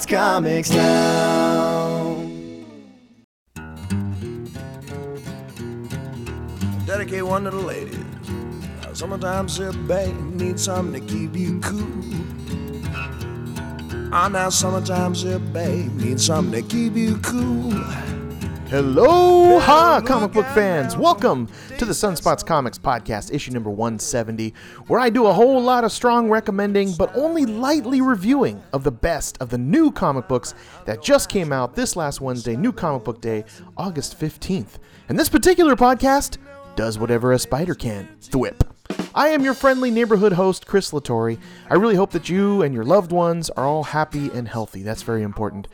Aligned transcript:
Sunspots 0.00 0.08
Comics 0.08 0.70
now. 0.70 2.16
Dedicate 6.86 7.24
one 7.24 7.44
to 7.44 7.50
the 7.50 7.56
ladies. 7.56 7.98
Sometimes 8.92 9.58
a 9.60 9.72
babe 9.72 10.16
needs 10.34 10.64
something 10.64 11.00
to 11.00 11.12
keep 11.12 11.36
you 11.36 11.60
cool. 11.60 12.04
Ah, 14.12 14.28
now 14.28 14.48
sometimes 14.48 15.24
a 15.24 15.38
babe 15.38 15.94
needs 15.94 16.26
something 16.26 16.62
to 16.62 16.68
keep 16.68 16.94
you 16.94 17.16
cool. 17.18 17.72
Hello, 18.70 19.58
ha, 19.58 20.00
comic 20.00 20.30
book 20.30 20.46
fans. 20.54 20.96
Welcome 20.96 21.48
to 21.76 21.84
the 21.84 21.92
Sunspots 21.92 22.46
Comics 22.46 22.78
Podcast, 22.78 23.34
issue 23.34 23.50
number 23.50 23.68
170, 23.68 24.54
where 24.86 25.00
I 25.00 25.10
do 25.10 25.26
a 25.26 25.32
whole 25.32 25.60
lot 25.60 25.82
of 25.82 25.90
strong 25.90 26.30
recommending, 26.30 26.92
but 26.92 27.12
only 27.16 27.46
lightly 27.46 28.00
reviewing 28.00 28.62
of 28.72 28.84
the 28.84 28.92
best 28.92 29.36
of 29.40 29.50
the 29.50 29.58
new 29.58 29.90
comic 29.90 30.28
books 30.28 30.54
that 30.84 31.02
just 31.02 31.28
came 31.28 31.52
out 31.52 31.74
this 31.74 31.96
last 31.96 32.20
Wednesday, 32.20 32.54
New 32.54 32.70
Comic 32.70 33.02
Book 33.02 33.20
Day, 33.20 33.44
August 33.76 34.16
15th. 34.20 34.78
And 35.08 35.18
this 35.18 35.28
particular 35.28 35.74
podcast 35.74 36.38
does 36.76 36.96
whatever 36.96 37.32
a 37.32 37.40
spider 37.40 37.74
can 37.74 38.08
thwip. 38.22 38.60
I 39.16 39.30
am 39.30 39.42
your 39.42 39.54
friendly 39.54 39.90
neighborhood 39.90 40.34
host, 40.34 40.68
Chris 40.68 40.92
Latore. 40.92 41.40
I 41.68 41.74
really 41.74 41.96
hope 41.96 42.12
that 42.12 42.28
you 42.28 42.62
and 42.62 42.72
your 42.72 42.84
loved 42.84 43.10
ones 43.10 43.50
are 43.50 43.66
all 43.66 43.82
happy 43.82 44.30
and 44.30 44.46
healthy. 44.46 44.84
That's 44.84 45.02
very 45.02 45.24
important. 45.24 45.66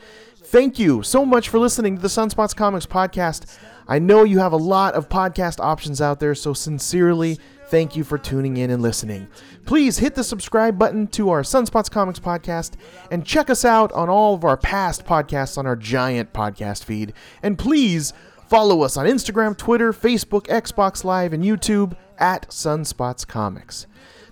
Thank 0.47 0.79
you 0.79 1.03
so 1.03 1.25
much 1.25 1.49
for 1.49 1.59
listening 1.59 1.97
to 1.97 2.01
the 2.01 2.07
Sunspots 2.07 2.55
Comics 2.55 2.85
podcast. 2.85 3.57
I 3.85 3.99
know 3.99 4.23
you 4.23 4.39
have 4.39 4.53
a 4.53 4.57
lot 4.57 4.93
of 4.93 5.09
podcast 5.09 5.59
options 5.59 5.99
out 5.99 6.21
there, 6.21 6.33
so 6.35 6.53
sincerely, 6.53 7.37
thank 7.65 7.97
you 7.97 8.05
for 8.05 8.17
tuning 8.17 8.55
in 8.55 8.69
and 8.69 8.81
listening. 8.81 9.27
Please 9.65 9.97
hit 9.97 10.15
the 10.15 10.23
subscribe 10.23 10.79
button 10.79 11.07
to 11.07 11.31
our 11.31 11.41
Sunspots 11.41 11.91
Comics 11.91 12.19
podcast 12.19 12.75
and 13.11 13.25
check 13.25 13.49
us 13.49 13.65
out 13.65 13.91
on 13.91 14.07
all 14.07 14.35
of 14.35 14.45
our 14.45 14.55
past 14.55 15.05
podcasts 15.05 15.57
on 15.57 15.67
our 15.67 15.75
giant 15.75 16.31
podcast 16.31 16.85
feed. 16.85 17.11
And 17.43 17.59
please 17.59 18.13
follow 18.47 18.83
us 18.83 18.95
on 18.95 19.05
Instagram, 19.05 19.57
Twitter, 19.57 19.91
Facebook, 19.91 20.47
Xbox 20.47 21.03
Live, 21.03 21.33
and 21.33 21.43
YouTube 21.43 21.97
at 22.19 22.47
Sunspots 22.47 23.27
Comics. 23.27 23.85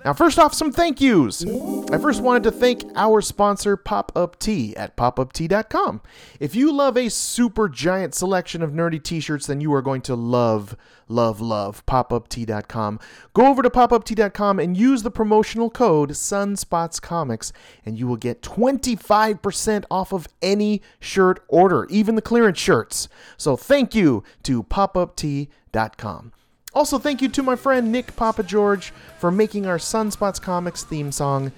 Now, 0.06 0.14
first 0.14 0.38
off, 0.38 0.53
some 0.53 0.72
thank 0.72 1.02
yous. 1.02 1.44
I 1.92 1.98
first 1.98 2.22
wanted 2.22 2.44
to 2.44 2.52
thank 2.52 2.84
our 2.95 3.22
sponsor, 3.22 3.75
Pop 3.75 4.11
Up 4.16 4.38
Tea, 4.38 4.75
at 4.75 4.95
popuptea.com. 4.95 6.02
If 6.39 6.53
you 6.53 6.72
love 6.72 6.95
a 6.95 7.09
super 7.09 7.67
giant 7.67 8.14
selection 8.14 8.61
of 8.61 8.70
nerdy 8.70 9.02
t 9.02 9.20
shirts, 9.20 9.48
then 9.48 9.61
you 9.61 9.73
are 9.73 9.81
going 9.81 10.02
to 10.02 10.14
love, 10.14 10.78
love, 11.08 11.42
love 11.42 11.83
popuptea.com. 11.88 13.00
Go 13.33 13.48
over 13.48 13.64
to 13.64 13.70
popuptea.com 13.72 14.59
and 14.59 14.78
use 14.78 15.02
the 15.02 15.09
promotional 15.09 15.72
code 15.72 16.11
SunspotsComics, 16.11 17.52
and 17.83 17.98
you 17.98 18.06
will 18.06 18.16
get 18.16 18.44
25% 18.44 19.86
off 19.89 20.14
of 20.14 20.28
any 20.39 20.83
shirt 21.00 21.44
order, 21.48 21.88
even 21.89 22.14
the 22.14 22.22
clearance 22.22 22.59
shirts. 22.59 23.09
So, 23.38 23.58
thank 23.58 23.95
you 23.95 24.23
to 24.44 24.61
popuptea.com. 24.61 26.31
Also, 26.75 26.99
thank 26.99 27.21
you 27.21 27.29
to 27.29 27.41
my 27.41 27.55
friend 27.55 27.89
Nick 27.89 28.15
Papa 28.17 28.43
George 28.43 28.91
for 29.17 29.31
making 29.31 29.65
our 29.65 29.77
Sunspots 29.77 30.41
Comics 30.41 30.83
theme 30.83 31.09
song. 31.09 31.53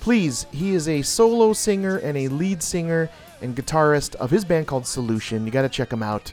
Please, 0.00 0.46
he 0.52 0.74
is 0.74 0.88
a 0.88 1.02
solo 1.02 1.52
singer 1.52 1.98
and 1.98 2.16
a 2.16 2.28
lead 2.28 2.62
singer 2.62 3.10
and 3.42 3.54
guitarist 3.54 4.14
of 4.14 4.30
his 4.30 4.42
band 4.42 4.66
called 4.66 4.86
Solution. 4.86 5.44
You 5.44 5.52
got 5.52 5.62
to 5.62 5.68
check 5.68 5.92
him 5.92 6.02
out. 6.02 6.32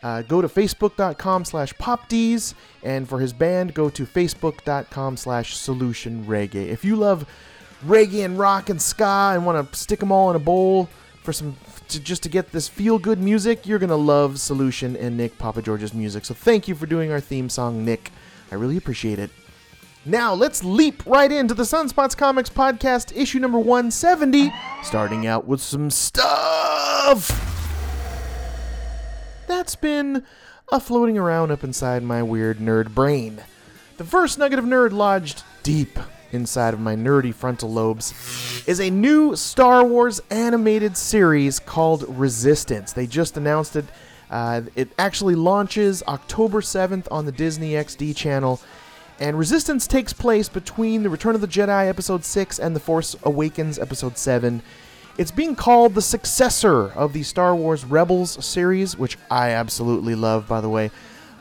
Uh, 0.00 0.22
go 0.22 0.40
to 0.40 0.48
facebook.com 0.48 1.44
slash 1.44 1.72
popdees, 1.74 2.54
and 2.84 3.08
for 3.08 3.18
his 3.18 3.32
band, 3.32 3.74
go 3.74 3.88
to 3.90 4.06
facebook.com 4.06 5.16
slash 5.16 5.56
solution 5.56 6.24
reggae. 6.24 6.68
If 6.68 6.84
you 6.84 6.94
love 6.94 7.26
reggae 7.84 8.24
and 8.24 8.38
rock 8.38 8.68
and 8.68 8.80
ska 8.80 9.32
and 9.34 9.44
want 9.44 9.72
to 9.72 9.78
stick 9.78 10.00
them 10.00 10.12
all 10.12 10.30
in 10.30 10.36
a 10.36 10.40
bowl 10.40 10.88
for 11.22 11.32
some 11.32 11.56
to, 11.92 12.00
just 12.00 12.22
to 12.24 12.28
get 12.28 12.52
this 12.52 12.68
feel 12.68 12.98
good 12.98 13.18
music, 13.18 13.66
you're 13.66 13.78
gonna 13.78 13.96
love 13.96 14.40
Solution 14.40 14.96
and 14.96 15.16
Nick 15.16 15.38
Papa 15.38 15.62
George's 15.62 15.94
music. 15.94 16.24
So 16.24 16.34
thank 16.34 16.68
you 16.68 16.74
for 16.74 16.86
doing 16.86 17.12
our 17.12 17.20
theme 17.20 17.48
song, 17.48 17.84
Nick. 17.84 18.10
I 18.50 18.56
really 18.56 18.76
appreciate 18.76 19.18
it. 19.18 19.30
Now 20.04 20.34
let's 20.34 20.64
leap 20.64 21.06
right 21.06 21.30
into 21.30 21.54
the 21.54 21.62
Sunspots 21.62 22.16
Comics 22.16 22.50
podcast, 22.50 23.16
issue 23.16 23.38
number 23.38 23.58
170, 23.58 24.52
starting 24.82 25.26
out 25.26 25.46
with 25.46 25.60
some 25.60 25.90
stuff 25.90 27.48
that's 29.46 29.76
been 29.76 30.24
uh, 30.70 30.78
floating 30.78 31.16
around 31.18 31.50
up 31.50 31.62
inside 31.62 32.02
my 32.02 32.22
weird 32.22 32.58
nerd 32.58 32.94
brain. 32.94 33.42
The 33.98 34.04
first 34.04 34.38
nugget 34.38 34.58
of 34.58 34.64
nerd 34.64 34.92
lodged 34.92 35.44
deep 35.62 35.98
inside 36.32 36.74
of 36.74 36.80
my 36.80 36.96
nerdy 36.96 37.34
frontal 37.34 37.70
lobes 37.70 38.12
is 38.66 38.80
a 38.80 38.90
new 38.90 39.36
Star 39.36 39.84
Wars 39.84 40.20
animated 40.30 40.96
series 40.96 41.58
called 41.58 42.04
Resistance. 42.08 42.92
They 42.92 43.06
just 43.06 43.36
announced 43.36 43.76
it. 43.76 43.84
Uh, 44.30 44.62
it 44.74 44.88
actually 44.98 45.34
launches 45.34 46.02
October 46.08 46.60
7th 46.60 47.06
on 47.10 47.26
the 47.26 47.32
Disney 47.32 47.72
XD 47.72 48.16
channel. 48.16 48.60
And 49.20 49.38
Resistance 49.38 49.86
takes 49.86 50.12
place 50.12 50.48
between 50.48 51.02
The 51.02 51.10
Return 51.10 51.34
of 51.34 51.40
the 51.40 51.46
Jedi 51.46 51.88
Episode 51.88 52.24
6 52.24 52.58
and 52.58 52.74
The 52.74 52.80
Force 52.80 53.14
Awakens 53.22 53.78
Episode 53.78 54.16
7. 54.16 54.62
It's 55.18 55.30
being 55.30 55.54
called 55.54 55.94
the 55.94 56.02
successor 56.02 56.90
of 56.92 57.12
the 57.12 57.22
Star 57.22 57.54
Wars 57.54 57.84
Rebels 57.84 58.42
series, 58.44 58.96
which 58.96 59.18
I 59.30 59.50
absolutely 59.50 60.14
love, 60.14 60.48
by 60.48 60.62
the 60.62 60.70
way. 60.70 60.90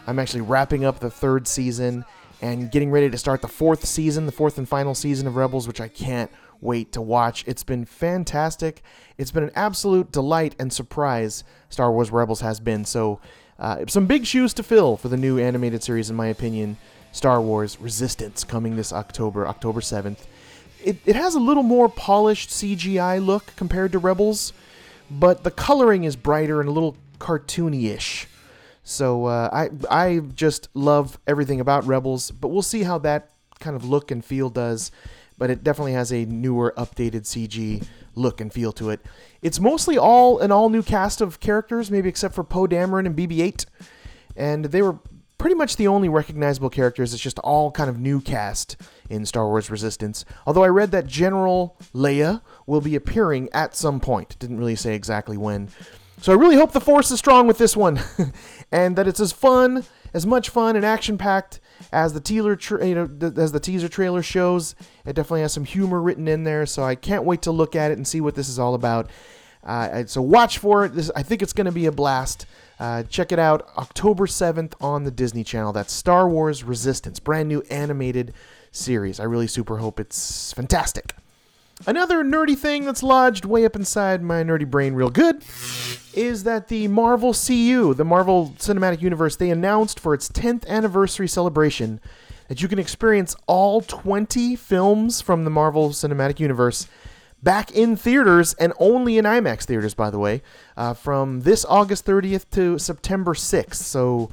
I'm 0.06 0.19
actually 0.19 0.41
wrapping 0.41 0.84
up 0.84 1.00
the 1.00 1.09
third 1.09 1.47
season 1.47 2.03
and 2.41 2.72
getting 2.72 2.91
ready 2.91 3.09
to 3.09 3.18
start 3.18 3.41
the 3.41 3.47
fourth 3.47 3.85
season, 3.85 4.25
the 4.25 4.31
fourth 4.31 4.57
and 4.57 4.68
final 4.68 4.96
season 4.96 5.28
of 5.28 5.35
Rebels, 5.35 5.68
which 5.68 5.79
I 5.79 5.88
can't 5.88 6.31
wait 6.59 6.91
to 6.94 7.02
watch. 7.02 7.44
It's 7.47 7.63
been 7.63 7.85
fantastic. 7.85 8.84
It's 9.18 9.31
been 9.31 9.44
an 9.44 9.52
absolute 9.56 10.12
delight 10.12 10.56
and 10.59 10.74
surprise, 10.74 11.44
Star 11.69 11.91
Wars 11.91 12.12
Rebels 12.12 12.41
has 12.41 12.59
been. 12.59 12.85
So, 12.85 13.19
uh, 13.59 13.85
some 13.88 14.07
big 14.07 14.25
shoes 14.25 14.53
to 14.56 14.63
fill 14.63 14.97
for 14.97 15.07
the 15.07 15.18
new 15.18 15.38
animated 15.38 15.84
series, 15.84 16.09
in 16.09 16.16
my 16.16 16.28
opinion. 16.28 16.78
Star 17.12 17.41
Wars 17.41 17.80
Resistance 17.80 18.44
coming 18.44 18.75
this 18.75 18.91
October, 18.91 19.47
October 19.47 19.81
7th. 19.81 20.19
It, 20.84 20.97
it 21.06 21.16
has 21.16 21.35
a 21.35 21.40
little 21.40 21.63
more 21.63 21.90
polished 21.90 22.50
CGI 22.50 23.24
look 23.24 23.53
compared 23.56 23.91
to 23.91 24.00
Rebels, 24.00 24.53
but 25.12 25.44
the 25.44 25.51
coloring 25.51 26.06
is 26.06 26.16
brighter 26.16 26.59
and 26.59 26.69
a 26.69 26.72
little 26.72 26.96
cartoony 27.19 27.85
ish. 27.85 28.28
So 28.91 29.25
uh, 29.25 29.50
I 29.52 29.69
I 29.90 30.19
just 30.35 30.68
love 30.74 31.19
everything 31.25 31.59
about 31.59 31.85
Rebels, 31.85 32.29
but 32.31 32.50
we'll 32.50 32.62
see 32.62 32.84
how 32.84 32.97
that 33.00 33.29
kind 33.59 33.75
of 33.75 33.85
look 33.85 34.12
and 34.12 34.24
feel 34.24 34.50
does. 34.50 34.91
But 35.38 35.50
it 35.50 35.63
definitely 35.63 35.94
has 35.94 36.12
a 36.12 36.25
newer, 36.25 36.74
updated 36.78 37.22
CG 37.22 37.85
look 38.13 38.41
and 38.41 38.53
feel 38.53 38.72
to 38.74 38.90
it. 38.90 39.00
It's 39.41 39.59
mostly 39.59 39.97
all 39.97 40.40
an 40.40 40.51
all 40.51 40.69
new 40.69 40.84
cast 40.84 41.22
of 41.22 41.40
characters, 41.40 41.90
maybe 41.90 42.09
except 42.09 42.35
for 42.35 42.44
Poe 42.44 42.68
Dameron 42.68 43.06
and 43.06 43.16
BB-8, 43.16 43.66
and 44.35 44.66
they 44.66 44.81
were 44.81 45.00
pretty 45.38 45.56
much 45.56 45.78
the 45.78 45.88
only 45.88 46.07
recognizable 46.07 46.69
characters. 46.69 47.13
It's 47.13 47.24
just 47.24 47.40
all 47.40 47.72
kind 47.72 47.90
of 47.90 47.97
new 47.97 48.22
cast 48.22 48.75
in 49.09 49.25
Star 49.25 49.47
Wars 49.47 49.72
Resistance. 49.72 50.24
Although 50.46 50.63
I 50.63 50.68
read 50.68 50.91
that 50.91 51.07
General 51.07 51.75
Leia 51.96 52.41
will 52.68 52.81
be 52.81 52.96
appearing 52.96 53.50
at 53.51 53.75
some 53.75 54.00
point. 54.00 54.38
Didn't 54.38 54.59
really 54.59 54.75
say 54.75 54.94
exactly 54.94 55.38
when. 55.38 55.69
So 56.22 56.32
I 56.32 56.36
really 56.36 56.56
hope 56.56 56.72
the 56.72 56.80
Force 56.80 57.09
is 57.09 57.18
strong 57.18 57.48
with 57.48 57.58
this 57.58 57.76
one, 57.76 58.00
and 58.72 58.96
that 58.96 59.08
it's 59.08 59.20
as 59.20 59.32
fun, 59.32 59.86
as 60.14 60.24
much 60.24 60.50
fun 60.50 60.76
and 60.76 60.86
action 60.86 61.18
packed 61.18 61.60
as 61.92 62.13
the 62.13 62.19
teaser, 62.19 62.56
tra- 62.56 62.86
you 62.86 62.94
know, 62.94 63.07
th- 63.07 63.34
as 63.38 63.51
the 63.51 63.60
teaser 63.60 63.90
trailer 63.90 64.22
shows. 64.22 64.75
It 65.04 65.16
definitely 65.16 65.42
has 65.42 65.51
some 65.51 65.66
humor 65.66 66.00
written 66.00 66.28
in 66.28 66.44
there, 66.44 66.68
so 66.68 66.84
I 66.84 66.94
can't 66.94 67.24
wait 67.24 67.42
to 67.42 67.51
look 67.51 67.75
at 67.75 67.90
it 67.90 67.98
and 67.98 68.07
see 68.07 68.22
what 68.22 68.36
this 68.36 68.50
is 68.50 68.60
all 68.60 68.75
about. 68.75 69.10
Uh, 69.63 70.06
so 70.06 70.22
watch 70.22 70.60
for 70.60 70.86
it. 70.86 70.94
This, 70.94 71.10
I 71.16 71.24
think 71.24 71.42
it's 71.42 71.54
going 71.54 71.66
to 71.66 71.72
be 71.72 71.88
a 71.88 71.92
blast. 71.92 72.45
Uh, 72.80 73.01
check 73.01 73.31
it 73.31 73.40
out 73.40 73.68
October 73.78 74.28
7th 74.28 74.74
on 74.80 75.06
the 75.06 75.12
Disney 75.12 75.44
Channel. 75.44 75.74
That's 75.74 75.92
Star 75.92 76.30
Wars 76.30 76.63
Resistance, 76.63 77.19
brand 77.19 77.50
new 77.50 77.63
animated 77.72 78.34
series. 78.72 79.19
I 79.19 79.24
really 79.24 79.48
super 79.48 79.78
hope 79.78 80.00
it's 80.00 80.54
fantastic. 80.54 81.16
Another 81.88 82.24
nerdy 82.24 82.56
thing 82.56 82.86
that's 82.86 83.01
lodged 83.01 83.45
way 83.45 83.66
up 83.66 83.75
inside 83.75 84.22
my 84.22 84.44
nerdy 84.44 84.69
brain 84.69 84.94
real 84.94 85.10
good 85.10 85.44
is 86.13 86.44
that 86.44 86.68
the 86.68 86.88
Marvel 86.88 87.33
CU, 87.33 87.94
the 87.94 88.06
Marvel 88.06 88.54
Cinematic 88.57 89.01
Universe, 89.01 89.36
they 89.36 89.50
announced 89.50 90.00
for 90.00 90.13
its 90.13 90.30
10th 90.30 90.68
anniversary 90.68 91.28
celebration 91.28 92.00
that 92.50 92.62
you 92.62 92.68
can 92.68 92.78
experience 92.78 93.36
all 93.48 93.81
20 93.81 94.56
films 94.57 95.22
from 95.22 95.44
the 95.44 95.50
Marvel 95.50 95.89
Cinematic 95.89 96.39
Universe 96.39 96.88
back 97.42 97.72
in 97.72 97.95
theaters 97.95 98.54
and 98.56 98.74
only 98.78 99.18
in 99.18 99.25
IMAX 99.25 99.63
theaters, 99.63 99.94
by 99.94 100.10
the 100.10 100.19
way, 100.19 100.44
uh, 100.78 100.94
from 100.94 101.42
this 101.42 101.66
August 101.66 102.06
30th 102.06 102.45
to 102.51 102.78
September 102.78 103.33
6th. 103.33 103.75
So, 103.75 104.30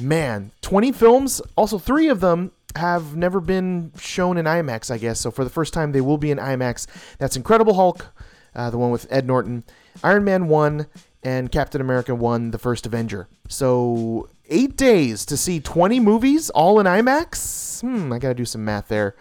man, 0.00 0.52
20 0.62 0.92
films. 0.92 1.42
Also, 1.56 1.78
three 1.78 2.08
of 2.08 2.20
them 2.20 2.52
have 2.76 3.16
never 3.16 3.40
been 3.40 3.92
shown 3.98 4.38
in 4.38 4.46
IMAX, 4.46 4.90
I 4.90 4.98
guess. 4.98 5.20
So, 5.20 5.30
for 5.30 5.44
the 5.44 5.50
first 5.50 5.72
time, 5.72 5.92
they 5.92 6.00
will 6.00 6.18
be 6.18 6.30
in 6.30 6.38
IMAX. 6.38 6.86
That's 7.18 7.36
Incredible 7.36 7.74
Hulk, 7.74 8.06
uh, 8.54 8.70
the 8.70 8.78
one 8.78 8.90
with 8.90 9.06
Ed 9.10 9.26
Norton, 9.26 9.64
Iron 10.02 10.24
Man 10.24 10.48
1, 10.48 10.86
and 11.22 11.50
Captain 11.50 11.80
America 11.80 12.14
1, 12.14 12.50
the 12.50 12.58
first 12.58 12.86
Avenger. 12.86 13.28
So, 13.48 14.28
eight 14.48 14.76
days 14.76 15.26
to 15.26 15.36
see 15.36 15.60
20 15.60 16.00
movies 16.00 16.50
all 16.50 16.78
in 16.78 16.86
IMAX? 16.86 17.80
Hmm, 17.80 18.12
I 18.12 18.18
got 18.18 18.28
to 18.28 18.34
do 18.34 18.44
some 18.44 18.64
math 18.64 18.88
there. 18.88 19.16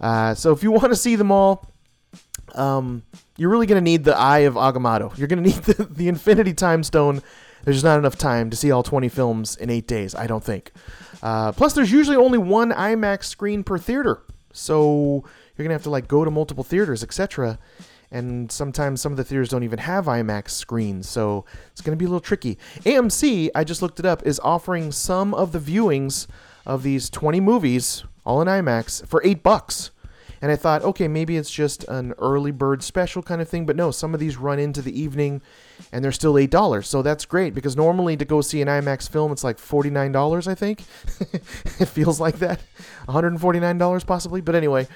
Uh, 0.00 0.34
so, 0.34 0.52
if 0.52 0.62
you 0.62 0.70
want 0.72 0.88
to 0.88 0.96
see 0.96 1.16
them 1.16 1.30
all, 1.30 1.70
um, 2.54 3.02
you're 3.36 3.50
really 3.50 3.66
going 3.66 3.80
to 3.80 3.84
need 3.84 4.04
the 4.04 4.16
Eye 4.16 4.40
of 4.40 4.54
Agamotto. 4.54 5.16
You're 5.18 5.28
going 5.28 5.42
to 5.44 5.50
need 5.50 5.62
the, 5.64 5.84
the 5.84 6.08
Infinity 6.08 6.54
Time 6.54 6.82
Stone. 6.82 7.22
There's 7.64 7.82
not 7.82 7.98
enough 7.98 8.16
time 8.16 8.50
to 8.50 8.56
see 8.56 8.70
all 8.70 8.82
20 8.82 9.08
films 9.08 9.56
in 9.56 9.70
eight 9.70 9.86
days, 9.86 10.14
I 10.14 10.26
don't 10.26 10.44
think. 10.44 10.72
Uh, 11.24 11.52
plus, 11.52 11.72
there's 11.72 11.90
usually 11.90 12.18
only 12.18 12.36
one 12.36 12.70
IMAX 12.70 13.24
screen 13.24 13.64
per 13.64 13.78
theater, 13.78 14.20
so 14.52 15.24
you're 15.56 15.64
gonna 15.64 15.74
have 15.74 15.82
to 15.84 15.90
like 15.90 16.06
go 16.06 16.22
to 16.22 16.30
multiple 16.30 16.62
theaters, 16.62 17.02
etc. 17.02 17.58
And 18.10 18.52
sometimes 18.52 19.00
some 19.00 19.10
of 19.10 19.16
the 19.16 19.24
theaters 19.24 19.48
don't 19.48 19.62
even 19.62 19.78
have 19.78 20.04
IMAX 20.04 20.50
screens, 20.50 21.08
so 21.08 21.46
it's 21.72 21.80
gonna 21.80 21.96
be 21.96 22.04
a 22.04 22.08
little 22.08 22.20
tricky. 22.20 22.58
AMC, 22.84 23.48
I 23.54 23.64
just 23.64 23.80
looked 23.80 23.98
it 23.98 24.04
up, 24.04 24.24
is 24.26 24.38
offering 24.44 24.92
some 24.92 25.32
of 25.32 25.52
the 25.52 25.58
viewings 25.58 26.26
of 26.66 26.82
these 26.82 27.08
20 27.08 27.40
movies, 27.40 28.04
all 28.26 28.42
in 28.42 28.46
IMAX, 28.46 29.06
for 29.06 29.22
eight 29.24 29.42
bucks. 29.42 29.92
And 30.42 30.52
I 30.52 30.56
thought, 30.56 30.82
okay, 30.82 31.08
maybe 31.08 31.38
it's 31.38 31.50
just 31.50 31.84
an 31.84 32.12
early 32.18 32.50
bird 32.50 32.82
special 32.82 33.22
kind 33.22 33.40
of 33.40 33.48
thing, 33.48 33.64
but 33.64 33.76
no, 33.76 33.90
some 33.90 34.12
of 34.12 34.20
these 34.20 34.36
run 34.36 34.58
into 34.58 34.82
the 34.82 35.00
evening 35.00 35.40
and 35.92 36.04
they're 36.04 36.12
still 36.12 36.34
$8. 36.34 36.84
So 36.84 37.02
that's 37.02 37.24
great 37.24 37.54
because 37.54 37.76
normally 37.76 38.16
to 38.16 38.24
go 38.24 38.40
see 38.40 38.62
an 38.62 38.68
IMAX 38.68 39.08
film, 39.08 39.32
it's 39.32 39.44
like 39.44 39.58
$49, 39.58 40.46
I 40.46 40.54
think. 40.54 40.82
it 41.80 41.86
feels 41.86 42.20
like 42.20 42.38
that. 42.38 42.60
$149 43.08 44.06
possibly. 44.06 44.40
But 44.40 44.54
anyway, 44.54 44.88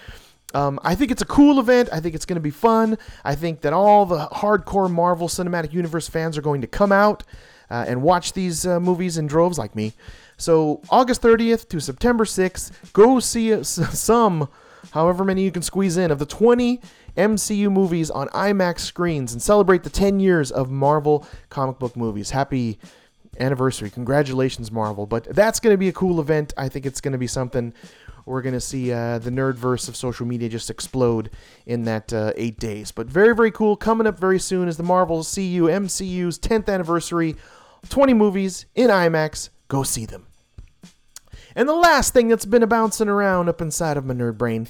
um, 0.54 0.80
I 0.82 0.94
think 0.94 1.10
it's 1.10 1.22
a 1.22 1.26
cool 1.26 1.60
event. 1.60 1.88
I 1.92 2.00
think 2.00 2.14
it's 2.14 2.24
going 2.24 2.36
to 2.36 2.40
be 2.40 2.50
fun. 2.50 2.98
I 3.24 3.34
think 3.34 3.60
that 3.62 3.72
all 3.72 4.06
the 4.06 4.26
hardcore 4.26 4.90
Marvel 4.90 5.28
Cinematic 5.28 5.72
Universe 5.72 6.08
fans 6.08 6.38
are 6.38 6.42
going 6.42 6.62
to 6.62 6.66
come 6.66 6.92
out 6.92 7.24
uh, 7.70 7.84
and 7.86 8.02
watch 8.02 8.32
these 8.32 8.66
uh, 8.66 8.80
movies 8.80 9.18
in 9.18 9.26
droves 9.26 9.58
like 9.58 9.76
me. 9.76 9.92
So, 10.38 10.80
August 10.88 11.20
30th 11.20 11.68
to 11.70 11.80
September 11.80 12.24
6th, 12.24 12.92
go 12.92 13.18
see 13.20 13.62
some 13.64 14.48
however 14.92 15.24
many 15.24 15.42
you 15.42 15.50
can 15.50 15.62
squeeze 15.62 15.96
in, 15.96 16.10
of 16.10 16.18
the 16.18 16.26
20 16.26 16.80
MCU 17.16 17.70
movies 17.70 18.10
on 18.10 18.28
IMAX 18.28 18.80
screens 18.80 19.32
and 19.32 19.42
celebrate 19.42 19.82
the 19.82 19.90
10 19.90 20.20
years 20.20 20.50
of 20.50 20.70
Marvel 20.70 21.26
comic 21.50 21.78
book 21.78 21.96
movies. 21.96 22.30
Happy 22.30 22.78
anniversary. 23.40 23.90
Congratulations, 23.90 24.70
Marvel. 24.70 25.06
But 25.06 25.24
that's 25.34 25.60
going 25.60 25.74
to 25.74 25.78
be 25.78 25.88
a 25.88 25.92
cool 25.92 26.20
event. 26.20 26.52
I 26.56 26.68
think 26.68 26.86
it's 26.86 27.00
going 27.00 27.12
to 27.12 27.18
be 27.18 27.26
something 27.26 27.72
we're 28.28 28.42
going 28.42 28.54
to 28.54 28.60
see 28.60 28.92
uh, 28.92 29.18
the 29.18 29.30
nerdverse 29.30 29.88
of 29.88 29.96
social 29.96 30.26
media 30.26 30.48
just 30.48 30.68
explode 30.68 31.30
in 31.66 31.84
that 31.84 32.12
uh, 32.12 32.32
eight 32.36 32.58
days. 32.58 32.92
But 32.92 33.06
very, 33.06 33.34
very 33.34 33.50
cool. 33.50 33.74
Coming 33.74 34.06
up 34.06 34.18
very 34.18 34.38
soon 34.38 34.68
is 34.68 34.76
the 34.76 34.82
Marvel 34.82 35.24
CU 35.24 35.66
MCU's 35.66 36.38
10th 36.38 36.68
anniversary. 36.68 37.36
20 37.88 38.14
movies 38.14 38.66
in 38.74 38.90
IMAX. 38.90 39.48
Go 39.68 39.82
see 39.82 40.04
them. 40.04 40.27
And 41.58 41.68
the 41.68 41.74
last 41.74 42.12
thing 42.12 42.28
that's 42.28 42.44
been 42.44 42.64
bouncing 42.68 43.08
around 43.08 43.48
up 43.48 43.60
inside 43.60 43.96
of 43.96 44.04
my 44.04 44.14
nerd 44.14 44.38
brain 44.38 44.68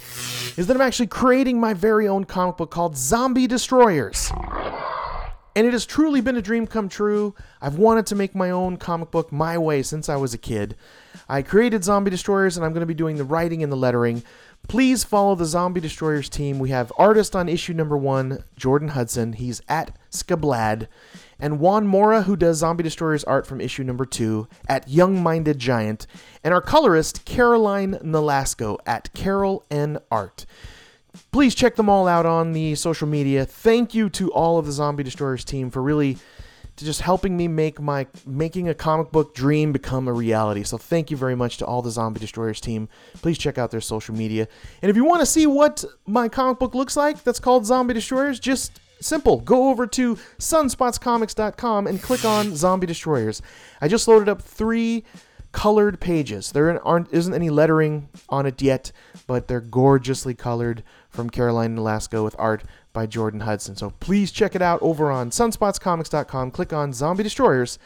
is 0.57 0.65
that 0.65 0.75
I'm 0.75 0.81
actually 0.81 1.05
creating 1.05 1.59
my 1.59 1.75
very 1.75 2.07
own 2.07 2.23
comic 2.23 2.57
book 2.57 2.71
called 2.71 2.97
Zombie 2.97 3.45
Destroyers. 3.45 4.31
And 5.55 5.67
it 5.67 5.73
has 5.73 5.85
truly 5.85 6.19
been 6.19 6.35
a 6.35 6.41
dream 6.41 6.65
come 6.65 6.89
true. 6.89 7.35
I've 7.61 7.75
wanted 7.75 8.07
to 8.07 8.15
make 8.15 8.33
my 8.33 8.49
own 8.49 8.77
comic 8.77 9.11
book 9.11 9.31
my 9.31 9.55
way 9.55 9.83
since 9.83 10.09
I 10.09 10.15
was 10.15 10.33
a 10.33 10.39
kid. 10.39 10.75
I 11.29 11.43
created 11.43 11.83
Zombie 11.83 12.09
Destroyers 12.09 12.57
and 12.57 12.65
I'm 12.65 12.73
going 12.73 12.81
to 12.81 12.87
be 12.87 12.95
doing 12.95 13.17
the 13.17 13.23
writing 13.23 13.61
and 13.61 13.71
the 13.71 13.77
lettering. 13.77 14.23
Please 14.67 15.03
follow 15.03 15.35
the 15.35 15.45
Zombie 15.45 15.81
Destroyers 15.81 16.27
team. 16.27 16.57
We 16.57 16.69
have 16.71 16.91
artist 16.97 17.35
on 17.35 17.47
issue 17.47 17.73
number 17.73 17.97
one, 17.97 18.43
Jordan 18.57 18.89
Hudson. 18.89 19.33
He's 19.33 19.61
at 19.69 19.95
Skablad 20.09 20.87
and 21.39 21.59
Juan 21.59 21.87
Mora, 21.87 22.23
who 22.23 22.35
does 22.35 22.57
Zombie 22.57 22.83
Destroyers 22.83 23.23
art 23.23 23.47
from 23.47 23.61
issue 23.61 23.83
number 23.83 24.05
two 24.05 24.47
at 24.67 24.87
Young 24.89 25.21
Minded 25.23 25.59
Giant, 25.59 26.05
and 26.43 26.53
our 26.53 26.61
colorist, 26.61 27.25
Caroline 27.25 27.93
Nolasco 28.03 28.77
at 28.85 29.13
Carol 29.13 29.65
N 29.71 29.99
Art. 30.11 30.45
Please 31.31 31.55
check 31.55 31.75
them 31.75 31.89
all 31.89 32.07
out 32.07 32.25
on 32.25 32.53
the 32.53 32.75
social 32.75 33.07
media. 33.07 33.45
Thank 33.45 33.93
you 33.93 34.09
to 34.11 34.31
all 34.31 34.57
of 34.57 34.65
the 34.65 34.71
Zombie 34.71 35.03
Destroyers 35.03 35.43
team 35.43 35.71
for 35.71 35.81
really 35.81 36.17
just 36.77 37.01
helping 37.01 37.35
me 37.35 37.45
make 37.45 37.81
my 37.81 38.07
making 38.25 38.69
a 38.69 38.73
comic 38.73 39.11
book 39.11 39.35
dream 39.35 39.73
become 39.73 40.07
a 40.07 40.13
reality. 40.13 40.63
So 40.63 40.77
thank 40.77 41.11
you 41.11 41.17
very 41.17 41.35
much 41.35 41.57
to 41.57 41.65
all 41.65 41.81
the 41.81 41.91
Zombie 41.91 42.21
Destroyers 42.21 42.61
team. 42.61 42.87
Please 43.15 43.37
check 43.37 43.57
out 43.57 43.69
their 43.69 43.81
social 43.81 44.15
media. 44.15 44.47
And 44.81 44.89
if 44.89 44.95
you 44.95 45.03
want 45.03 45.19
to 45.19 45.25
see 45.25 45.45
what 45.45 45.83
my 46.05 46.29
comic 46.29 46.57
book 46.59 46.75
looks 46.75 46.95
like, 46.95 47.23
that's 47.23 47.39
called 47.39 47.65
Zombie 47.65 47.93
Destroyers, 47.93 48.39
just 48.39 48.79
Simple. 49.01 49.39
Go 49.39 49.69
over 49.69 49.87
to 49.87 50.15
sunspotscomics.com 50.37 51.87
and 51.87 52.01
click 52.01 52.25
on 52.25 52.55
Zombie 52.55 52.87
Destroyers. 52.87 53.41
I 53.81 53.87
just 53.87 54.07
loaded 54.07 54.29
up 54.29 54.41
three 54.41 55.03
colored 55.51 55.99
pages. 55.99 56.51
There 56.51 56.85
aren't 56.85 57.11
isn't 57.11 57.33
any 57.33 57.49
lettering 57.49 58.09
on 58.29 58.45
it 58.45 58.61
yet, 58.61 58.91
but 59.27 59.47
they're 59.47 59.61
gorgeously 59.61 60.33
colored 60.33 60.83
from 61.09 61.29
Caroline 61.29 61.75
Nolasco 61.75 62.23
with 62.23 62.35
art 62.37 62.63
by 62.93 63.05
Jordan 63.05 63.41
Hudson. 63.41 63.75
So 63.75 63.91
please 63.99 64.31
check 64.31 64.55
it 64.55 64.61
out 64.61 64.81
over 64.81 65.11
on 65.11 65.31
sunspotscomics.com. 65.31 66.51
Click 66.51 66.73
on 66.73 66.93
Zombie 66.93 67.23
Destroyers 67.23 67.79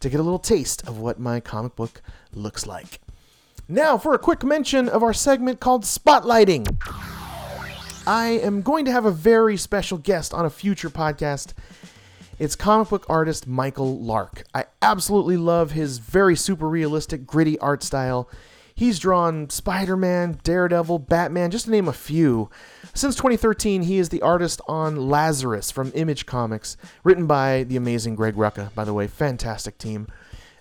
to 0.00 0.08
get 0.08 0.20
a 0.20 0.22
little 0.22 0.38
taste 0.38 0.86
of 0.86 0.98
what 0.98 1.18
my 1.18 1.40
comic 1.40 1.74
book 1.76 2.02
looks 2.32 2.66
like. 2.66 3.00
Now 3.68 3.98
for 3.98 4.14
a 4.14 4.18
quick 4.18 4.44
mention 4.44 4.88
of 4.88 5.02
our 5.02 5.12
segment 5.12 5.60
called 5.60 5.84
Spotlighting. 5.84 7.17
I 8.08 8.28
am 8.28 8.62
going 8.62 8.86
to 8.86 8.90
have 8.90 9.04
a 9.04 9.10
very 9.10 9.58
special 9.58 9.98
guest 9.98 10.32
on 10.32 10.46
a 10.46 10.50
future 10.50 10.88
podcast. 10.88 11.52
It's 12.38 12.56
comic 12.56 12.88
book 12.88 13.04
artist 13.06 13.46
Michael 13.46 13.98
Lark. 14.00 14.44
I 14.54 14.64
absolutely 14.80 15.36
love 15.36 15.72
his 15.72 15.98
very 15.98 16.34
super 16.34 16.70
realistic, 16.70 17.26
gritty 17.26 17.58
art 17.58 17.82
style. 17.82 18.30
He's 18.74 18.98
drawn 18.98 19.50
Spider 19.50 19.94
Man, 19.94 20.40
Daredevil, 20.42 21.00
Batman, 21.00 21.50
just 21.50 21.66
to 21.66 21.70
name 21.70 21.86
a 21.86 21.92
few. 21.92 22.48
Since 22.94 23.14
2013, 23.16 23.82
he 23.82 23.98
is 23.98 24.08
the 24.08 24.22
artist 24.22 24.62
on 24.66 25.10
Lazarus 25.10 25.70
from 25.70 25.92
Image 25.94 26.24
Comics, 26.24 26.78
written 27.04 27.26
by 27.26 27.64
the 27.64 27.76
amazing 27.76 28.14
Greg 28.14 28.36
Rucka, 28.36 28.74
by 28.74 28.84
the 28.84 28.94
way. 28.94 29.06
Fantastic 29.06 29.76
team. 29.76 30.06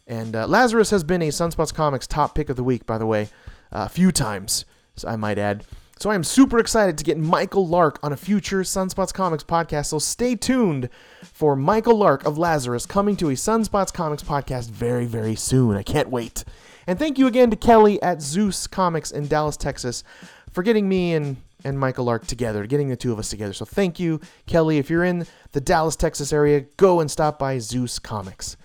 And 0.06 0.36
uh, 0.36 0.48
Lazarus 0.48 0.90
has 0.90 1.06
been 1.06 1.22
a 1.22 1.30
Sunspots 1.30 1.74
Comics 1.74 2.08
top 2.08 2.36
pick 2.36 2.50
of 2.50 2.58
the 2.58 2.64
week, 2.66 2.86
by 2.86 2.98
the 2.98 3.06
way, 3.06 3.30
a 3.72 3.88
few 3.88 4.12
times, 4.12 4.66
I 5.06 5.16
might 5.16 5.38
add. 5.38 5.64
So 6.00 6.12
I 6.12 6.16
am 6.16 6.24
super 6.24 6.60
excited 6.60 6.96
to 7.00 7.04
get 7.04 7.18
Michael 7.18 7.68
Lark 7.68 7.98
on 8.04 8.14
a 8.14 8.18
future 8.18 8.62
Sunspots 8.62 9.12
Comics 9.12 9.44
podcast. 9.44 9.88
So 9.88 9.98
stay 9.98 10.36
tuned 10.36 10.90
for 11.24 11.56
Michael 11.56 11.96
Lark 11.98 12.24
of 12.24 12.38
Lazarus 12.38 12.86
coming 12.86 13.16
to 13.16 13.30
a 13.30 13.34
Sunspots 13.34 13.92
Comics 13.92 14.22
podcast 14.22 14.70
very, 14.70 15.08
very 15.08 15.34
soon. 15.36 15.76
I 15.76 15.82
can't 15.82 16.10
wait. 16.10 16.44
And 16.86 17.00
thank 17.00 17.18
you 17.18 17.26
again 17.26 17.50
to 17.50 17.56
Kelly 17.56 18.00
at 18.04 18.22
Zeus 18.22 18.68
Comics 18.68 19.10
in 19.10 19.28
Dallas, 19.28 19.58
Texas, 19.58 20.04
for 20.52 20.62
getting 20.62 20.88
me 20.88 21.16
and 21.16 21.38
and 21.64 21.80
Michael 21.80 22.06
Lark 22.06 22.28
together, 22.28 22.68
getting 22.68 22.90
the 22.90 22.96
two 22.96 23.12
of 23.12 23.18
us 23.18 23.32
together. 23.32 23.52
So 23.52 23.66
thank 23.66 24.00
you, 24.00 24.22
Kelly. 24.46 24.78
If 24.78 24.92
you're 24.92 25.04
in 25.04 25.26
the 25.54 25.60
Dallas, 25.60 25.96
Texas 25.96 26.32
area, 26.32 26.62
go 26.78 27.00
and 27.00 27.10
stop 27.10 27.40
by 27.40 27.58
Zeus 27.58 27.98
Comics. 27.98 28.56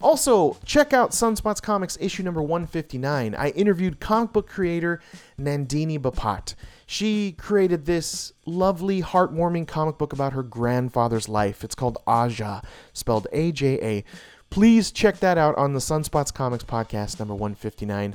Also, 0.00 0.56
check 0.64 0.94
out 0.94 1.10
Sunspots 1.10 1.60
Comics 1.60 1.98
issue 2.00 2.22
number 2.22 2.40
159. 2.40 3.34
I 3.34 3.50
interviewed 3.50 4.00
comic 4.00 4.32
book 4.32 4.48
creator 4.48 5.00
Nandini 5.38 5.98
Bapat. 5.98 6.54
She 6.90 7.32
created 7.32 7.84
this 7.84 8.32
lovely, 8.46 9.02
heartwarming 9.02 9.68
comic 9.68 9.98
book 9.98 10.14
about 10.14 10.32
her 10.32 10.42
grandfather's 10.42 11.28
life. 11.28 11.62
It's 11.62 11.74
called 11.74 11.98
Aja, 12.06 12.62
spelled 12.94 13.26
A 13.30 13.52
J 13.52 13.78
A. 13.82 14.04
Please 14.48 14.90
check 14.90 15.18
that 15.20 15.36
out 15.36 15.54
on 15.58 15.74
the 15.74 15.80
Sunspots 15.80 16.32
Comics 16.32 16.64
podcast, 16.64 17.18
number 17.18 17.34
159. 17.34 18.14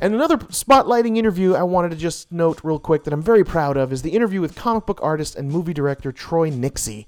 And 0.00 0.14
another 0.14 0.38
spotlighting 0.38 1.18
interview 1.18 1.52
I 1.52 1.64
wanted 1.64 1.90
to 1.90 1.98
just 1.98 2.32
note 2.32 2.64
real 2.64 2.78
quick 2.78 3.04
that 3.04 3.12
I'm 3.12 3.20
very 3.20 3.44
proud 3.44 3.76
of 3.76 3.92
is 3.92 4.00
the 4.00 4.12
interview 4.12 4.40
with 4.40 4.56
comic 4.56 4.86
book 4.86 5.00
artist 5.02 5.36
and 5.36 5.50
movie 5.52 5.74
director 5.74 6.10
Troy 6.10 6.50
Nixey. 6.50 7.04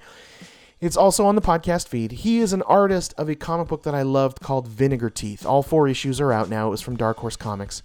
It's 0.83 0.99
also 0.99 1.25
on 1.25 1.35
the 1.35 1.41
podcast 1.41 1.89
feed. 1.89 2.13
He 2.13 2.41
is 2.41 2.53
an 2.53 2.61
artist 2.63 3.15
of 3.17 3.31
a 3.31 3.35
comic 3.35 3.69
book 3.69 3.85
that 3.85 3.95
I 3.95 4.03
loved 4.03 4.41
called 4.41 4.69
Vinegar 4.69 5.09
Teeth. 5.09 5.47
All 5.47 5.63
four 5.63 5.89
issues 5.89 6.21
are 6.21 6.31
out 6.31 6.51
now. 6.51 6.67
It 6.67 6.73
was 6.73 6.83
from 6.83 6.99
Dark 6.99 7.17
Horse 7.17 7.37
Comics. 7.37 7.83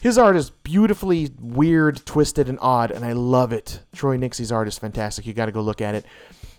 His 0.00 0.18
art 0.18 0.36
is 0.36 0.50
beautifully 0.50 1.30
weird, 1.40 2.04
twisted, 2.06 2.48
and 2.48 2.58
odd, 2.60 2.90
and 2.90 3.04
I 3.04 3.12
love 3.12 3.52
it. 3.52 3.80
Troy 3.94 4.16
Nixey's 4.16 4.52
art 4.52 4.68
is 4.68 4.78
fantastic. 4.78 5.26
You 5.26 5.32
got 5.32 5.46
to 5.46 5.52
go 5.52 5.60
look 5.60 5.80
at 5.80 5.94
it. 5.94 6.04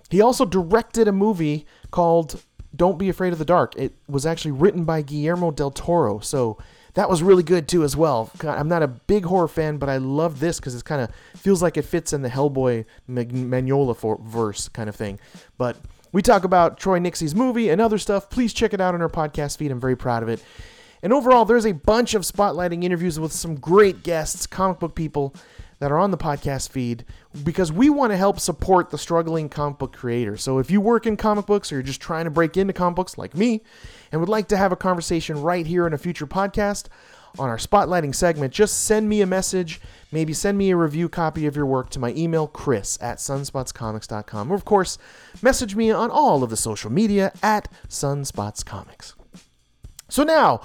He 0.09 0.21
also 0.21 0.45
directed 0.45 1.07
a 1.07 1.11
movie 1.11 1.65
called 1.91 2.43
Don't 2.75 2.97
Be 2.97 3.09
Afraid 3.09 3.31
of 3.31 3.39
the 3.39 3.45
Dark. 3.45 3.75
It 3.75 3.93
was 4.07 4.25
actually 4.25 4.51
written 4.51 4.83
by 4.83 5.01
Guillermo 5.03 5.51
del 5.51 5.71
Toro, 5.71 6.19
so 6.19 6.57
that 6.95 7.09
was 7.09 7.21
really 7.21 7.43
good 7.43 7.67
too 7.67 7.83
as 7.83 7.95
well. 7.95 8.31
I'm 8.43 8.67
not 8.67 8.83
a 8.83 8.87
big 8.87 9.25
horror 9.25 9.47
fan, 9.47 9.77
but 9.77 9.87
I 9.87 9.97
love 9.97 10.39
this 10.39 10.59
because 10.59 10.75
it 10.75 10.83
kind 10.83 11.01
of 11.01 11.11
feels 11.39 11.61
like 11.61 11.77
it 11.77 11.83
fits 11.83 12.11
in 12.11 12.23
the 12.23 12.29
Hellboy 12.29 12.85
Mignola 13.09 14.19
verse 14.21 14.67
kind 14.69 14.89
of 14.89 14.95
thing. 14.95 15.19
But 15.57 15.77
we 16.11 16.23
talk 16.23 16.43
about 16.43 16.79
Troy 16.79 16.97
Nixey's 16.97 17.35
movie 17.35 17.69
and 17.69 17.79
other 17.79 17.99
stuff. 17.99 18.29
Please 18.29 18.51
check 18.51 18.73
it 18.73 18.81
out 18.81 18.95
on 18.95 19.01
our 19.01 19.09
podcast 19.09 19.57
feed. 19.57 19.69
I'm 19.69 19.79
very 19.79 19.95
proud 19.95 20.23
of 20.23 20.29
it. 20.29 20.43
And 21.01 21.13
overall, 21.13 21.45
there's 21.45 21.65
a 21.65 21.73
bunch 21.73 22.13
of 22.13 22.23
spotlighting 22.23 22.83
interviews 22.83 23.19
with 23.19 23.31
some 23.31 23.55
great 23.55 24.03
guests, 24.03 24.45
comic 24.47 24.79
book 24.79 24.95
people 24.95 25.33
that 25.79 25.91
are 25.91 25.97
on 25.97 26.11
the 26.11 26.17
podcast 26.17 26.69
feed 26.69 27.05
because 27.43 27.71
we 27.71 27.89
want 27.89 28.11
to 28.11 28.17
help 28.17 28.39
support 28.39 28.89
the 28.89 28.97
struggling 28.97 29.47
comic 29.47 29.79
book 29.79 29.93
creator. 29.93 30.35
So 30.35 30.59
if 30.59 30.69
you 30.69 30.81
work 30.81 31.05
in 31.05 31.15
comic 31.15 31.45
books 31.45 31.71
or 31.71 31.75
you're 31.75 31.83
just 31.83 32.01
trying 32.01 32.25
to 32.25 32.31
break 32.31 32.57
into 32.57 32.73
comic 32.73 32.97
books 32.97 33.17
like 33.17 33.35
me 33.35 33.61
and 34.11 34.19
would 34.19 34.29
like 34.29 34.49
to 34.49 34.57
have 34.57 34.73
a 34.73 34.75
conversation 34.75 35.41
right 35.41 35.65
here 35.65 35.87
in 35.87 35.93
a 35.93 35.97
future 35.97 36.27
podcast, 36.27 36.87
on 37.37 37.49
our 37.49 37.57
spotlighting 37.57 38.15
segment, 38.15 38.53
just 38.53 38.85
send 38.85 39.07
me 39.07 39.21
a 39.21 39.27
message. 39.27 39.79
Maybe 40.11 40.33
send 40.33 40.57
me 40.57 40.71
a 40.71 40.75
review 40.75 41.09
copy 41.09 41.45
of 41.45 41.55
your 41.55 41.65
work 41.65 41.89
to 41.91 41.99
my 41.99 42.11
email, 42.13 42.47
chris 42.47 42.97
at 43.01 43.17
sunspotscomics.com. 43.17 44.51
Or, 44.51 44.55
of 44.55 44.65
course, 44.65 44.97
message 45.41 45.75
me 45.75 45.91
on 45.91 46.09
all 46.09 46.43
of 46.43 46.49
the 46.49 46.57
social 46.57 46.91
media 46.91 47.31
at 47.43 47.71
sunspotscomics. 47.87 49.18
So 50.09 50.23
now, 50.23 50.61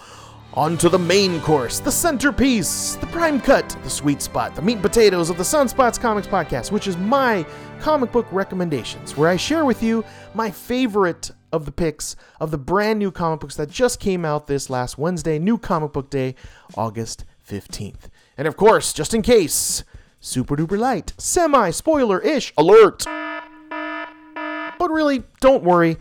on 0.55 0.79
to 0.79 0.89
the 0.89 0.99
main 0.99 1.39
course, 1.43 1.79
the 1.79 1.93
centerpiece, 1.93 2.95
the 2.97 3.07
prime 3.09 3.39
cut, 3.39 3.77
the 3.83 3.91
sweet 3.91 4.23
spot, 4.23 4.55
the 4.55 4.63
meat 4.63 4.75
and 4.75 4.83
potatoes 4.83 5.29
of 5.29 5.37
the 5.37 5.43
Sunspots 5.43 6.01
Comics 6.01 6.27
podcast, 6.27 6.73
which 6.73 6.89
is 6.89 6.97
my 6.97 7.45
comic 7.79 8.11
book 8.11 8.27
recommendations, 8.33 9.19
where 9.19 9.29
I 9.29 9.37
share 9.37 9.67
with 9.67 9.83
you 9.83 10.03
my 10.33 10.51
favorite 10.51 11.31
of 11.53 11.67
the 11.67 11.73
picks 11.73 12.17
of 12.41 12.51
the 12.51 12.59
brand 12.59 12.99
new 12.99 13.11
comic 13.11 13.41
books 13.41 13.57
that 13.57 13.69
just 13.69 14.01
came 14.01 14.25
out 14.25 14.47
this 14.47 14.71
last 14.71 14.97
Wednesday, 14.97 15.39
New 15.39 15.59
Comic 15.59 15.93
Book 15.93 16.09
Day, 16.09 16.35
August 16.75 17.27
15th. 17.47 18.09
And 18.39 18.49
of 18.49 18.57
course, 18.57 18.95
just 18.95 19.13
in 19.13 19.21
case, 19.21 19.85
super 20.21 20.57
duper 20.57 20.79
light, 20.79 21.13
semi 21.19 21.71
spoiler 21.71 22.19
ish 22.21 22.55
alert. 22.57 23.05
But 24.79 24.91
really, 24.91 25.23
don't 25.41 25.63
worry. 25.63 25.99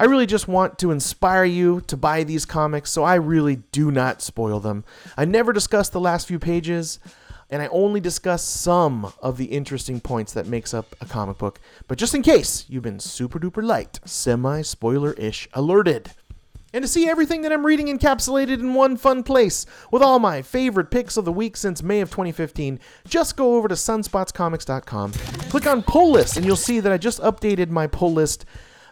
I 0.00 0.04
really 0.04 0.24
just 0.24 0.48
want 0.48 0.78
to 0.78 0.92
inspire 0.92 1.44
you 1.44 1.82
to 1.82 1.94
buy 1.94 2.24
these 2.24 2.46
comics, 2.46 2.90
so 2.90 3.04
I 3.04 3.16
really 3.16 3.56
do 3.70 3.90
not 3.90 4.22
spoil 4.22 4.58
them. 4.58 4.82
I 5.14 5.26
never 5.26 5.52
discuss 5.52 5.90
the 5.90 6.00
last 6.00 6.26
few 6.26 6.38
pages, 6.38 7.00
and 7.50 7.60
I 7.60 7.66
only 7.66 8.00
discuss 8.00 8.42
some 8.42 9.12
of 9.20 9.36
the 9.36 9.44
interesting 9.44 10.00
points 10.00 10.32
that 10.32 10.46
makes 10.46 10.72
up 10.72 10.96
a 11.02 11.04
comic 11.04 11.36
book. 11.36 11.60
But 11.86 11.98
just 11.98 12.14
in 12.14 12.22
case 12.22 12.64
you've 12.66 12.82
been 12.82 12.98
super 12.98 13.38
duper 13.38 13.62
light, 13.62 14.00
semi 14.06 14.62
spoiler 14.62 15.12
ish 15.18 15.50
alerted. 15.52 16.12
And 16.72 16.80
to 16.80 16.88
see 16.88 17.06
everything 17.06 17.42
that 17.42 17.52
I'm 17.52 17.66
reading 17.66 17.88
encapsulated 17.88 18.58
in 18.58 18.72
one 18.72 18.96
fun 18.96 19.22
place, 19.22 19.66
with 19.92 20.00
all 20.00 20.18
my 20.18 20.40
favorite 20.40 20.90
picks 20.90 21.18
of 21.18 21.26
the 21.26 21.32
week 21.32 21.58
since 21.58 21.82
May 21.82 22.00
of 22.00 22.08
2015, 22.08 22.80
just 23.06 23.36
go 23.36 23.56
over 23.56 23.68
to 23.68 23.74
sunspotscomics.com, 23.74 25.12
click 25.50 25.66
on 25.66 25.82
pull 25.82 26.10
list, 26.10 26.38
and 26.38 26.46
you'll 26.46 26.56
see 26.56 26.80
that 26.80 26.90
I 26.90 26.96
just 26.96 27.20
updated 27.20 27.68
my 27.68 27.86
pull 27.86 28.14
list 28.14 28.46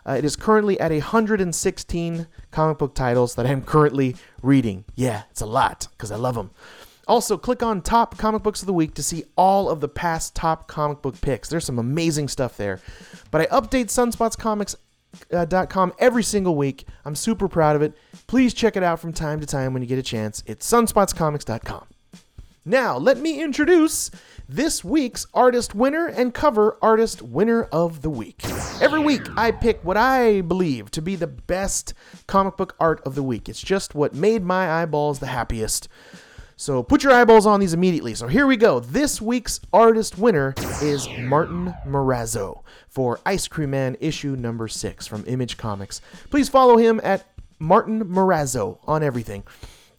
uh, 0.08 0.12
it 0.12 0.24
is 0.24 0.36
currently 0.36 0.80
at 0.80 0.90
116 0.90 2.26
comic 2.50 2.78
book 2.78 2.94
titles 2.94 3.34
that 3.34 3.44
I'm 3.46 3.60
currently 3.62 4.16
reading. 4.42 4.86
Yeah, 4.94 5.24
it's 5.30 5.42
a 5.42 5.46
lot 5.46 5.88
because 5.92 6.10
I 6.10 6.16
love 6.16 6.34
them. 6.34 6.50
Also, 7.06 7.36
click 7.36 7.62
on 7.62 7.82
Top 7.82 8.16
Comic 8.18 8.42
Books 8.42 8.62
of 8.62 8.66
the 8.66 8.72
Week 8.72 8.94
to 8.94 9.02
see 9.02 9.24
all 9.36 9.70
of 9.70 9.80
the 9.80 9.88
past 9.88 10.34
top 10.34 10.66
comic 10.68 11.00
book 11.00 11.20
picks. 11.20 11.48
There's 11.48 11.64
some 11.64 11.78
amazing 11.78 12.28
stuff 12.28 12.56
there. 12.56 12.80
But 13.30 13.40
I 13.40 13.46
update 13.46 13.86
sunspotscomics.com 13.86 15.94
every 15.98 16.22
single 16.22 16.54
week. 16.54 16.86
I'm 17.06 17.14
super 17.14 17.48
proud 17.48 17.76
of 17.76 17.82
it. 17.82 17.94
Please 18.26 18.52
check 18.52 18.76
it 18.76 18.82
out 18.82 19.00
from 19.00 19.14
time 19.14 19.40
to 19.40 19.46
time 19.46 19.72
when 19.72 19.82
you 19.82 19.88
get 19.88 19.98
a 19.98 20.02
chance. 20.02 20.42
It's 20.46 20.70
sunspotscomics.com. 20.70 21.86
Now, 22.68 22.98
let 22.98 23.16
me 23.16 23.42
introduce 23.42 24.10
this 24.46 24.84
week's 24.84 25.26
artist 25.32 25.74
winner 25.74 26.06
and 26.06 26.34
cover 26.34 26.76
artist 26.82 27.22
winner 27.22 27.62
of 27.64 28.02
the 28.02 28.10
week. 28.10 28.42
Every 28.82 29.00
week, 29.00 29.22
I 29.38 29.52
pick 29.52 29.82
what 29.82 29.96
I 29.96 30.42
believe 30.42 30.90
to 30.90 31.00
be 31.00 31.16
the 31.16 31.26
best 31.26 31.94
comic 32.26 32.58
book 32.58 32.76
art 32.78 33.00
of 33.06 33.14
the 33.14 33.22
week. 33.22 33.48
It's 33.48 33.62
just 33.62 33.94
what 33.94 34.12
made 34.12 34.44
my 34.44 34.82
eyeballs 34.82 35.18
the 35.18 35.28
happiest. 35.28 35.88
So 36.56 36.82
put 36.82 37.02
your 37.02 37.14
eyeballs 37.14 37.46
on 37.46 37.58
these 37.58 37.72
immediately. 37.72 38.14
So 38.14 38.26
here 38.26 38.46
we 38.46 38.58
go. 38.58 38.80
This 38.80 39.18
week's 39.18 39.60
artist 39.72 40.18
winner 40.18 40.52
is 40.82 41.08
Martin 41.20 41.72
Morazzo 41.86 42.64
for 42.90 43.18
Ice 43.24 43.48
Cream 43.48 43.70
Man 43.70 43.96
issue 43.98 44.36
number 44.36 44.68
six 44.68 45.06
from 45.06 45.24
Image 45.26 45.56
Comics. 45.56 46.02
Please 46.28 46.50
follow 46.50 46.76
him 46.76 47.00
at 47.02 47.24
Martin 47.58 48.04
Morazzo 48.04 48.80
on 48.86 49.02
everything. 49.02 49.44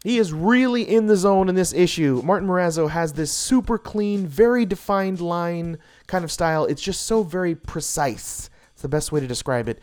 He 0.03 0.17
is 0.17 0.31
really 0.31 0.83
in 0.83 1.07
the 1.07 1.17
zone 1.17 1.49
in 1.49 1.55
this 1.55 1.73
issue. 1.73 2.21
Martin 2.23 2.47
Morazzo 2.47 2.89
has 2.89 3.13
this 3.13 3.31
super 3.31 3.77
clean, 3.77 4.25
very 4.25 4.65
defined 4.65 5.19
line 5.19 5.77
kind 6.07 6.23
of 6.23 6.31
style. 6.31 6.65
It's 6.65 6.81
just 6.81 7.03
so 7.03 7.23
very 7.23 7.53
precise. 7.53 8.49
It's 8.73 8.81
the 8.81 8.87
best 8.87 9.11
way 9.11 9.19
to 9.19 9.27
describe 9.27 9.67
it. 9.67 9.79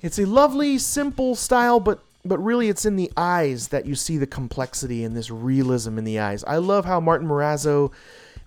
It's 0.00 0.18
a 0.18 0.26
lovely, 0.26 0.78
simple 0.78 1.34
style, 1.34 1.80
but 1.80 2.02
but 2.24 2.38
really 2.38 2.68
it's 2.68 2.84
in 2.84 2.96
the 2.96 3.12
eyes 3.16 3.68
that 3.68 3.86
you 3.86 3.94
see 3.94 4.18
the 4.18 4.26
complexity 4.26 5.04
and 5.04 5.16
this 5.16 5.30
realism 5.30 5.96
in 5.96 6.02
the 6.02 6.18
eyes. 6.18 6.42
I 6.42 6.56
love 6.56 6.84
how 6.84 6.98
Martin 6.98 7.28
Morazzo 7.28 7.92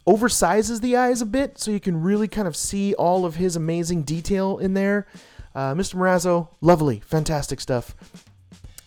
oversizes 0.06 0.82
the 0.82 0.98
eyes 0.98 1.22
a 1.22 1.25
bit 1.25 1.58
so 1.58 1.72
you 1.72 1.79
can 1.79 2.01
really 2.01 2.27
kind 2.27 2.48
of 2.48 2.58
see 2.58 2.94
all 2.96 3.25
of 3.25 3.36
his 3.36 3.56
amazing 3.56 4.03
detail 4.03 4.58
in 4.58 4.74
there. 4.74 5.08
Uh, 5.56 5.74
Mr. 5.74 5.96
Morazzo, 5.96 6.50
lovely, 6.62 7.00
fantastic 7.00 7.62
stuff. 7.62 7.96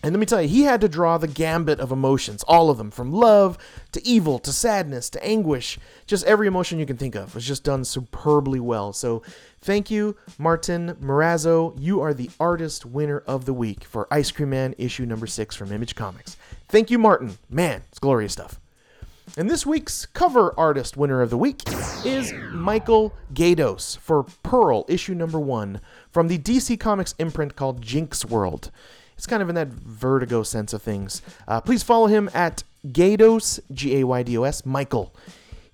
And 0.05 0.13
let 0.13 0.19
me 0.19 0.27
tell 0.27 0.43
you, 0.43 0.49
he 0.49 0.63
had 0.63 0.81
to 0.81 0.89
draw 0.89 1.17
the 1.17 1.29
gambit 1.29 1.79
of 1.79 1.93
emotions, 1.93 2.43
all 2.49 2.71
of 2.71 2.79
them, 2.79 2.91
from 2.91 3.13
love 3.13 3.57
to 3.93 4.05
evil 4.05 4.41
to 4.41 4.53
sadness 4.53 5.09
to 5.11 5.25
anguish. 5.25 5.79
Just 6.07 6.27
every 6.27 6.49
emotion 6.49 6.81
you 6.81 6.87
can 6.87 6.97
think 6.97 7.15
of 7.15 7.37
was 7.37 7.47
just 7.47 7.63
done 7.63 7.85
superbly 7.85 8.59
well. 8.59 8.93
So 8.93 9.23
thank 9.61 9.93
you, 9.93 10.17
Martin 10.39 10.97
Morazzo. 11.01 11.77
You 11.79 12.01
are 12.01 12.13
the 12.13 12.31
artist 12.41 12.85
winner 12.85 13.19
of 13.29 13.45
the 13.45 13.55
week 13.55 13.85
for 13.85 14.09
Ice 14.11 14.33
Cream 14.33 14.51
Man 14.51 14.75
issue 14.77 15.07
number 15.07 15.29
six 15.29 15.55
from 15.55 15.71
Image 15.71 15.95
Comics. 15.95 16.37
Thank 16.69 16.91
you, 16.91 16.99
Martin. 16.99 17.39
Man, 17.49 17.83
it's 17.89 18.01
glorious 18.01 18.33
stuff. 18.33 18.59
And 19.37 19.49
this 19.49 19.65
week's 19.65 20.05
cover 20.07 20.53
artist 20.59 20.97
winner 20.97 21.23
of 21.23 21.31
the 21.31 21.39
week 21.39 21.63
is 22.05 22.35
Michael 22.51 23.15
Gaydos 23.33 23.97
for 23.99 24.25
Pearl 24.43 24.85
issue 24.89 25.15
number 25.15 25.39
one 25.39 25.81
from 26.11 26.27
the 26.27 26.39
DC 26.39 26.79
Comics 26.81 27.15
imprint 27.21 27.55
called 27.55 27.81
Jinx 27.81 28.25
World. 28.25 28.73
It's 29.17 29.27
kind 29.27 29.43
of 29.43 29.49
in 29.49 29.55
that 29.55 29.69
vertigo 29.69 30.43
sense 30.43 30.73
of 30.73 30.83
things. 30.83 31.23
Uh, 31.47 31.61
please 31.61 31.83
follow 31.83 32.07
him 32.07 32.31
at 32.35 32.65
Gaydos, 32.87 33.61
G 33.73 34.01
A 34.01 34.05
Y 34.05 34.23
D 34.23 34.39
O 34.39 34.43
S, 34.43 34.67
Michael. 34.67 35.15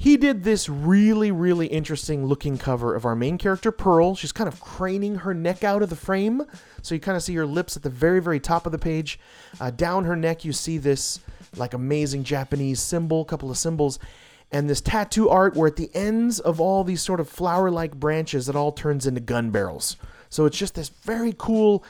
He 0.01 0.17
did 0.17 0.45
this 0.45 0.69
really, 0.69 1.33
really 1.33 1.67
interesting 1.67 2.25
looking 2.25 2.57
cover 2.57 2.95
of 2.95 3.05
our 3.05 3.17
main 3.17 3.37
character, 3.37 3.73
Pearl. 3.73 4.15
She's 4.15 4.31
kind 4.31 4.47
of 4.47 4.61
craning 4.61 5.17
her 5.17 5.35
neck 5.35 5.65
out 5.65 5.83
of 5.83 5.91
the 5.91 5.97
frame. 5.97 6.45
So 6.83 6.95
you 6.95 7.01
kind 7.01 7.17
of 7.17 7.23
see 7.25 7.35
her 7.35 7.47
lips 7.47 7.77
at 7.77 7.83
the 7.83 7.91
very, 7.91 8.21
very 8.21 8.39
top 8.39 8.65
of 8.65 8.71
the 8.71 8.79
page. 8.79 9.19
Uh, 9.61 9.73
down 9.73 10.05
her 10.05 10.15
neck, 10.15 10.45
you 10.45 10.53
see 10.53 10.79
this 10.79 11.19
like 11.57 11.75
amazing 11.75 12.23
Japanese 12.23 12.81
symbol, 12.81 13.25
couple 13.25 13.51
of 13.51 13.59
symbols, 13.59 13.99
and 14.53 14.71
this 14.71 14.81
tattoo 14.81 15.29
art 15.29 15.57
where 15.57 15.67
at 15.67 15.75
the 15.75 15.91
ends 15.95 16.39
of 16.39 16.61
all 16.61 16.85
these 16.85 17.03
sort 17.03 17.19
of 17.19 17.29
flower 17.29 17.69
like 17.69 17.99
branches, 17.99 18.49
it 18.49 18.55
all 18.55 18.71
turns 18.71 19.05
into 19.05 19.21
gun 19.21 19.51
barrels. 19.51 19.97
So 20.31 20.45
it's 20.45 20.59
just 20.59 20.77
this 20.77 20.91
very 20.91 21.35
cool 21.37 21.83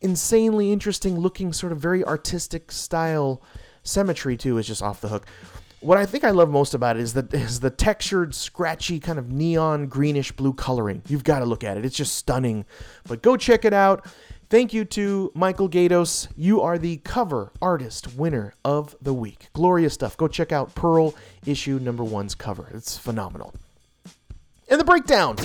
insanely 0.00 0.72
interesting 0.72 1.18
looking, 1.18 1.52
sort 1.52 1.72
of 1.72 1.78
very 1.78 2.04
artistic 2.04 2.72
style 2.72 3.42
symmetry 3.82 4.36
too 4.36 4.58
is 4.58 4.66
just 4.66 4.82
off 4.82 5.00
the 5.00 5.08
hook. 5.08 5.26
What 5.80 5.96
I 5.96 6.04
think 6.04 6.24
I 6.24 6.30
love 6.30 6.50
most 6.50 6.74
about 6.74 6.96
it 6.96 7.02
is 7.02 7.14
the 7.14 7.26
is 7.32 7.60
the 7.60 7.70
textured, 7.70 8.34
scratchy, 8.34 9.00
kind 9.00 9.18
of 9.18 9.30
neon 9.30 9.86
greenish 9.86 10.32
blue 10.32 10.52
coloring. 10.52 11.02
You've 11.08 11.24
got 11.24 11.38
to 11.38 11.46
look 11.46 11.64
at 11.64 11.78
it; 11.78 11.84
it's 11.84 11.96
just 11.96 12.16
stunning. 12.16 12.66
But 13.08 13.22
go 13.22 13.36
check 13.36 13.64
it 13.64 13.72
out. 13.72 14.06
Thank 14.50 14.74
you 14.74 14.84
to 14.86 15.30
Michael 15.34 15.68
Gaydos. 15.68 16.26
You 16.36 16.60
are 16.60 16.76
the 16.76 16.96
cover 16.98 17.52
artist 17.62 18.16
winner 18.16 18.54
of 18.64 18.96
the 19.00 19.14
week. 19.14 19.48
Glorious 19.52 19.94
stuff. 19.94 20.16
Go 20.16 20.26
check 20.26 20.50
out 20.50 20.74
Pearl 20.74 21.14
issue 21.46 21.78
number 21.78 22.02
one's 22.02 22.34
cover. 22.34 22.68
It's 22.74 22.98
phenomenal. 22.98 23.54
And 24.68 24.80
the 24.80 24.84
breakdown. 24.84 25.36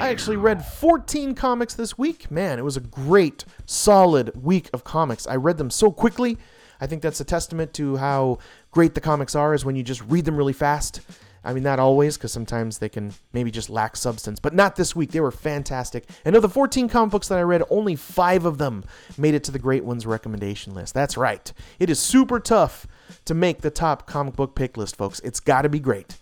I 0.00 0.08
actually 0.08 0.36
read 0.36 0.64
14 0.64 1.34
comics 1.34 1.74
this 1.74 1.96
week. 1.96 2.30
Man, 2.30 2.58
it 2.58 2.64
was 2.64 2.76
a 2.76 2.80
great, 2.80 3.44
solid 3.64 4.32
week 4.34 4.68
of 4.72 4.82
comics. 4.82 5.26
I 5.26 5.36
read 5.36 5.56
them 5.56 5.70
so 5.70 5.92
quickly. 5.92 6.36
I 6.80 6.86
think 6.86 7.00
that's 7.00 7.20
a 7.20 7.24
testament 7.24 7.72
to 7.74 7.96
how 7.96 8.38
great 8.72 8.94
the 8.94 9.00
comics 9.00 9.34
are, 9.36 9.54
is 9.54 9.64
when 9.64 9.76
you 9.76 9.84
just 9.84 10.02
read 10.02 10.24
them 10.24 10.36
really 10.36 10.52
fast. 10.52 11.00
I 11.44 11.52
mean, 11.52 11.62
not 11.62 11.78
always, 11.78 12.16
because 12.16 12.32
sometimes 12.32 12.78
they 12.78 12.88
can 12.88 13.14
maybe 13.32 13.50
just 13.50 13.70
lack 13.70 13.96
substance, 13.96 14.40
but 14.40 14.52
not 14.52 14.74
this 14.76 14.96
week. 14.96 15.12
They 15.12 15.20
were 15.20 15.30
fantastic. 15.30 16.08
And 16.24 16.34
of 16.34 16.42
the 16.42 16.48
14 16.48 16.88
comic 16.88 17.12
books 17.12 17.28
that 17.28 17.38
I 17.38 17.42
read, 17.42 17.62
only 17.70 17.94
five 17.94 18.44
of 18.44 18.58
them 18.58 18.84
made 19.16 19.34
it 19.34 19.44
to 19.44 19.52
the 19.52 19.58
Great 19.58 19.84
Ones 19.84 20.06
recommendation 20.06 20.74
list. 20.74 20.92
That's 20.94 21.16
right. 21.16 21.52
It 21.78 21.88
is 21.88 22.00
super 22.00 22.40
tough 22.40 22.86
to 23.26 23.34
make 23.34 23.60
the 23.60 23.70
top 23.70 24.06
comic 24.06 24.34
book 24.34 24.54
pick 24.56 24.76
list, 24.76 24.96
folks. 24.96 25.20
It's 25.20 25.40
got 25.40 25.62
to 25.62 25.68
be 25.68 25.78
great 25.78 26.16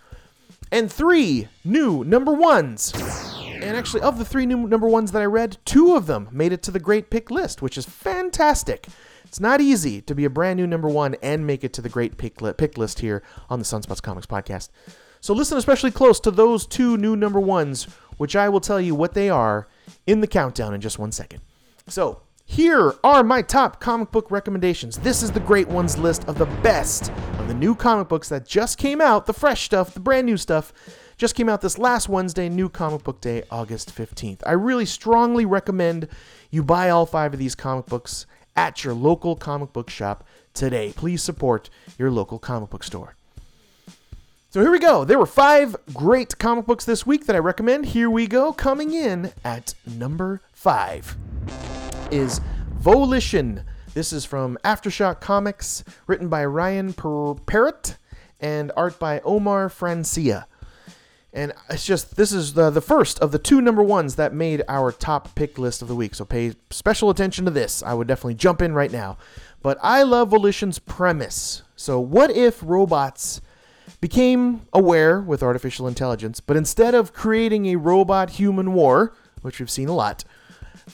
and 0.73 0.91
three 0.91 1.47
new 1.65 2.03
number 2.03 2.33
ones. 2.33 2.93
And 3.63 3.77
actually, 3.77 4.03
of 4.03 4.19
the 4.19 4.25
three 4.25 4.47
new 4.47 4.67
number 4.67 4.89
ones 4.89 5.13
that 5.13 5.23
I 5.23 5.27
read, 5.27 5.59
two 5.65 5.95
of 5.95 6.07
them 6.07 6.29
made 6.33 6.53
it 6.53 6.63
to 6.65 6.71
the 6.71 6.81
great 6.81 7.11
pick 7.11 7.31
list, 7.31 7.63
which 7.63 7.79
is 7.79 7.85
fantastic. 7.85 8.89
It's 9.25 9.41
not 9.41 9.61
easy 9.61 10.03
to 10.03 10.15
be 10.15 10.25
a 10.25 10.31
brand 10.31 10.59
new 10.59 10.67
number 10.67 10.89
one 10.89 11.17
and 11.23 11.47
make 11.47 11.65
it 11.65 11.73
to 11.75 11.83
the 11.83 11.89
great 11.89 12.19
pick, 12.19 12.43
li- 12.43 12.53
pick 12.53 12.77
list 12.77 12.99
here 12.99 13.23
on 13.49 13.59
the 13.59 13.65
Sunspots 13.65 14.03
Comics 14.03 14.27
podcast. 14.27 14.69
So 15.21 15.33
listen 15.33 15.57
especially 15.57 15.93
close 15.93 16.19
to 16.21 16.31
those 16.31 16.67
two 16.67 16.97
new 16.97 17.17
number 17.17 17.41
ones, 17.41 17.85
which 18.17 18.37
I 18.37 18.49
will 18.49 18.61
tell 18.61 18.81
you 18.81 18.95
what 18.95 19.15
they 19.15 19.31
are 19.31 19.69
in 20.07 20.21
the 20.21 20.27
countdown 20.27 20.75
in 20.75 20.81
just 20.81 20.99
one 20.99 21.13
second. 21.13 21.41
So 21.87 22.23
here 22.45 22.93
are 23.05 23.23
my 23.23 23.41
top 23.41 23.81
comic 23.81 24.11
book 24.11 24.31
recommendations. 24.31 24.99
This 24.99 25.23
is 25.23 25.31
the 25.31 25.41
great 25.41 25.69
ones 25.69 25.97
list 25.97 26.29
of 26.29 26.37
the 26.37 26.47
best 26.63 27.11
of 27.39 27.49
the 27.49 27.55
new 27.55 27.75
comic 27.75 28.09
books 28.09 28.29
that 28.29 28.47
just 28.47 28.77
came 28.79 29.01
out, 29.01 29.27
the 29.27 29.33
fresh 29.33 29.63
stuff, 29.63 29.95
the 29.95 30.01
brand 30.01 30.27
new 30.27 30.37
stuff. 30.37 30.73
Just 31.23 31.37
came 31.37 31.49
out 31.49 31.61
this 31.61 31.79
last 31.79 32.09
Wednesday, 32.09 32.49
New 32.49 32.69
Comic 32.69 33.05
Book 33.05 33.21
Day, 33.21 33.45
August 33.49 33.95
15th. 33.95 34.41
I 34.45 34.55
really 34.55 34.85
strongly 34.85 35.47
recommend 35.47 36.09
you 36.51 36.65
buy 36.65 36.91
all 36.91 37.07
five 37.07 37.33
of 37.33 37.39
these 37.39 37.55
comic 37.55 37.87
books 37.87 38.27
at 38.57 38.83
your 38.83 38.93
local 38.93 39.37
comic 39.37 39.73
book 39.73 39.89
shop 39.89 40.27
today. 40.53 40.93
Please 40.97 41.23
support 41.23 41.71
your 41.97 42.11
local 42.11 42.41
comic 42.41 42.71
book 42.71 42.83
store. 42.83 43.15
So 44.51 44.63
here 44.63 44.73
we 44.73 44.81
go. 44.81 45.05
There 45.05 45.17
were 45.17 45.25
five 45.25 45.77
great 45.95 46.39
comic 46.39 46.67
books 46.67 46.85
this 46.85 47.07
week 47.07 47.27
that 47.27 47.37
I 47.37 47.39
recommend. 47.39 47.87
Here 47.87 48.11
we 48.11 48.27
go. 48.27 48.53
Coming 48.53 48.93
in 48.93 49.31
at 49.45 49.75
number 49.87 50.41
five 50.53 51.17
is 52.11 52.41
Volition. 52.81 53.63
This 53.95 54.13
is 54.13 54.25
from 54.25 54.59
Aftershock 54.65 55.21
Comics, 55.21 55.85
written 56.09 56.29
by 56.29 56.45
Ryan 56.45 56.93
per- 56.93 57.35
Parrott 57.35 57.97
and 58.41 58.73
art 58.77 58.99
by 58.99 59.21
Omar 59.21 59.69
Francia. 59.69 60.49
And 61.33 61.53
it's 61.71 61.87
just 61.87 62.17
this 62.17 62.33
is 62.33 62.53
the 62.53 62.69
the 62.69 62.83
first 62.83 63.19
of 63.21 63.33
the 63.33 63.39
two 63.39 63.61
number 63.61 63.83
ones 63.83 64.17
that 64.17 64.35
made 64.35 64.63
our 64.69 64.93
top 64.93 65.35
pick 65.35 65.59
list 65.59 65.81
of 65.81 65.89
the 65.89 65.95
week. 65.95 66.15
So 66.15 66.25
pay 66.25 66.55
special 66.71 67.09
attention 67.09 67.47
to 67.47 67.51
this. 67.51 67.83
I 67.83 67.95
would 67.95 68.07
definitely 68.07 68.35
jump 68.35 68.61
in 68.61 68.75
right 68.75 68.93
now. 68.93 69.17
But 69.63 69.79
I 69.83 70.03
love 70.03 70.31
Volition's 70.31 70.79
premise. 70.79 71.63
So 71.77 71.99
what 72.01 72.31
if 72.31 72.61
robots 72.63 73.41
became 74.01 74.63
aware 74.73 75.21
with 75.21 75.43
artificial 75.43 75.87
intelligence, 75.87 76.41
but 76.41 76.57
instead 76.57 76.95
of 76.95 77.13
creating 77.13 77.67
a 77.67 77.77
robot 77.77 78.31
human 78.31 78.75
war, 78.75 79.15
which 79.43 79.59
we've 79.61 79.71
seen 79.71 79.89
a 79.89 79.95
lot, 79.95 80.25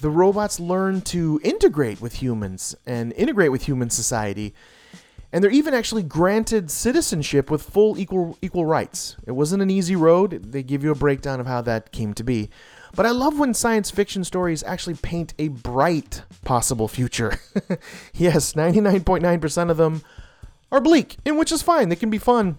the 0.00 0.10
robots 0.10 0.60
learn 0.60 1.00
to 1.00 1.40
integrate 1.42 2.00
with 2.00 2.14
humans 2.14 2.76
and 2.86 3.12
integrate 3.14 3.50
with 3.50 3.62
human 3.62 3.90
society. 3.90 4.54
And 5.32 5.44
they're 5.44 5.50
even 5.50 5.74
actually 5.74 6.02
granted 6.02 6.70
citizenship 6.70 7.50
with 7.50 7.62
full 7.62 7.98
equal 7.98 8.38
equal 8.40 8.64
rights. 8.64 9.16
It 9.26 9.32
wasn't 9.32 9.62
an 9.62 9.70
easy 9.70 9.94
road. 9.94 10.42
They 10.52 10.62
give 10.62 10.82
you 10.82 10.90
a 10.90 10.94
breakdown 10.94 11.38
of 11.38 11.46
how 11.46 11.60
that 11.62 11.92
came 11.92 12.14
to 12.14 12.24
be. 12.24 12.48
But 12.94 13.06
I 13.06 13.10
love 13.10 13.38
when 13.38 13.52
science 13.52 13.90
fiction 13.90 14.24
stories 14.24 14.62
actually 14.62 14.94
paint 14.94 15.34
a 15.38 15.48
bright 15.48 16.22
possible 16.44 16.88
future. 16.88 17.38
yes, 18.14 18.54
99.9% 18.54 19.70
of 19.70 19.76
them 19.76 20.02
are 20.72 20.80
bleak, 20.80 21.16
and 21.24 21.38
which 21.38 21.52
is 21.52 21.62
fine. 21.62 21.88
They 21.90 21.96
can 21.96 22.10
be 22.10 22.18
fun 22.18 22.58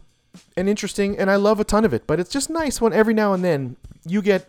and 0.56 0.70
interesting, 0.70 1.18
and 1.18 1.30
I 1.30 1.36
love 1.36 1.60
a 1.60 1.64
ton 1.64 1.86
of 1.86 1.94
it. 1.94 2.06
But 2.06 2.20
it's 2.20 2.32
just 2.32 2.50
nice 2.50 2.80
when 2.80 2.94
every 2.94 3.14
now 3.14 3.34
and 3.34 3.44
then 3.44 3.76
you 4.06 4.22
get 4.22 4.48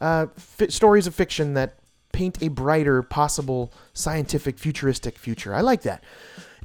uh, 0.00 0.26
fi- 0.36 0.68
stories 0.68 1.06
of 1.06 1.14
fiction 1.14 1.54
that 1.54 1.78
paint 2.12 2.42
a 2.42 2.48
brighter 2.48 3.02
possible 3.02 3.72
scientific 3.94 4.58
futuristic 4.58 5.18
future. 5.18 5.54
I 5.54 5.62
like 5.62 5.82
that. 5.82 6.04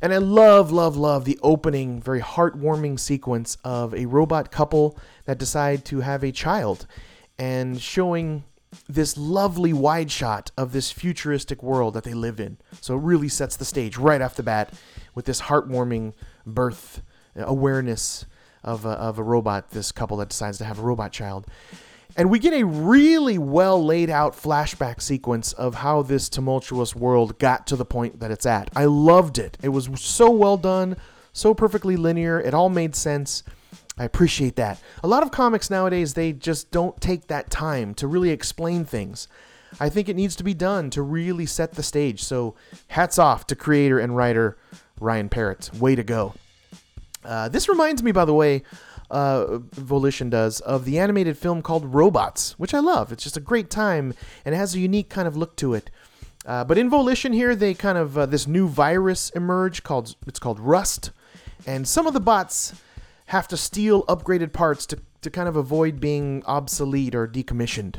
And 0.02 0.14
I 0.14 0.18
love, 0.18 0.72
love, 0.72 0.96
love 0.96 1.26
the 1.26 1.40
opening, 1.42 2.00
very 2.02 2.22
heartwarming 2.22 3.00
sequence 3.00 3.58
of 3.64 3.96
a 3.96 4.06
robot 4.06 4.52
couple 4.52 4.98
that 5.26 5.40
decide 5.40 5.86
to 5.86 6.02
have 6.02 6.24
a 6.24 6.32
child 6.32 6.86
and 7.40 7.82
showing 7.82 8.44
this 8.88 9.18
lovely 9.18 9.74
wide 9.74 10.12
shot 10.12 10.52
of 10.58 10.72
this 10.72 10.92
futuristic 10.92 11.64
world 11.64 11.94
that 11.96 12.04
they 12.04 12.14
live 12.14 12.40
in. 12.40 12.58
So 12.82 12.96
it 12.96 13.02
really 13.02 13.30
sets 13.30 13.56
the 13.56 13.66
stage 13.66 13.98
right 13.98 14.22
off 14.22 14.36
the 14.36 14.44
bat 14.44 14.74
with 15.16 15.26
this 15.26 15.42
heartwarming 15.42 16.14
birth 16.46 17.02
awareness 17.36 18.26
of 18.64 18.86
a, 18.86 18.90
of 18.90 19.18
a 19.18 19.24
robot, 19.24 19.72
this 19.72 19.92
couple 19.92 20.18
that 20.18 20.30
decides 20.30 20.58
to 20.60 20.66
have 20.66 20.80
a 20.80 20.84
robot 20.84 21.12
child. 21.12 21.48
And 22.16 22.30
we 22.30 22.40
get 22.40 22.54
a 22.54 22.66
really 22.66 23.38
well 23.38 23.84
laid 23.84 24.10
out 24.10 24.34
flashback 24.34 25.02
sequence 25.02 25.54
of 25.54 25.76
how 25.76 26.02
this 26.02 26.30
tumultuous 26.30 26.96
world 26.96 27.38
got 27.38 27.68
to 27.68 27.76
the 27.76 27.86
point 27.86 28.20
that 28.20 28.32
it's 28.32 28.46
at. 28.46 28.70
I 28.76 28.86
loved 28.86 29.38
it. 29.38 29.58
It 29.62 29.70
was 29.70 29.90
so 30.00 30.32
well 30.32 30.58
done, 30.58 30.98
so 31.34 31.54
perfectly 31.54 31.96
linear. 31.96 32.40
It 32.40 32.54
all 32.54 32.70
made 32.70 32.96
sense. 32.96 33.44
I 34.00 34.04
appreciate 34.04 34.56
that. 34.56 34.80
A 35.04 35.08
lot 35.08 35.24
of 35.24 35.32
comics 35.32 35.70
nowadays, 35.70 36.14
they 36.14 36.34
just 36.34 36.72
don't 36.72 37.00
take 37.02 37.28
that 37.28 37.50
time 37.50 37.94
to 37.96 38.08
really 38.08 38.30
explain 38.30 38.86
things. 38.86 39.28
I 39.80 39.90
think 39.90 40.08
it 40.08 40.16
needs 40.16 40.36
to 40.38 40.44
be 40.44 40.54
done 40.54 40.90
to 40.92 41.02
really 41.02 41.46
set 41.46 41.74
the 41.74 41.84
stage. 41.84 42.24
So, 42.24 42.56
hats 42.88 43.20
off 43.20 43.48
to 43.48 43.56
creator 43.56 44.00
and 44.00 44.16
writer 44.16 44.58
Ryan 45.00 45.30
Parrott. 45.30 45.72
Way 45.74 45.96
to 45.96 46.04
go. 46.04 46.34
Uh, 47.24 47.50
this 47.50 47.68
reminds 47.68 48.02
me, 48.02 48.12
by 48.12 48.26
the 48.26 48.34
way, 48.34 48.64
uh, 49.10 49.60
Volition 49.74 50.30
does, 50.30 50.60
of 50.62 50.86
the 50.86 51.00
animated 51.00 51.38
film 51.38 51.62
called 51.62 51.94
Robots, 51.94 52.58
which 52.60 52.74
I 52.74 52.80
love. 52.80 53.12
It's 53.12 53.24
just 53.24 53.38
a 53.38 53.42
great 53.42 53.70
time 53.70 54.14
and 54.46 54.54
it 54.54 54.58
has 54.58 54.76
a 54.76 54.80
unique 54.80 55.10
kind 55.10 55.28
of 55.28 55.38
look 55.38 55.56
to 55.58 55.74
it. 55.74 55.90
Uh, 56.46 56.64
but 56.64 56.78
in 56.78 56.90
Volition 56.90 57.34
here, 57.34 57.56
they 57.56 57.74
kind 57.74 57.98
of 57.98 58.18
uh, 58.18 58.26
this 58.26 58.48
new 58.48 58.68
virus 58.68 59.30
emerge 59.32 59.84
called 59.84 60.16
it's 60.26 60.40
called 60.40 60.60
Rust, 60.60 61.12
and 61.66 61.86
some 61.86 62.08
of 62.08 62.14
the 62.14 62.22
bots 62.22 62.74
have 63.28 63.50
to 63.50 63.58
steal 63.58 64.04
upgraded 64.06 64.54
parts 64.54 64.86
to 64.88 65.00
to 65.22 65.30
kind 65.30 65.50
of 65.50 65.58
avoid 65.58 66.00
being 66.00 66.44
obsolete 66.46 67.14
or 67.14 67.28
decommissioned. 67.28 67.96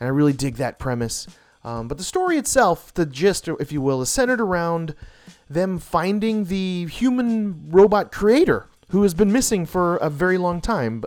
And 0.00 0.08
I 0.08 0.08
really 0.08 0.32
dig 0.32 0.56
that 0.56 0.80
premise. 0.80 1.28
Um, 1.64 1.86
but 1.86 1.96
the 1.96 2.02
story 2.02 2.38
itself, 2.38 2.92
the 2.92 3.06
gist, 3.06 3.46
if 3.46 3.70
you 3.70 3.80
will, 3.80 4.02
is 4.02 4.10
centered 4.10 4.40
around 4.40 4.96
them 5.48 5.78
finding 5.78 6.46
the 6.46 6.86
human 6.86 7.70
robot 7.70 8.10
creator 8.10 8.66
who 8.92 9.02
has 9.02 9.14
been 9.14 9.32
missing 9.32 9.64
for 9.64 9.96
a 9.96 10.10
very 10.10 10.36
long 10.36 10.60
time. 10.60 11.02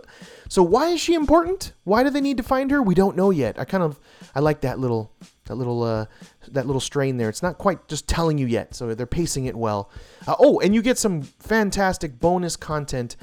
So 0.48 0.60
why 0.60 0.88
is 0.88 1.00
she 1.00 1.14
important? 1.14 1.72
Why 1.84 2.02
do 2.02 2.10
they 2.10 2.20
need 2.20 2.36
to 2.36 2.42
find 2.42 2.70
her? 2.72 2.82
We 2.82 2.96
don't 2.96 3.16
know 3.16 3.30
yet. 3.30 3.58
I 3.60 3.64
kind 3.64 3.82
of 3.82 4.00
I 4.34 4.40
like 4.40 4.60
that 4.62 4.80
little 4.80 5.12
that 5.44 5.54
little 5.54 5.84
uh, 5.84 6.06
that 6.48 6.66
little 6.66 6.80
strain 6.80 7.16
there. 7.16 7.28
It's 7.28 7.44
not 7.44 7.58
quite 7.58 7.86
just 7.86 8.08
telling 8.08 8.38
you 8.38 8.46
yet, 8.46 8.74
so 8.74 8.92
they're 8.92 9.06
pacing 9.06 9.46
it 9.46 9.54
well. 9.54 9.88
Uh, 10.26 10.34
oh, 10.40 10.58
and 10.58 10.74
you 10.74 10.82
get 10.82 10.98
some 10.98 11.22
fantastic 11.22 12.18
bonus 12.18 12.56
content 12.56 13.16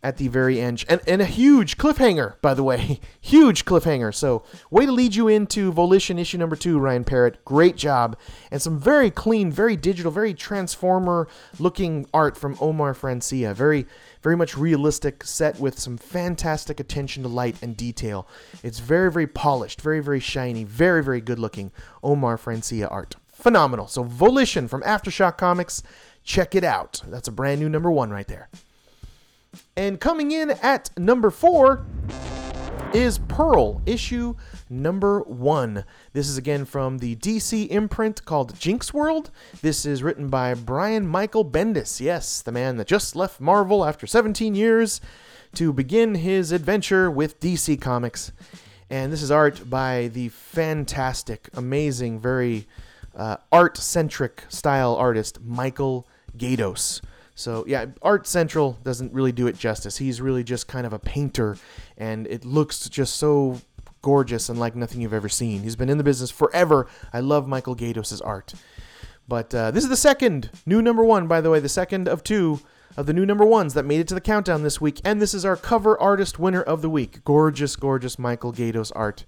at 0.00 0.16
the 0.16 0.28
very 0.28 0.60
end, 0.60 0.84
and, 0.88 1.00
and 1.08 1.20
a 1.20 1.26
huge 1.26 1.76
cliffhanger, 1.76 2.40
by 2.40 2.54
the 2.54 2.62
way, 2.62 3.00
huge 3.20 3.64
cliffhanger. 3.64 4.14
So, 4.14 4.44
way 4.70 4.86
to 4.86 4.92
lead 4.92 5.16
you 5.16 5.26
into 5.26 5.72
Volition 5.72 6.18
issue 6.18 6.38
number 6.38 6.54
two, 6.54 6.78
Ryan 6.78 7.02
Parrott. 7.02 7.44
Great 7.44 7.76
job, 7.76 8.16
and 8.50 8.62
some 8.62 8.78
very 8.78 9.10
clean, 9.10 9.50
very 9.50 9.76
digital, 9.76 10.12
very 10.12 10.34
transformer-looking 10.34 12.06
art 12.14 12.36
from 12.36 12.56
Omar 12.60 12.94
Francia. 12.94 13.52
Very, 13.54 13.86
very 14.22 14.36
much 14.36 14.56
realistic, 14.56 15.24
set 15.24 15.58
with 15.58 15.80
some 15.80 15.98
fantastic 15.98 16.78
attention 16.78 17.24
to 17.24 17.28
light 17.28 17.56
and 17.60 17.76
detail. 17.76 18.28
It's 18.62 18.78
very, 18.78 19.10
very 19.10 19.26
polished, 19.26 19.80
very, 19.80 20.00
very 20.00 20.20
shiny, 20.20 20.62
very, 20.62 21.02
very 21.02 21.20
good-looking 21.20 21.72
Omar 22.04 22.36
Francia 22.36 22.88
art. 22.88 23.16
Phenomenal. 23.26 23.88
So, 23.88 24.04
Volition 24.04 24.68
from 24.68 24.82
Aftershock 24.82 25.38
Comics. 25.38 25.82
Check 26.22 26.54
it 26.54 26.62
out. 26.62 27.02
That's 27.06 27.26
a 27.26 27.32
brand 27.32 27.60
new 27.60 27.68
number 27.68 27.90
one 27.90 28.10
right 28.10 28.28
there. 28.28 28.48
And 29.78 30.00
coming 30.00 30.32
in 30.32 30.50
at 30.50 30.90
number 30.98 31.30
four 31.30 31.86
is 32.92 33.20
Pearl, 33.28 33.80
issue 33.86 34.34
number 34.68 35.20
one. 35.20 35.84
This 36.12 36.28
is 36.28 36.36
again 36.36 36.64
from 36.64 36.98
the 36.98 37.14
DC 37.14 37.68
imprint 37.68 38.24
called 38.24 38.58
Jinx 38.58 38.92
World. 38.92 39.30
This 39.62 39.86
is 39.86 40.02
written 40.02 40.30
by 40.30 40.54
Brian 40.54 41.06
Michael 41.06 41.44
Bendis. 41.44 42.00
Yes, 42.00 42.42
the 42.42 42.50
man 42.50 42.76
that 42.78 42.88
just 42.88 43.14
left 43.14 43.40
Marvel 43.40 43.84
after 43.84 44.04
17 44.04 44.56
years 44.56 45.00
to 45.54 45.72
begin 45.72 46.16
his 46.16 46.50
adventure 46.50 47.08
with 47.08 47.38
DC 47.38 47.80
Comics. 47.80 48.32
And 48.90 49.12
this 49.12 49.22
is 49.22 49.30
art 49.30 49.70
by 49.70 50.08
the 50.08 50.30
fantastic, 50.30 51.50
amazing, 51.54 52.18
very 52.18 52.66
uh, 53.14 53.36
art 53.52 53.76
centric 53.76 54.42
style 54.48 54.96
artist 54.96 55.38
Michael 55.40 56.08
Gaydos. 56.36 57.00
So 57.38 57.64
yeah, 57.68 57.86
Art 58.02 58.26
Central 58.26 58.78
doesn't 58.82 59.12
really 59.12 59.30
do 59.30 59.46
it 59.46 59.56
justice. 59.56 59.98
He's 59.98 60.20
really 60.20 60.42
just 60.42 60.66
kind 60.66 60.84
of 60.84 60.92
a 60.92 60.98
painter, 60.98 61.56
and 61.96 62.26
it 62.26 62.44
looks 62.44 62.88
just 62.88 63.14
so 63.14 63.60
gorgeous 64.02 64.48
and 64.48 64.58
like 64.58 64.74
nothing 64.74 65.00
you've 65.00 65.14
ever 65.14 65.28
seen. 65.28 65.62
He's 65.62 65.76
been 65.76 65.88
in 65.88 65.98
the 65.98 66.04
business 66.04 66.32
forever. 66.32 66.88
I 67.12 67.20
love 67.20 67.46
Michael 67.46 67.76
Gaydos' 67.76 68.20
art. 68.24 68.54
But 69.28 69.54
uh, 69.54 69.70
this 69.70 69.84
is 69.84 69.90
the 69.90 69.96
second 69.96 70.50
new 70.66 70.82
number 70.82 71.04
one, 71.04 71.28
by 71.28 71.40
the 71.40 71.48
way, 71.48 71.60
the 71.60 71.68
second 71.68 72.08
of 72.08 72.24
two 72.24 72.58
of 72.96 73.06
the 73.06 73.12
new 73.12 73.24
number 73.24 73.44
ones 73.44 73.74
that 73.74 73.84
made 73.84 74.00
it 74.00 74.08
to 74.08 74.14
the 74.14 74.20
countdown 74.20 74.64
this 74.64 74.80
week. 74.80 75.00
And 75.04 75.22
this 75.22 75.32
is 75.32 75.44
our 75.44 75.56
cover 75.56 75.96
artist 76.00 76.40
winner 76.40 76.62
of 76.62 76.82
the 76.82 76.90
week. 76.90 77.22
Gorgeous, 77.24 77.76
gorgeous 77.76 78.18
Michael 78.18 78.52
Gaydos 78.52 78.90
art. 78.96 79.24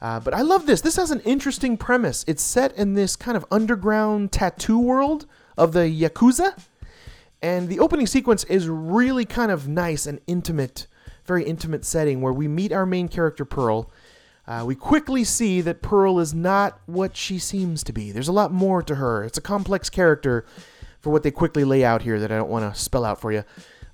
Uh, 0.00 0.20
but 0.20 0.32
I 0.32 0.42
love 0.42 0.66
this. 0.66 0.80
This 0.80 0.96
has 0.96 1.10
an 1.10 1.20
interesting 1.20 1.76
premise. 1.76 2.24
It's 2.28 2.42
set 2.42 2.72
in 2.76 2.94
this 2.94 3.16
kind 3.16 3.36
of 3.36 3.44
underground 3.50 4.30
tattoo 4.30 4.78
world 4.78 5.26
of 5.56 5.72
the 5.72 5.80
Yakuza. 5.80 6.56
And 7.42 7.68
the 7.68 7.80
opening 7.80 8.06
sequence 8.06 8.44
is 8.44 8.68
really 8.68 9.24
kind 9.24 9.50
of 9.50 9.66
nice 9.66 10.06
and 10.06 10.20
intimate, 10.28 10.86
very 11.26 11.44
intimate 11.44 11.84
setting 11.84 12.20
where 12.20 12.32
we 12.32 12.46
meet 12.46 12.72
our 12.72 12.86
main 12.86 13.08
character, 13.08 13.44
Pearl. 13.44 13.90
Uh, 14.46 14.62
we 14.64 14.74
quickly 14.74 15.24
see 15.24 15.60
that 15.60 15.82
Pearl 15.82 16.18
is 16.20 16.32
not 16.32 16.80
what 16.86 17.16
she 17.16 17.38
seems 17.38 17.82
to 17.84 17.92
be. 17.92 18.12
There's 18.12 18.28
a 18.28 18.32
lot 18.32 18.52
more 18.52 18.82
to 18.82 18.94
her. 18.94 19.24
It's 19.24 19.38
a 19.38 19.42
complex 19.42 19.90
character 19.90 20.44
for 21.00 21.10
what 21.10 21.24
they 21.24 21.30
quickly 21.32 21.64
lay 21.64 21.84
out 21.84 22.02
here 22.02 22.20
that 22.20 22.30
I 22.30 22.36
don't 22.36 22.50
want 22.50 22.72
to 22.72 22.80
spell 22.80 23.04
out 23.04 23.20
for 23.20 23.32
you. 23.32 23.44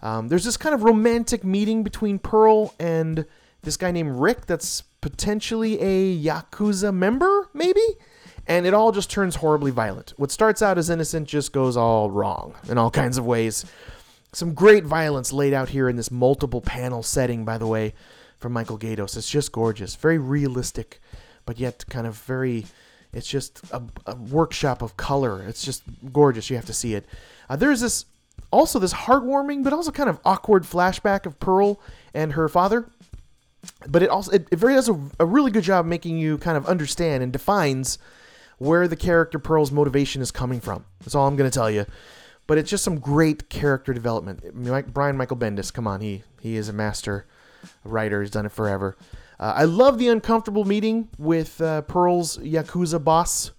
Um, 0.02 0.28
there's 0.28 0.44
this 0.44 0.56
kind 0.56 0.74
of 0.74 0.84
romantic 0.84 1.42
meeting 1.42 1.82
between 1.82 2.18
Pearl 2.18 2.74
and 2.78 3.24
this 3.62 3.76
guy 3.76 3.90
named 3.90 4.20
Rick 4.20 4.46
that's 4.46 4.82
potentially 5.00 5.80
a 5.80 6.16
Yakuza 6.22 6.94
member, 6.94 7.48
maybe? 7.54 7.80
And 8.48 8.66
it 8.66 8.72
all 8.72 8.90
just 8.92 9.10
turns 9.10 9.36
horribly 9.36 9.70
violent. 9.70 10.14
What 10.16 10.32
starts 10.32 10.62
out 10.62 10.78
as 10.78 10.88
innocent 10.88 11.28
just 11.28 11.52
goes 11.52 11.76
all 11.76 12.10
wrong 12.10 12.54
in 12.68 12.78
all 12.78 12.90
kinds 13.02 13.18
of 13.18 13.26
ways. 13.26 13.66
Some 14.32 14.54
great 14.54 14.84
violence 14.84 15.32
laid 15.32 15.52
out 15.52 15.68
here 15.68 15.88
in 15.88 15.96
this 15.96 16.10
multiple 16.10 16.62
panel 16.62 17.02
setting, 17.02 17.44
by 17.44 17.58
the 17.58 17.66
way, 17.66 17.94
from 18.38 18.52
Michael 18.52 18.78
Gaydos. 18.78 19.16
It's 19.16 19.28
just 19.28 19.52
gorgeous, 19.52 19.94
very 19.94 20.18
realistic, 20.18 21.00
but 21.44 21.58
yet 21.58 21.84
kind 21.88 22.06
of 22.06 22.16
very 22.16 22.66
It's 23.12 23.28
just 23.28 23.60
a, 23.70 23.82
a 24.06 24.16
workshop 24.16 24.82
of 24.82 24.96
color. 24.96 25.42
It's 25.42 25.64
just 25.64 25.82
gorgeous. 26.12 26.50
You 26.50 26.56
have 26.56 26.66
to 26.66 26.74
see 26.74 26.94
it. 26.94 27.06
Uh, 27.48 27.56
there's 27.56 27.80
this 27.80 28.06
also 28.50 28.78
this 28.78 28.94
heartwarming 28.94 29.62
but 29.62 29.72
also 29.72 29.90
kind 29.90 30.08
of 30.08 30.18
awkward 30.24 30.62
flashback 30.62 31.26
of 31.26 31.38
Pearl 31.38 31.80
and 32.14 32.32
her 32.32 32.48
father. 32.48 32.88
But 33.86 34.02
it 34.02 34.10
also 34.10 34.32
it, 34.32 34.48
it 34.50 34.56
very 34.56 34.74
does 34.74 34.88
a, 34.88 34.98
a 35.18 35.26
really 35.26 35.50
good 35.50 35.64
job 35.64 35.84
making 35.84 36.18
you 36.18 36.38
kind 36.38 36.56
of 36.56 36.66
understand 36.66 37.22
and 37.22 37.32
defines 37.32 37.98
where 38.58 38.86
the 38.86 38.96
character 38.96 39.38
Pearl's 39.38 39.72
motivation 39.72 40.20
is 40.20 40.30
coming 40.30 40.60
from. 40.60 40.84
That's 41.00 41.14
all 41.14 41.26
I'm 41.26 41.36
going 41.36 41.50
to 41.50 41.54
tell 41.54 41.70
you. 41.70 41.86
But 42.46 42.58
it's 42.58 42.70
just 42.70 42.84
some 42.84 42.98
great 42.98 43.48
character 43.50 43.92
development. 43.92 44.42
Brian 44.92 45.16
Michael 45.16 45.36
Bendis, 45.36 45.72
come 45.72 45.86
on, 45.86 46.00
he 46.00 46.22
he 46.40 46.56
is 46.56 46.68
a 46.68 46.72
master 46.72 47.26
writer. 47.84 48.22
He's 48.22 48.30
done 48.30 48.46
it 48.46 48.52
forever. 48.52 48.96
Uh, 49.38 49.52
I 49.56 49.64
love 49.64 49.98
the 49.98 50.08
uncomfortable 50.08 50.64
meeting 50.64 51.08
with 51.18 51.60
uh, 51.60 51.82
Pearl's 51.82 52.38
Yakuza 52.38 53.02
boss. 53.02 53.52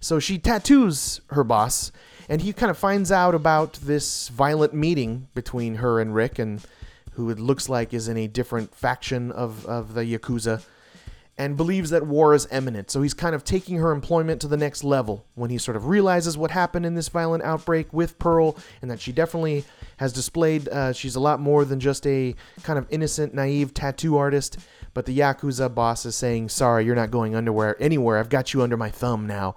So 0.00 0.18
she 0.18 0.38
tattoos 0.38 1.20
her 1.28 1.44
boss, 1.44 1.92
and 2.28 2.42
he 2.42 2.52
kind 2.52 2.70
of 2.70 2.76
finds 2.76 3.12
out 3.12 3.34
about 3.34 3.74
this 3.74 4.28
violent 4.28 4.74
meeting 4.74 5.28
between 5.34 5.76
her 5.76 6.00
and 6.00 6.12
Rick, 6.12 6.40
and 6.40 6.60
who 7.12 7.30
it 7.30 7.38
looks 7.38 7.68
like 7.68 7.94
is 7.94 8.08
in 8.08 8.16
a 8.16 8.26
different 8.26 8.74
faction 8.74 9.30
of, 9.30 9.64
of 9.66 9.94
the 9.94 10.02
Yakuza 10.02 10.62
and 11.42 11.56
believes 11.56 11.90
that 11.90 12.06
war 12.06 12.34
is 12.34 12.46
imminent. 12.52 12.88
So 12.88 13.02
he's 13.02 13.14
kind 13.14 13.34
of 13.34 13.42
taking 13.42 13.78
her 13.78 13.90
employment 13.90 14.40
to 14.42 14.46
the 14.46 14.56
next 14.56 14.84
level 14.84 15.26
when 15.34 15.50
he 15.50 15.58
sort 15.58 15.76
of 15.76 15.86
realizes 15.86 16.38
what 16.38 16.52
happened 16.52 16.86
in 16.86 16.94
this 16.94 17.08
violent 17.08 17.42
outbreak 17.42 17.92
with 17.92 18.16
Pearl 18.20 18.56
and 18.80 18.88
that 18.92 19.00
she 19.00 19.10
definitely 19.10 19.64
has 19.96 20.12
displayed 20.12 20.68
uh, 20.68 20.92
she's 20.92 21.16
a 21.16 21.20
lot 21.20 21.40
more 21.40 21.64
than 21.64 21.80
just 21.80 22.06
a 22.06 22.36
kind 22.62 22.78
of 22.78 22.86
innocent, 22.90 23.34
naive 23.34 23.74
tattoo 23.74 24.16
artist. 24.16 24.56
But 24.94 25.06
the 25.06 25.18
Yakuza 25.18 25.74
boss 25.74 26.06
is 26.06 26.14
saying, 26.14 26.50
Sorry, 26.50 26.84
you're 26.84 26.94
not 26.94 27.10
going 27.10 27.34
underwear 27.34 27.76
anywhere. 27.82 28.18
I've 28.18 28.28
got 28.28 28.54
you 28.54 28.62
under 28.62 28.76
my 28.76 28.90
thumb 28.90 29.26
now. 29.26 29.56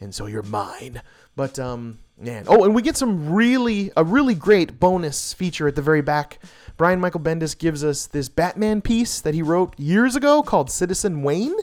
And 0.00 0.14
so 0.14 0.24
you're 0.24 0.42
mine. 0.44 1.02
But, 1.36 1.58
um, 1.58 1.98
man. 2.16 2.44
Oh, 2.48 2.64
and 2.64 2.74
we 2.74 2.80
get 2.80 2.96
some 2.96 3.34
really, 3.34 3.90
a 3.98 4.04
really 4.04 4.34
great 4.34 4.80
bonus 4.80 5.34
feature 5.34 5.68
at 5.68 5.74
the 5.74 5.82
very 5.82 6.00
back 6.00 6.38
Brian 6.78 7.00
Michael 7.00 7.20
Bendis 7.20 7.58
gives 7.58 7.84
us 7.84 8.06
this 8.06 8.28
Batman 8.28 8.80
piece 8.80 9.20
that 9.20 9.34
he 9.34 9.42
wrote 9.42 9.78
years 9.78 10.14
ago 10.14 10.42
called 10.42 10.70
Citizen 10.70 11.22
Wayne. 11.22 11.56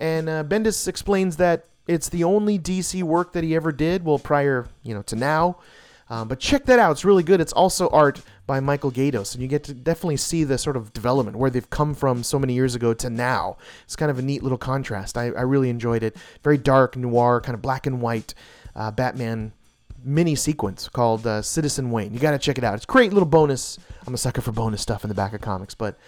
And 0.00 0.28
uh, 0.28 0.42
Bendis 0.42 0.88
explains 0.88 1.36
that 1.36 1.66
it's 1.86 2.08
the 2.08 2.24
only 2.24 2.58
DC 2.58 3.02
work 3.04 3.32
that 3.32 3.44
he 3.44 3.54
ever 3.54 3.70
did, 3.70 4.04
well, 4.04 4.18
prior, 4.18 4.66
you 4.82 4.92
know, 4.92 5.02
to 5.02 5.16
now. 5.16 5.58
Um, 6.08 6.26
but 6.26 6.40
check 6.40 6.64
that 6.66 6.80
out; 6.80 6.90
it's 6.90 7.04
really 7.04 7.22
good. 7.22 7.40
It's 7.40 7.52
also 7.52 7.88
art 7.90 8.20
by 8.44 8.58
Michael 8.58 8.90
Gaydos, 8.90 9.34
and 9.34 9.42
you 9.42 9.46
get 9.46 9.62
to 9.64 9.74
definitely 9.74 10.16
see 10.16 10.42
the 10.42 10.58
sort 10.58 10.76
of 10.76 10.92
development 10.92 11.36
where 11.36 11.50
they've 11.50 11.70
come 11.70 11.94
from 11.94 12.24
so 12.24 12.36
many 12.36 12.52
years 12.52 12.74
ago 12.74 12.92
to 12.94 13.08
now. 13.08 13.56
It's 13.84 13.94
kind 13.94 14.10
of 14.10 14.18
a 14.18 14.22
neat 14.22 14.42
little 14.42 14.58
contrast. 14.58 15.16
I, 15.16 15.26
I 15.26 15.42
really 15.42 15.70
enjoyed 15.70 16.02
it. 16.02 16.16
Very 16.42 16.58
dark, 16.58 16.96
noir, 16.96 17.40
kind 17.40 17.54
of 17.54 17.62
black 17.62 17.86
and 17.86 18.00
white 18.00 18.34
uh, 18.74 18.90
Batman 18.90 19.52
mini 20.04 20.34
sequence 20.34 20.88
called 20.88 21.26
uh, 21.26 21.42
Citizen 21.42 21.90
Wayne. 21.90 22.12
You 22.12 22.18
got 22.18 22.32
to 22.32 22.38
check 22.38 22.58
it 22.58 22.64
out. 22.64 22.74
It's 22.74 22.86
great 22.86 23.12
little 23.12 23.28
bonus. 23.28 23.78
I'm 24.06 24.14
a 24.14 24.18
sucker 24.18 24.40
for 24.40 24.52
bonus 24.52 24.80
stuff 24.80 25.04
in 25.04 25.08
the 25.08 25.14
back 25.14 25.32
of 25.32 25.40
comics, 25.40 25.74
but 25.74 25.98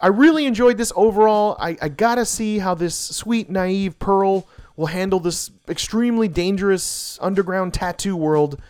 I 0.00 0.08
really 0.08 0.46
enjoyed 0.46 0.76
this 0.76 0.92
overall. 0.96 1.56
I, 1.60 1.76
I 1.80 1.88
got 1.88 2.16
to 2.16 2.24
see 2.24 2.58
how 2.58 2.74
this 2.74 2.94
sweet, 2.96 3.50
naive 3.50 3.98
Pearl 3.98 4.46
will 4.76 4.86
handle 4.86 5.20
this 5.20 5.50
extremely 5.68 6.28
dangerous 6.28 7.18
underground 7.20 7.74
tattoo 7.74 8.16
world 8.16 8.60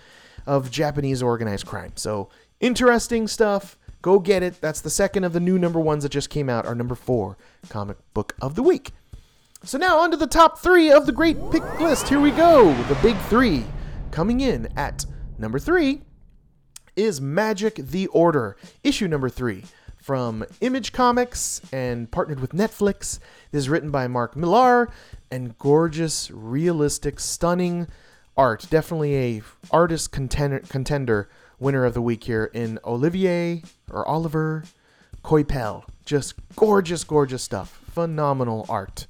of 0.46 0.70
Japanese 0.70 1.22
organized 1.22 1.66
crime. 1.66 1.92
So, 1.96 2.30
interesting 2.60 3.28
stuff. 3.28 3.76
Go 4.00 4.18
get 4.18 4.42
it. 4.42 4.60
That's 4.60 4.80
the 4.80 4.90
second 4.90 5.24
of 5.24 5.32
the 5.32 5.40
new 5.40 5.58
number 5.58 5.80
ones 5.80 6.04
that 6.04 6.10
just 6.10 6.30
came 6.30 6.48
out, 6.48 6.64
our 6.64 6.74
number 6.74 6.94
four 6.94 7.36
comic 7.68 7.98
book 8.14 8.34
of 8.40 8.54
the 8.54 8.62
week. 8.62 8.92
So, 9.64 9.76
now 9.76 9.98
on 9.98 10.10
to 10.12 10.16
the 10.16 10.26
top 10.26 10.58
three 10.58 10.90
of 10.90 11.04
the 11.04 11.12
great 11.12 11.36
pick 11.50 11.80
list. 11.80 12.08
Here 12.08 12.20
we 12.20 12.30
go. 12.30 12.72
The 12.84 12.98
big 13.02 13.18
three. 13.22 13.64
Coming 14.10 14.40
in 14.40 14.68
at 14.76 15.06
number 15.38 15.58
three 15.58 16.02
is 16.96 17.20
Magic 17.20 17.76
the 17.76 18.08
Order, 18.08 18.56
issue 18.82 19.06
number 19.06 19.28
three 19.28 19.64
from 19.96 20.44
Image 20.60 20.92
Comics 20.92 21.60
and 21.72 22.10
partnered 22.10 22.40
with 22.40 22.52
Netflix. 22.52 23.18
This 23.52 23.60
is 23.60 23.68
written 23.68 23.90
by 23.90 24.08
Mark 24.08 24.34
Millar 24.34 24.88
and 25.30 25.56
gorgeous, 25.58 26.30
realistic, 26.30 27.20
stunning 27.20 27.86
art. 28.36 28.66
Definitely 28.70 29.16
a 29.16 29.42
artist 29.70 30.10
contender, 30.10 30.60
contender 30.60 31.28
winner 31.58 31.84
of 31.84 31.94
the 31.94 32.02
week 32.02 32.24
here 32.24 32.50
in 32.54 32.78
Olivier 32.84 33.62
or 33.90 34.06
Oliver 34.08 34.64
Coipel. 35.22 35.84
Just 36.04 36.34
gorgeous, 36.56 37.04
gorgeous 37.04 37.42
stuff. 37.42 37.80
Phenomenal 37.92 38.64
art. 38.68 39.06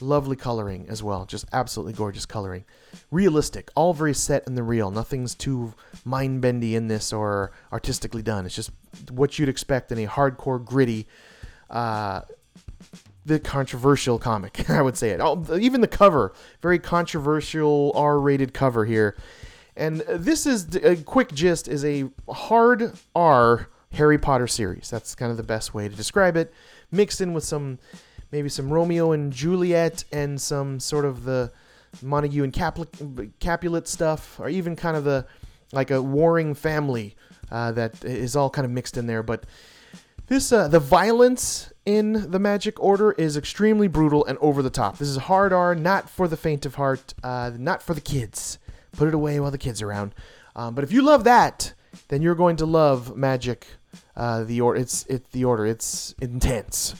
Lovely 0.00 0.36
coloring 0.36 0.86
as 0.88 1.02
well. 1.02 1.24
Just 1.24 1.46
absolutely 1.52 1.92
gorgeous 1.92 2.26
coloring. 2.26 2.64
Realistic. 3.10 3.70
All 3.74 3.94
very 3.94 4.14
set 4.14 4.46
in 4.46 4.54
the 4.54 4.62
real. 4.62 4.90
Nothing's 4.90 5.34
too 5.34 5.74
mind 6.04 6.40
bendy 6.40 6.76
in 6.76 6.88
this 6.88 7.12
or 7.12 7.52
artistically 7.72 8.22
done. 8.22 8.46
It's 8.46 8.54
just 8.54 8.70
what 9.10 9.38
you'd 9.38 9.48
expect 9.48 9.90
in 9.90 9.98
a 9.98 10.06
hardcore, 10.06 10.64
gritty, 10.64 11.06
uh, 11.70 12.22
the 13.24 13.38
controversial 13.40 14.18
comic. 14.18 14.68
I 14.70 14.82
would 14.82 14.96
say 14.96 15.10
it. 15.10 15.20
Oh, 15.20 15.44
even 15.58 15.80
the 15.80 15.88
cover, 15.88 16.32
very 16.60 16.78
controversial 16.78 17.92
R-rated 17.94 18.54
cover 18.54 18.84
here. 18.84 19.16
And 19.76 20.00
this 20.08 20.44
is 20.44 20.74
a 20.76 20.96
quick 20.96 21.32
gist 21.32 21.68
is 21.68 21.84
a 21.84 22.10
hard 22.28 22.98
R 23.14 23.68
Harry 23.92 24.18
Potter 24.18 24.46
series. 24.46 24.90
That's 24.90 25.14
kind 25.14 25.30
of 25.30 25.36
the 25.36 25.42
best 25.42 25.72
way 25.72 25.88
to 25.88 25.94
describe 25.94 26.36
it. 26.36 26.52
Mixed 26.90 27.20
in 27.20 27.32
with 27.32 27.44
some 27.44 27.78
maybe 28.30 28.48
some 28.48 28.70
Romeo 28.70 29.12
and 29.12 29.32
Juliet 29.32 30.04
and 30.12 30.40
some 30.40 30.80
sort 30.80 31.04
of 31.04 31.24
the 31.24 31.50
Montague 32.02 32.44
and 32.44 32.52
Capulet 33.40 33.88
stuff, 33.88 34.38
or 34.40 34.48
even 34.48 34.76
kind 34.76 34.96
of 34.96 35.04
the 35.04 35.26
like 35.72 35.90
a 35.90 36.02
warring 36.02 36.54
family 36.54 37.14
uh, 37.50 37.72
that 37.72 38.04
is 38.04 38.36
all 38.36 38.50
kind 38.50 38.64
of 38.64 38.70
mixed 38.70 38.96
in 38.96 39.06
there. 39.06 39.22
But 39.22 39.44
this 40.26 40.52
uh, 40.52 40.68
the 40.68 40.80
violence 40.80 41.72
in 41.86 42.30
the 42.30 42.38
Magic 42.38 42.78
Order 42.82 43.12
is 43.12 43.36
extremely 43.36 43.88
brutal 43.88 44.24
and 44.26 44.36
over 44.38 44.62
the 44.62 44.70
top. 44.70 44.98
This 44.98 45.08
is 45.08 45.16
hard 45.16 45.52
R, 45.52 45.74
not 45.74 46.10
for 46.10 46.28
the 46.28 46.36
faint 46.36 46.66
of 46.66 46.74
heart, 46.74 47.14
uh, 47.22 47.52
not 47.56 47.82
for 47.82 47.94
the 47.94 48.00
kids. 48.00 48.58
Put 48.92 49.08
it 49.08 49.14
away 49.14 49.40
while 49.40 49.50
the 49.50 49.58
kids 49.58 49.80
are 49.80 49.88
around. 49.88 50.14
Um, 50.54 50.74
but 50.74 50.84
if 50.84 50.92
you 50.92 51.02
love 51.02 51.24
that, 51.24 51.72
then 52.08 52.20
you're 52.20 52.34
going 52.34 52.56
to 52.56 52.66
love 52.66 53.16
Magic. 53.16 53.66
Uh, 54.14 54.44
the 54.44 54.60
order, 54.60 54.80
it's 54.80 55.06
it 55.06 55.30
the 55.32 55.44
order. 55.44 55.64
It's 55.64 56.14
intense. 56.20 56.94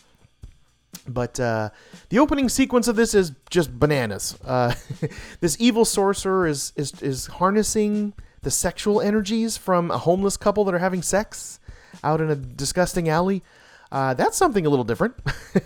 But 1.09 1.41
uh, 1.41 1.71
the 2.11 2.19
opening 2.19 2.49
sequence 2.49 2.89
of 2.89 2.97
this 2.97 3.15
is 3.15 3.33
just 3.51 3.79
bananas. 3.79 4.39
Uh, 4.45 4.75
this 5.41 5.57
evil 5.59 5.85
sorcerer 5.85 6.47
is, 6.47 6.73
is 6.77 7.01
is 7.03 7.27
harnessing 7.27 8.13
the 8.43 8.51
sexual 8.51 9.01
energies 9.01 9.57
from 9.57 9.91
a 9.91 9.99
homeless 9.99 10.37
couple 10.37 10.65
that 10.65 10.75
are 10.75 10.79
having 10.79 11.03
sex 11.03 11.61
out 12.05 12.21
in 12.21 12.31
a 12.31 12.37
disgusting 12.37 13.09
alley. 13.09 13.43
Uh, 13.91 14.13
that's 14.13 14.37
something 14.37 14.67
a 14.67 14.69
little 14.69 14.85
different. 14.85 15.15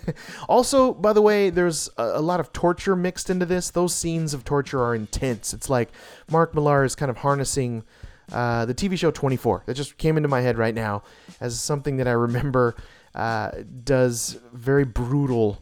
also, 0.49 0.93
by 0.93 1.11
the 1.11 1.21
way, 1.21 1.49
there's 1.49 1.89
a, 1.97 2.03
a, 2.03 2.21
lot 2.21 2.39
of 2.39 2.53
torture 2.53 2.95
mixed 2.95 3.29
into 3.29 3.45
this. 3.45 3.69
Those 3.69 3.93
scenes 3.93 4.33
of 4.33 4.45
torture 4.45 4.81
are 4.81 4.95
intense. 4.95 5.53
It's 5.53 5.69
like 5.69 5.89
Mark 6.31 6.55
Millar 6.55 6.85
is 6.85 6.95
kind 6.95 7.11
of 7.11 7.17
harnessing 7.17 7.83
uh, 8.31 8.65
the 8.65 8.73
TV 8.73 8.97
show 8.97 9.11
24. 9.11 9.63
That 9.65 9.73
just 9.73 9.97
came 9.97 10.15
into 10.15 10.29
my 10.29 10.39
head 10.39 10.57
right 10.57 10.73
now 10.73 11.03
as 11.41 11.59
something 11.59 11.97
that 11.97 12.07
I 12.07 12.13
remember 12.13 12.75
uh, 13.15 13.51
does 13.83 14.37
very 14.51 14.85
brutal 14.85 15.61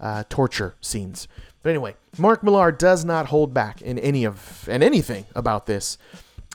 uh, 0.00 0.24
torture 0.28 0.76
scenes. 0.80 1.28
But 1.62 1.70
anyway, 1.70 1.96
Mark 2.18 2.42
Millar 2.42 2.72
does 2.72 3.04
not 3.04 3.26
hold 3.26 3.52
back 3.52 3.82
in 3.82 3.98
any 3.98 4.24
of 4.24 4.68
and 4.68 4.82
anything 4.82 5.26
about 5.34 5.66
this. 5.66 5.98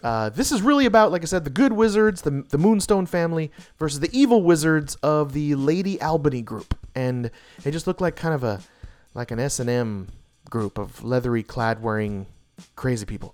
Uh, 0.02 0.30
this 0.30 0.52
is 0.52 0.62
really 0.62 0.86
about, 0.86 1.12
like 1.12 1.22
I 1.22 1.26
said, 1.26 1.46
the 1.46 1.50
good 1.50 1.72
wizards, 1.72 2.24
the, 2.24 2.44
the 2.50 2.58
Moonstone 2.58 3.06
family, 3.06 3.52
versus 3.80 4.02
the 4.02 4.10
evil 4.12 4.44
wizards 4.44 4.96
of 4.96 5.32
the 5.32 5.56
Lady 5.56 6.02
Albany 6.02 6.42
group, 6.42 6.78
and 6.94 7.32
they 7.64 7.72
just 7.72 7.88
look 7.88 8.02
like 8.02 8.18
kind 8.18 8.36
of 8.36 8.44
a 8.44 8.62
like 9.14 9.32
an 9.32 9.40
S 9.40 9.60
and 9.60 9.70
M 9.70 10.10
group 10.50 10.78
of 10.78 11.04
leathery 11.04 11.44
clad 11.44 11.82
wearing 11.82 12.26
crazy 12.76 13.06
people. 13.06 13.34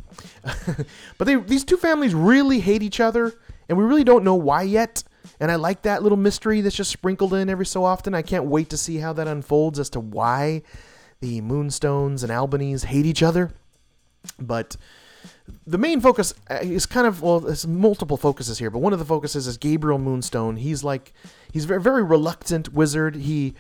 but 1.18 1.26
they 1.26 1.36
these 1.36 1.64
two 1.64 1.78
families 1.78 2.14
really 2.14 2.60
hate 2.60 2.84
each 2.84 3.00
other, 3.00 3.34
and 3.68 3.78
we 3.78 3.84
really 3.84 4.04
don't 4.04 4.24
know 4.24 4.36
why 4.36 4.62
yet. 4.62 5.04
And 5.40 5.52
I 5.52 5.56
like 5.56 5.84
that 5.84 6.04
little 6.04 6.18
mystery 6.18 6.62
that's 6.62 6.76
just 6.76 6.92
sprinkled 6.92 7.34
in 7.34 7.50
every 7.50 7.66
so 7.66 7.84
often. 7.84 8.14
I 8.14 8.22
can't 8.22 8.46
wait 8.46 8.70
to 8.70 8.78
see 8.78 8.98
how 8.98 9.14
that 9.14 9.28
unfolds 9.28 9.80
as 9.80 9.90
to 9.92 10.00
why 10.00 10.64
the 11.22 11.42
Moonstones 11.42 12.24
and 12.24 12.32
Albanies 12.32 12.84
hate 12.86 13.06
each 13.06 13.24
other. 13.24 13.52
But 14.38 14.76
the 15.66 15.78
main 15.78 16.02
focus 16.02 16.34
uh, 16.50 16.60
is 16.62 16.86
kind 16.86 17.08
of 17.08 17.22
well, 17.22 17.40
there's 17.40 17.68
multiple 17.68 18.18
focuses 18.18 18.60
here, 18.60 18.70
but 18.70 18.80
one 18.80 18.94
of 18.94 19.00
the 19.00 19.06
focuses 19.06 19.48
is 19.48 19.58
Gabriel 19.58 20.00
Moonstone. 20.00 20.58
He's 20.58 20.84
like 20.84 21.14
he's 21.52 21.66
very 21.66 21.82
very 21.82 22.04
reluctant 22.04 22.74
wizard. 22.74 23.16
He 23.16 23.54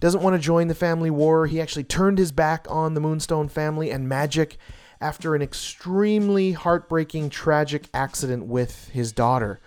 doesn't 0.00 0.22
want 0.22 0.34
to 0.34 0.40
join 0.40 0.68
the 0.68 0.74
family 0.74 1.10
war. 1.10 1.46
He 1.46 1.60
actually 1.60 1.84
turned 1.84 2.18
his 2.18 2.32
back 2.32 2.66
on 2.68 2.94
the 2.94 3.00
Moonstone 3.00 3.48
family 3.48 3.90
and 3.90 4.08
magic 4.08 4.56
after 5.00 5.34
an 5.34 5.42
extremely 5.42 6.52
heartbreaking 6.52 7.30
tragic 7.30 7.88
accident 7.92 8.46
with 8.46 8.88
his 8.90 9.12
daughter. 9.12 9.60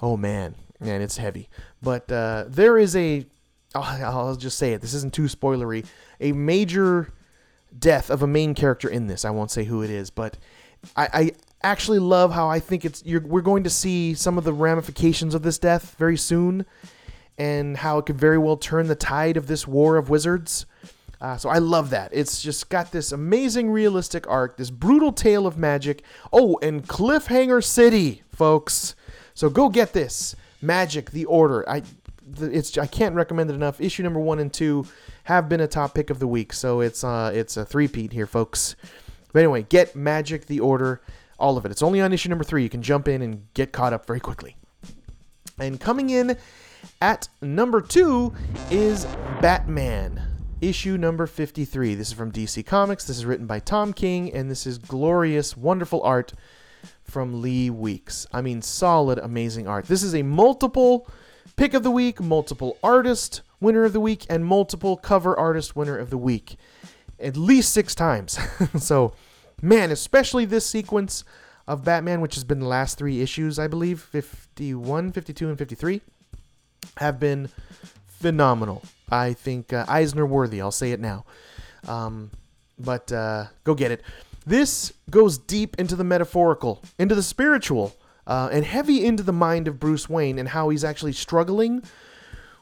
Oh 0.00 0.16
man, 0.16 0.54
and 0.80 1.02
it's 1.02 1.16
heavy. 1.16 1.48
But 1.82 2.10
uh, 2.10 2.44
there 2.48 2.78
is 2.78 2.94
a, 2.96 3.26
I'll, 3.74 4.36
just 4.36 4.58
say 4.58 4.72
it. 4.72 4.80
This 4.80 4.94
isn't 4.94 5.12
too 5.12 5.24
spoilery. 5.24 5.84
A 6.20 6.32
major 6.32 7.12
death 7.76 8.10
of 8.10 8.22
a 8.22 8.26
main 8.26 8.54
character 8.54 8.88
in 8.88 9.06
this. 9.06 9.24
I 9.24 9.30
won't 9.30 9.50
say 9.50 9.64
who 9.64 9.82
it 9.82 9.90
is, 9.90 10.10
but 10.10 10.38
I, 10.96 11.08
I 11.12 11.32
actually 11.62 11.98
love 11.98 12.32
how 12.32 12.48
I 12.48 12.60
think 12.60 12.84
it's 12.84 13.02
we're 13.04 13.40
going 13.40 13.64
to 13.64 13.70
see 13.70 14.14
some 14.14 14.38
of 14.38 14.44
the 14.44 14.52
ramifications 14.52 15.34
of 15.34 15.42
this 15.42 15.58
death 15.58 15.96
very 15.98 16.16
soon, 16.16 16.64
and 17.36 17.76
how 17.76 17.98
it 17.98 18.06
could 18.06 18.18
very 18.18 18.38
well 18.38 18.56
turn 18.56 18.88
the 18.88 18.94
tide 18.94 19.36
of 19.36 19.46
this 19.46 19.66
war 19.66 19.96
of 19.96 20.08
wizards. 20.08 20.66
Uh, 21.20 21.36
so 21.36 21.48
I 21.48 21.58
love 21.58 21.90
that. 21.90 22.10
It's 22.12 22.40
just 22.40 22.68
got 22.68 22.92
this 22.92 23.10
amazing 23.10 23.70
realistic 23.70 24.28
arc, 24.28 24.56
this 24.56 24.70
brutal 24.70 25.12
tale 25.12 25.48
of 25.48 25.58
magic. 25.58 26.04
Oh, 26.32 26.58
and 26.62 26.86
Cliffhanger 26.86 27.62
City, 27.62 28.22
folks. 28.30 28.94
So 29.34 29.50
go 29.50 29.68
get 29.68 29.92
this 29.92 30.36
Magic: 30.60 31.10
The 31.10 31.24
Order. 31.24 31.68
I, 31.68 31.82
it's 32.40 32.76
I 32.76 32.86
can't 32.86 33.14
recommend 33.14 33.50
it 33.50 33.54
enough. 33.54 33.80
Issue 33.80 34.02
number 34.02 34.20
one 34.20 34.38
and 34.38 34.52
two 34.52 34.86
have 35.24 35.48
been 35.48 35.60
a 35.60 35.68
top 35.68 35.94
pick 35.94 36.10
of 36.10 36.18
the 36.18 36.26
week, 36.26 36.52
so 36.52 36.80
it's 36.80 37.04
uh 37.04 37.30
it's 37.34 37.56
a 37.56 37.64
three-peat 37.64 38.12
here, 38.12 38.26
folks. 38.26 38.76
But 39.32 39.40
anyway, 39.40 39.62
get 39.62 39.96
Magic: 39.96 40.46
The 40.46 40.60
Order, 40.60 41.00
all 41.38 41.56
of 41.56 41.64
it. 41.64 41.70
It's 41.70 41.82
only 41.82 42.00
on 42.00 42.12
issue 42.12 42.28
number 42.28 42.44
three. 42.44 42.62
You 42.62 42.70
can 42.70 42.82
jump 42.82 43.08
in 43.08 43.22
and 43.22 43.52
get 43.54 43.72
caught 43.72 43.92
up 43.92 44.06
very 44.06 44.20
quickly. 44.20 44.56
And 45.58 45.80
coming 45.80 46.10
in 46.10 46.36
at 47.00 47.28
number 47.42 47.80
two 47.80 48.32
is 48.70 49.06
Batman 49.40 50.22
issue 50.60 50.96
number 50.96 51.26
53. 51.26 51.94
This 51.94 52.08
is 52.08 52.12
from 52.12 52.32
DC 52.32 52.64
Comics. 52.66 53.04
This 53.04 53.18
is 53.18 53.24
written 53.24 53.46
by 53.46 53.60
Tom 53.60 53.92
King, 53.92 54.32
and 54.32 54.50
this 54.50 54.66
is 54.66 54.78
glorious, 54.78 55.56
wonderful 55.56 56.02
art 56.02 56.32
from 57.08 57.40
Lee 57.42 57.70
Weeks. 57.70 58.26
I 58.32 58.42
mean, 58.42 58.62
solid, 58.62 59.18
amazing 59.18 59.66
art. 59.66 59.86
This 59.86 60.02
is 60.02 60.14
a 60.14 60.22
multiple 60.22 61.08
pick 61.56 61.74
of 61.74 61.82
the 61.82 61.90
week, 61.90 62.20
multiple 62.20 62.76
artist 62.82 63.42
winner 63.60 63.84
of 63.84 63.92
the 63.92 64.00
week, 64.00 64.26
and 64.28 64.44
multiple 64.44 64.96
cover 64.96 65.36
artist 65.36 65.74
winner 65.74 65.98
of 65.98 66.10
the 66.10 66.18
week. 66.18 66.56
At 67.18 67.36
least 67.36 67.72
six 67.72 67.94
times. 67.94 68.38
so, 68.78 69.14
man, 69.60 69.90
especially 69.90 70.44
this 70.44 70.66
sequence 70.66 71.24
of 71.66 71.84
Batman, 71.84 72.20
which 72.20 72.34
has 72.34 72.44
been 72.44 72.60
the 72.60 72.66
last 72.66 72.98
three 72.98 73.20
issues, 73.20 73.58
I 73.58 73.66
believe 73.66 74.00
51, 74.00 75.12
52, 75.12 75.48
and 75.48 75.58
53, 75.58 76.00
have 76.98 77.18
been 77.18 77.48
phenomenal. 78.06 78.82
I 79.10 79.32
think 79.32 79.72
uh, 79.72 79.84
Eisner 79.88 80.26
worthy. 80.26 80.60
I'll 80.60 80.70
say 80.70 80.92
it 80.92 81.00
now. 81.00 81.24
Um, 81.86 82.30
but 82.78 83.10
uh, 83.12 83.46
go 83.64 83.74
get 83.74 83.90
it. 83.90 84.02
This 84.48 84.94
goes 85.10 85.36
deep 85.36 85.78
into 85.78 85.94
the 85.94 86.04
metaphorical, 86.04 86.82
into 86.98 87.14
the 87.14 87.22
spiritual, 87.22 87.94
uh, 88.26 88.48
and 88.50 88.64
heavy 88.64 89.04
into 89.04 89.22
the 89.22 89.32
mind 89.32 89.68
of 89.68 89.78
Bruce 89.78 90.08
Wayne 90.08 90.38
and 90.38 90.48
how 90.48 90.70
he's 90.70 90.84
actually 90.84 91.12
struggling 91.12 91.82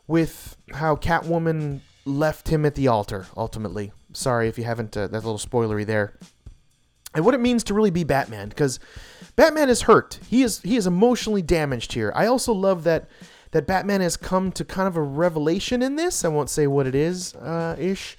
with 0.09 0.57
how 0.73 0.97
Catwoman 0.97 1.79
left 2.05 2.49
him 2.49 2.67
at 2.67 2.75
the 2.75 2.89
altar, 2.89 3.27
ultimately. 3.37 3.93
Sorry 4.13 4.49
if 4.49 4.59
you 4.59 4.65
haven't, 4.65 4.97
uh, 4.97 5.07
that's 5.07 5.25
a 5.25 5.29
little 5.29 5.39
spoilery 5.39 5.87
there. 5.87 6.15
And 7.15 7.25
what 7.25 7.35
it 7.35 7.41
means 7.41 7.63
to 7.65 7.75
really 7.75 7.91
be 7.91 8.03
Batman, 8.03 8.49
because 8.49 8.81
Batman 9.37 9.69
is 9.69 9.83
hurt. 9.83 10.19
He 10.29 10.43
is 10.43 10.61
he 10.63 10.77
is 10.77 10.89
emotionally 10.89 11.41
damaged 11.41 11.93
here. 11.93 12.13
I 12.17 12.27
also 12.27 12.53
love 12.53 12.83
that 12.83 13.09
that 13.53 13.69
Batman 13.69 14.01
has 14.01 14.17
come 14.17 14.51
to 14.53 14.65
kind 14.65 14.89
of 14.89 14.97
a 14.97 15.03
revelation 15.03 15.83
in 15.83 15.95
this. 15.95 16.25
I 16.25 16.29
won't 16.29 16.51
say 16.51 16.67
what 16.67 16.87
it 16.89 16.97
is, 16.97 17.35
uh, 17.37 17.77
ish. 17.79 18.17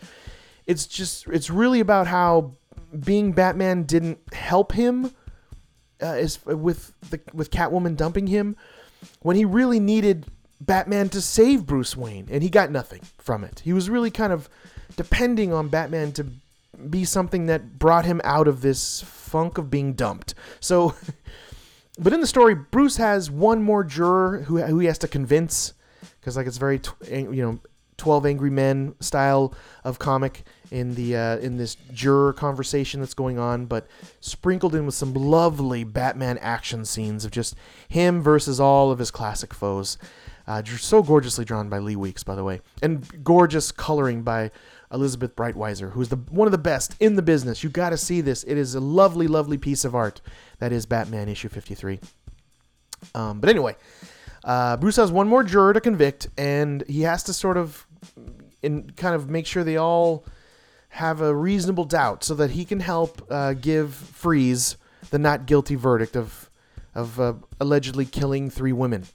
It's 0.65 0.88
just 0.88 1.27
it's 1.27 1.49
really 1.49 1.82
about 1.82 2.08
how 2.08 2.56
being 2.99 3.31
Batman 3.31 3.83
didn't 3.83 4.19
help 4.33 4.73
him 4.73 5.13
uh, 6.01 6.27
with 6.45 6.93
the 7.10 7.19
with 7.33 7.51
Catwoman 7.51 7.95
dumping 7.95 8.27
him 8.27 8.55
when 9.21 9.36
he 9.36 9.45
really 9.45 9.79
needed 9.79 10.25
Batman 10.60 11.10
to 11.10 11.21
save 11.21 11.65
Bruce 11.65 11.95
Wayne, 11.95 12.27
and 12.31 12.41
he 12.43 12.49
got 12.49 12.71
nothing 12.71 13.01
from 13.17 13.43
it. 13.43 13.62
He 13.63 13.73
was 13.73 13.89
really 13.89 14.12
kind 14.12 14.33
of 14.33 14.49
depending 14.95 15.53
on 15.53 15.67
Batman 15.67 16.12
to 16.13 16.27
be 16.89 17.05
something 17.05 17.47
that 17.47 17.79
brought 17.79 18.05
him 18.05 18.21
out 18.23 18.47
of 18.47 18.62
this 18.62 19.01
funk 19.01 19.57
of 19.57 19.69
being 19.69 19.93
dumped. 19.93 20.33
So 20.60 20.95
but 21.99 22.13
in 22.13 22.21
the 22.21 22.27
story, 22.27 22.55
Bruce 22.55 22.97
has 22.97 23.31
one 23.31 23.63
more 23.63 23.83
juror 23.83 24.43
who, 24.43 24.62
who 24.62 24.79
he 24.79 24.88
has 24.88 24.97
to 24.99 25.07
convince 25.07 25.73
because 26.19 26.38
like 26.38 26.47
it's 26.47 26.57
very 26.57 26.81
you 27.10 27.41
know 27.41 27.60
12 27.97 28.25
angry 28.25 28.49
men 28.49 28.95
style 28.99 29.53
of 29.83 29.99
comic 29.99 30.43
in 30.71 30.95
the 30.95 31.15
uh, 31.15 31.38
in 31.38 31.57
this 31.57 31.75
juror 31.93 32.33
conversation 32.33 32.99
that's 32.99 33.13
going 33.13 33.39
on 33.39 33.65
but 33.65 33.88
sprinkled 34.19 34.75
in 34.75 34.86
with 34.86 34.95
some 34.95 35.13
lovely 35.13 35.83
batman 35.83 36.38
action 36.39 36.86
scenes 36.86 37.25
of 37.25 37.31
just 37.31 37.55
him 37.88 38.21
versus 38.21 38.60
all 38.60 38.91
of 38.91 38.99
his 38.99 39.12
classic 39.12 39.53
foes. 39.53 39.97
Uh, 40.45 40.63
so 40.63 41.03
gorgeously 41.03 41.43
drawn 41.43 41.67
by 41.67 41.77
lee 41.77 41.95
weeks 41.95 42.23
by 42.23 42.33
the 42.33 42.43
way 42.43 42.62
and 42.81 43.23
gorgeous 43.23 43.71
coloring 43.71 44.21
by 44.21 44.49
elizabeth 44.93 45.36
breitweiser 45.36 45.91
who's 45.91 46.07
the 46.07 46.15
one 46.15 46.47
of 46.47 46.53
the 46.53 46.57
best 46.57 46.95
in 46.99 47.15
the 47.15 47.21
business. 47.21 47.63
You 47.63 47.69
got 47.69 47.89
to 47.89 47.97
see 47.97 48.21
this. 48.21 48.43
It 48.43 48.57
is 48.57 48.75
a 48.75 48.79
lovely 48.79 49.27
lovely 49.27 49.57
piece 49.57 49.83
of 49.83 49.93
art 49.93 50.21
that 50.60 50.71
is 50.71 50.86
Batman 50.86 51.29
issue 51.29 51.49
53. 51.49 51.99
Um, 53.13 53.39
but 53.39 53.49
anyway, 53.49 53.75
uh, 54.43 54.77
Bruce 54.77 54.95
has 54.95 55.12
one 55.12 55.27
more 55.27 55.43
juror 55.43 55.73
to 55.73 55.81
convict, 55.81 56.27
and 56.38 56.83
he 56.88 57.01
has 57.01 57.23
to 57.23 57.33
sort 57.33 57.57
of 57.57 57.86
in 58.62 58.91
kind 58.91 59.15
of 59.15 59.29
make 59.29 59.45
sure 59.45 59.63
they 59.63 59.77
all 59.77 60.25
have 60.89 61.21
a 61.21 61.36
reasonable 61.36 61.86
doubt 61.86 62.23
so 62.23 62.33
that 62.36 62.51
he 62.51 62.65
can 62.65 62.79
help 62.79 63.25
uh, 63.29 63.53
give 63.53 63.93
Freeze 63.93 64.77
the 65.10 65.19
not 65.19 65.45
guilty 65.45 65.75
verdict 65.75 66.15
of 66.15 66.49
of 66.95 67.19
uh, 67.19 67.33
allegedly 67.60 68.05
killing 68.05 68.49
three 68.49 68.73
women. 68.73 69.05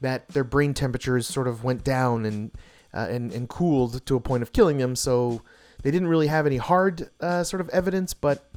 That 0.00 0.28
their 0.28 0.44
brain 0.44 0.74
temperatures 0.74 1.26
sort 1.26 1.48
of 1.48 1.64
went 1.64 1.82
down 1.84 2.26
and 2.26 2.50
uh, 2.92 3.06
and 3.10 3.32
and 3.32 3.48
cooled 3.48 4.04
to 4.06 4.16
a 4.16 4.20
point 4.20 4.42
of 4.42 4.52
killing 4.52 4.78
them. 4.78 4.94
So 4.96 5.42
they 5.82 5.90
didn't 5.90 6.08
really 6.08 6.26
have 6.26 6.46
any 6.46 6.58
hard 6.58 7.10
uh, 7.20 7.44
sort 7.44 7.60
of 7.60 7.68
evidence, 7.70 8.14
but 8.14 8.50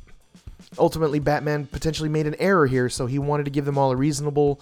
ultimately 0.77 1.19
Batman 1.19 1.65
potentially 1.67 2.09
made 2.09 2.27
an 2.27 2.35
error 2.39 2.67
here, 2.67 2.89
so 2.89 3.05
he 3.05 3.19
wanted 3.19 3.45
to 3.45 3.51
give 3.51 3.65
them 3.65 3.77
all 3.77 3.91
a 3.91 3.95
reasonable 3.95 4.59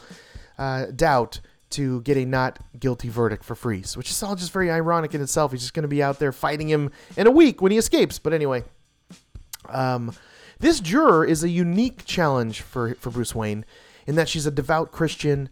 uh, 0.57 0.87
doubt 0.87 1.39
to 1.75 2.01
get 2.01 2.17
a 2.17 2.25
not 2.25 2.59
guilty 2.79 3.09
verdict 3.09 3.43
for 3.43 3.55
Freeze, 3.55 3.95
which 3.95 4.09
is 4.09 4.21
all 4.23 4.35
just 4.35 4.51
very 4.51 4.71
ironic 4.71 5.13
in 5.13 5.21
itself. 5.21 5.51
He's 5.51 5.61
just 5.61 5.73
going 5.73 5.83
to 5.83 5.89
be 5.89 6.03
out 6.03 6.19
there 6.19 6.31
fighting 6.31 6.69
him 6.69 6.91
in 7.15 7.27
a 7.27 7.31
week 7.31 7.61
when 7.61 7.71
he 7.71 7.77
escapes. 7.77 8.19
But 8.19 8.33
anyway, 8.33 8.63
um, 9.69 10.13
this 10.59 10.79
juror 10.79 11.25
is 11.25 11.43
a 11.43 11.49
unique 11.49 12.05
challenge 12.05 12.61
for 12.61 12.95
for 12.95 13.09
Bruce 13.09 13.35
Wayne 13.35 13.65
in 14.07 14.15
that 14.15 14.29
she's 14.29 14.45
a 14.45 14.51
devout 14.51 14.91
Christian. 14.91 15.49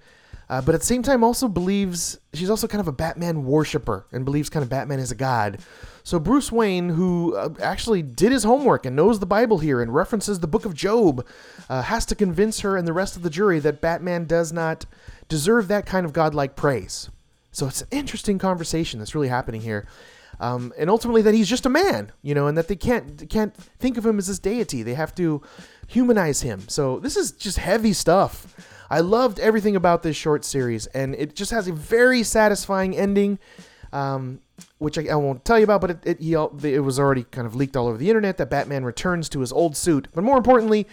Uh, 0.49 0.61
but 0.61 0.75
at 0.75 0.81
the 0.81 0.87
same 0.87 1.01
time, 1.01 1.23
also 1.23 1.47
believes 1.47 2.19
she's 2.33 2.49
also 2.49 2.67
kind 2.67 2.81
of 2.81 2.87
a 2.87 2.91
Batman 2.91 3.45
worshiper 3.45 4.05
and 4.11 4.25
believes 4.25 4.49
kind 4.49 4.63
of 4.63 4.69
Batman 4.69 4.99
is 4.99 5.11
a 5.11 5.15
god. 5.15 5.59
So 6.03 6.19
Bruce 6.19 6.51
Wayne, 6.51 6.89
who 6.89 7.35
uh, 7.35 7.49
actually 7.61 8.01
did 8.01 8.31
his 8.31 8.43
homework 8.43 8.85
and 8.85 8.95
knows 8.95 9.19
the 9.19 9.25
Bible 9.25 9.59
here 9.59 9.81
and 9.81 9.93
references 9.93 10.39
the 10.39 10.47
book 10.47 10.65
of 10.65 10.73
Job, 10.73 11.25
uh, 11.69 11.81
has 11.83 12.05
to 12.07 12.15
convince 12.15 12.59
her 12.59 12.75
and 12.75 12.87
the 12.87 12.93
rest 12.93 13.15
of 13.15 13.23
the 13.23 13.29
jury 13.29 13.59
that 13.59 13.81
Batman 13.81 14.25
does 14.25 14.51
not 14.51 14.85
deserve 15.29 15.67
that 15.69 15.85
kind 15.85 16.05
of 16.05 16.13
godlike 16.13 16.55
praise. 16.55 17.09
So 17.51 17.67
it's 17.67 17.81
an 17.81 17.87
interesting 17.91 18.37
conversation 18.37 18.99
that's 18.99 19.15
really 19.15 19.29
happening 19.29 19.61
here. 19.61 19.87
Um, 20.39 20.73
and 20.77 20.89
ultimately 20.89 21.21
that 21.21 21.33
he's 21.33 21.47
just 21.47 21.65
a 21.65 21.69
man, 21.69 22.11
you 22.21 22.33
know, 22.33 22.47
and 22.47 22.57
that 22.57 22.67
they 22.67 22.75
can't 22.75 23.29
can't 23.29 23.55
think 23.55 23.97
of 23.97 24.05
him 24.05 24.17
as 24.17 24.27
this 24.27 24.39
deity. 24.39 24.83
They 24.83 24.95
have 24.95 25.15
to 25.15 25.41
humanize 25.87 26.41
him. 26.41 26.67
So 26.67 26.99
this 26.99 27.15
is 27.15 27.31
just 27.31 27.59
heavy 27.59 27.93
stuff. 27.93 28.47
I 28.89 28.99
loved 28.99 29.39
everything 29.39 29.75
about 29.75 30.03
this 30.03 30.17
short 30.17 30.43
series, 30.43 30.87
and 30.87 31.15
it 31.15 31.35
just 31.35 31.51
has 31.51 31.67
a 31.67 31.73
very 31.73 32.23
satisfying 32.23 32.97
ending. 32.97 33.39
Um, 33.93 34.39
which 34.77 34.97
I, 34.97 35.05
I, 35.11 35.15
won't 35.15 35.43
tell 35.45 35.57
you 35.57 35.63
about, 35.63 35.81
but 35.81 35.91
it, 35.91 35.99
it, 36.03 36.19
he, 36.19 36.33
it 36.33 36.83
was 36.83 36.99
already 36.99 37.23
kind 37.23 37.47
of 37.47 37.55
leaked 37.55 37.75
all 37.75 37.87
over 37.87 37.97
the 37.97 38.09
internet 38.09 38.37
that 38.37 38.49
Batman 38.49 38.83
returns 38.85 39.29
to 39.29 39.39
his 39.39 39.51
old 39.51 39.75
suit. 39.75 40.07
But 40.13 40.23
more 40.23 40.37
importantly, 40.37 40.87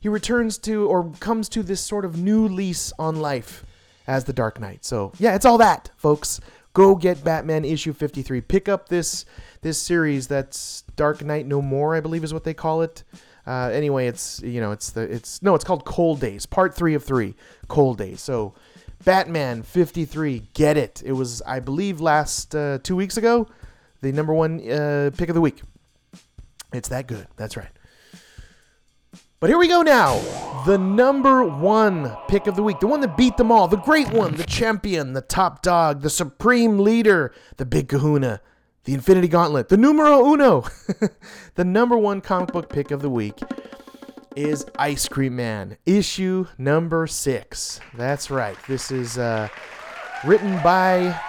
he 0.00 0.08
returns 0.08 0.58
to 0.58 0.86
or 0.88 1.12
comes 1.20 1.48
to 1.50 1.62
this 1.62 1.80
sort 1.80 2.04
of 2.04 2.18
new 2.18 2.46
lease 2.46 2.92
on 2.98 3.16
life 3.16 3.64
as 4.06 4.24
the 4.24 4.32
Dark 4.32 4.60
Knight. 4.60 4.84
So 4.84 5.12
yeah, 5.18 5.34
it's 5.34 5.44
all 5.44 5.58
that, 5.58 5.90
folks. 5.96 6.40
Go 6.72 6.94
get 6.94 7.24
Batman 7.24 7.64
issue 7.64 7.92
53. 7.92 8.40
Pick 8.42 8.68
up 8.68 8.88
this 8.88 9.24
this 9.62 9.80
series 9.80 10.28
that's 10.28 10.82
Dark 10.96 11.24
Knight 11.24 11.46
No 11.46 11.60
More, 11.60 11.96
I 11.96 12.00
believe 12.00 12.22
is 12.22 12.32
what 12.32 12.44
they 12.44 12.54
call 12.54 12.82
it. 12.82 13.04
Uh, 13.46 13.70
anyway, 13.72 14.06
it's 14.06 14.40
you 14.42 14.60
know 14.60 14.72
it's 14.72 14.90
the 14.90 15.00
it's 15.00 15.42
no, 15.42 15.54
it's 15.54 15.64
called 15.64 15.84
Cold 15.84 16.20
Days, 16.20 16.46
part 16.46 16.74
three 16.74 16.94
of 16.94 17.02
three, 17.02 17.34
Cold 17.66 17.98
Days. 17.98 18.20
So 18.20 18.54
Batman 19.04 19.62
53. 19.62 20.48
Get 20.54 20.76
it. 20.76 21.02
It 21.04 21.12
was, 21.12 21.42
I 21.42 21.60
believe, 21.60 22.00
last 22.00 22.54
uh, 22.54 22.78
two 22.82 22.96
weeks 22.96 23.16
ago, 23.16 23.48
the 24.00 24.12
number 24.12 24.34
one 24.34 24.60
uh, 24.68 25.10
pick 25.16 25.28
of 25.28 25.34
the 25.34 25.40
week. 25.40 25.62
It's 26.72 26.88
that 26.88 27.06
good. 27.06 27.26
That's 27.36 27.56
right. 27.56 27.70
But 29.40 29.50
here 29.50 29.58
we 29.58 29.68
go 29.68 29.82
now. 29.82 30.18
The 30.66 30.76
number 30.76 31.44
one 31.44 32.14
pick 32.26 32.48
of 32.48 32.56
the 32.56 32.62
week. 32.62 32.80
The 32.80 32.88
one 32.88 33.00
that 33.02 33.16
beat 33.16 33.36
them 33.36 33.52
all. 33.52 33.68
The 33.68 33.76
great 33.76 34.10
one. 34.10 34.34
The 34.34 34.44
champion. 34.44 35.12
The 35.12 35.20
top 35.20 35.62
dog. 35.62 36.02
The 36.02 36.10
supreme 36.10 36.80
leader. 36.80 37.32
The 37.56 37.64
big 37.64 37.88
kahuna. 37.88 38.40
The 38.82 38.94
Infinity 38.94 39.28
Gauntlet. 39.28 39.68
The 39.68 39.76
numero 39.76 40.26
uno. 40.26 40.64
the 41.54 41.64
number 41.64 41.96
one 41.96 42.20
comic 42.20 42.52
book 42.52 42.68
pick 42.68 42.90
of 42.90 43.00
the 43.00 43.10
week 43.10 43.38
is 44.38 44.64
Ice 44.78 45.08
Cream 45.08 45.34
Man, 45.34 45.76
issue 45.84 46.46
number 46.58 47.08
six. 47.08 47.80
That's 47.94 48.30
right. 48.30 48.56
This 48.68 48.92
is 48.92 49.18
uh, 49.18 49.48
written 50.24 50.62
by 50.62 51.20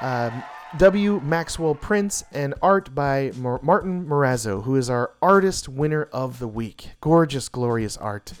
uh, 0.00 0.30
W. 0.78 1.20
Maxwell 1.22 1.74
Prince, 1.74 2.24
and 2.32 2.54
art 2.62 2.94
by 2.94 3.30
Mar- 3.36 3.60
Martin 3.62 4.06
Morazzo, 4.06 4.64
who 4.64 4.76
is 4.76 4.88
our 4.88 5.12
artist 5.20 5.68
winner 5.68 6.04
of 6.04 6.38
the 6.38 6.48
week. 6.48 6.92
Gorgeous, 7.02 7.50
glorious 7.50 7.98
art. 7.98 8.32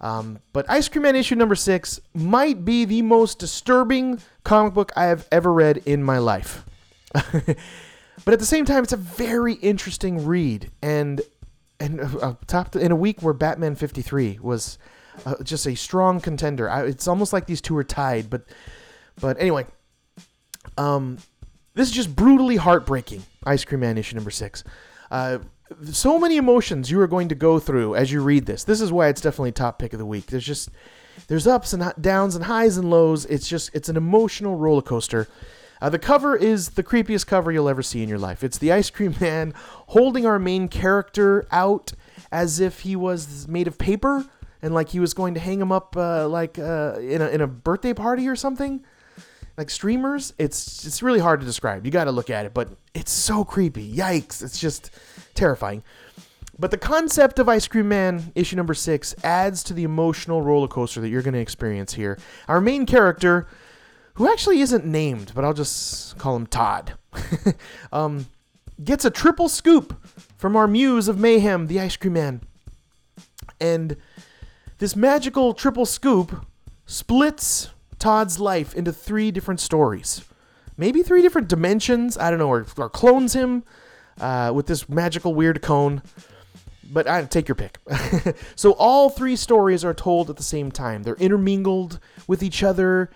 Um, 0.00 0.38
but 0.52 0.70
Ice 0.70 0.88
Cream 0.88 1.02
Man 1.02 1.16
issue 1.16 1.34
number 1.34 1.56
six 1.56 2.00
might 2.14 2.64
be 2.64 2.84
the 2.84 3.02
most 3.02 3.40
disturbing 3.40 4.20
comic 4.44 4.72
book 4.72 4.92
I 4.94 5.06
have 5.06 5.26
ever 5.32 5.52
read 5.52 5.78
in 5.78 6.04
my 6.04 6.18
life. 6.18 6.64
but 7.12 8.34
at 8.34 8.38
the 8.38 8.46
same 8.46 8.64
time, 8.64 8.84
it's 8.84 8.92
a 8.92 8.96
very 8.96 9.54
interesting 9.54 10.24
read, 10.24 10.70
and 10.80 11.20
and 11.82 12.00
uh, 12.00 12.18
uh, 12.18 12.34
top 12.46 12.76
in 12.76 12.92
a 12.92 12.96
week 12.96 13.22
where 13.22 13.34
Batman 13.34 13.74
53 13.74 14.38
was 14.40 14.78
uh, 15.26 15.34
just 15.42 15.66
a 15.66 15.74
strong 15.74 16.20
contender. 16.20 16.70
I, 16.70 16.84
it's 16.84 17.08
almost 17.08 17.32
like 17.32 17.46
these 17.46 17.60
two 17.60 17.76
are 17.76 17.84
tied, 17.84 18.30
but 18.30 18.44
but 19.20 19.38
anyway, 19.40 19.66
um, 20.78 21.18
this 21.74 21.88
is 21.88 21.94
just 21.94 22.14
brutally 22.14 22.56
heartbreaking. 22.56 23.24
Ice 23.44 23.64
Cream 23.64 23.80
Man 23.80 23.98
issue 23.98 24.14
number 24.14 24.30
six. 24.30 24.62
Uh, 25.10 25.38
so 25.90 26.18
many 26.18 26.36
emotions 26.36 26.90
you 26.90 27.00
are 27.00 27.06
going 27.06 27.28
to 27.28 27.34
go 27.34 27.58
through 27.58 27.96
as 27.96 28.12
you 28.12 28.22
read 28.22 28.46
this. 28.46 28.64
This 28.64 28.80
is 28.80 28.92
why 28.92 29.08
it's 29.08 29.20
definitely 29.20 29.52
top 29.52 29.78
pick 29.78 29.92
of 29.92 29.98
the 29.98 30.06
week. 30.06 30.26
There's 30.26 30.46
just 30.46 30.70
there's 31.26 31.46
ups 31.46 31.72
and 31.72 31.92
downs 32.00 32.36
and 32.36 32.44
highs 32.44 32.76
and 32.76 32.88
lows. 32.88 33.26
It's 33.26 33.48
just 33.48 33.70
it's 33.74 33.88
an 33.88 33.96
emotional 33.96 34.56
roller 34.56 34.82
coaster. 34.82 35.28
Uh, 35.82 35.88
the 35.88 35.98
cover 35.98 36.36
is 36.36 36.70
the 36.70 36.82
creepiest 36.84 37.26
cover 37.26 37.50
you'll 37.50 37.68
ever 37.68 37.82
see 37.82 38.04
in 38.04 38.08
your 38.08 38.18
life. 38.18 38.44
It's 38.44 38.56
the 38.56 38.70
ice 38.70 38.88
cream 38.88 39.16
man 39.20 39.52
holding 39.88 40.24
our 40.24 40.38
main 40.38 40.68
character 40.68 41.44
out 41.50 41.92
as 42.30 42.60
if 42.60 42.80
he 42.80 42.94
was 42.94 43.48
made 43.48 43.66
of 43.66 43.78
paper 43.78 44.24
and 44.62 44.72
like 44.72 44.90
he 44.90 45.00
was 45.00 45.12
going 45.12 45.34
to 45.34 45.40
hang 45.40 45.60
him 45.60 45.72
up 45.72 45.96
uh, 45.96 46.28
like 46.28 46.56
uh, 46.56 46.98
in 47.00 47.20
a 47.20 47.26
in 47.30 47.40
a 47.40 47.48
birthday 47.48 47.92
party 47.92 48.28
or 48.28 48.36
something 48.36 48.84
like 49.58 49.70
streamers. 49.70 50.32
It's 50.38 50.86
it's 50.86 51.02
really 51.02 51.18
hard 51.18 51.40
to 51.40 51.46
describe. 51.46 51.84
You 51.84 51.90
got 51.90 52.04
to 52.04 52.12
look 52.12 52.30
at 52.30 52.46
it, 52.46 52.54
but 52.54 52.70
it's 52.94 53.10
so 53.10 53.44
creepy. 53.44 53.92
Yikes! 53.92 54.40
It's 54.40 54.60
just 54.60 54.92
terrifying. 55.34 55.82
But 56.60 56.70
the 56.70 56.78
concept 56.78 57.40
of 57.40 57.48
Ice 57.48 57.66
Cream 57.66 57.88
Man 57.88 58.30
issue 58.36 58.54
number 58.54 58.74
six 58.74 59.16
adds 59.24 59.64
to 59.64 59.74
the 59.74 59.82
emotional 59.82 60.42
roller 60.42 60.68
coaster 60.68 61.00
that 61.00 61.08
you're 61.08 61.22
going 61.22 61.34
to 61.34 61.40
experience 61.40 61.94
here. 61.94 62.20
Our 62.46 62.60
main 62.60 62.86
character, 62.86 63.48
who 64.14 64.30
actually 64.30 64.60
isn't 64.60 64.84
named, 64.84 65.32
but 65.34 65.44
I'll 65.44 65.54
just 65.54 66.18
call 66.18 66.36
him 66.36 66.46
Todd, 66.46 66.94
um, 67.92 68.26
gets 68.82 69.04
a 69.04 69.10
triple 69.10 69.48
scoop 69.48 70.04
from 70.36 70.56
our 70.56 70.66
muse 70.66 71.08
of 71.08 71.18
mayhem, 71.18 71.66
the 71.66 71.80
Ice 71.80 71.96
Cream 71.96 72.14
Man. 72.14 72.40
And 73.60 73.96
this 74.78 74.96
magical 74.96 75.54
triple 75.54 75.86
scoop 75.86 76.44
splits 76.86 77.70
Todd's 77.98 78.40
life 78.40 78.74
into 78.74 78.92
three 78.92 79.30
different 79.30 79.60
stories. 79.60 80.24
Maybe 80.76 81.02
three 81.02 81.22
different 81.22 81.48
dimensions. 81.48 82.18
I 82.18 82.30
don't 82.30 82.40
know, 82.40 82.48
or, 82.48 82.66
or 82.76 82.90
clones 82.90 83.34
him 83.34 83.62
uh, 84.20 84.50
with 84.54 84.66
this 84.66 84.88
magical 84.88 85.34
weird 85.34 85.62
cone. 85.62 86.02
But 86.90 87.08
I 87.08 87.24
take 87.24 87.46
your 87.48 87.54
pick. 87.54 87.78
so 88.56 88.72
all 88.72 89.08
three 89.08 89.36
stories 89.36 89.84
are 89.84 89.94
told 89.94 90.28
at 90.28 90.36
the 90.36 90.42
same 90.42 90.70
time. 90.72 91.04
They're 91.04 91.14
intermingled 91.14 92.00
with 92.26 92.42
each 92.42 92.62
other, 92.62 93.10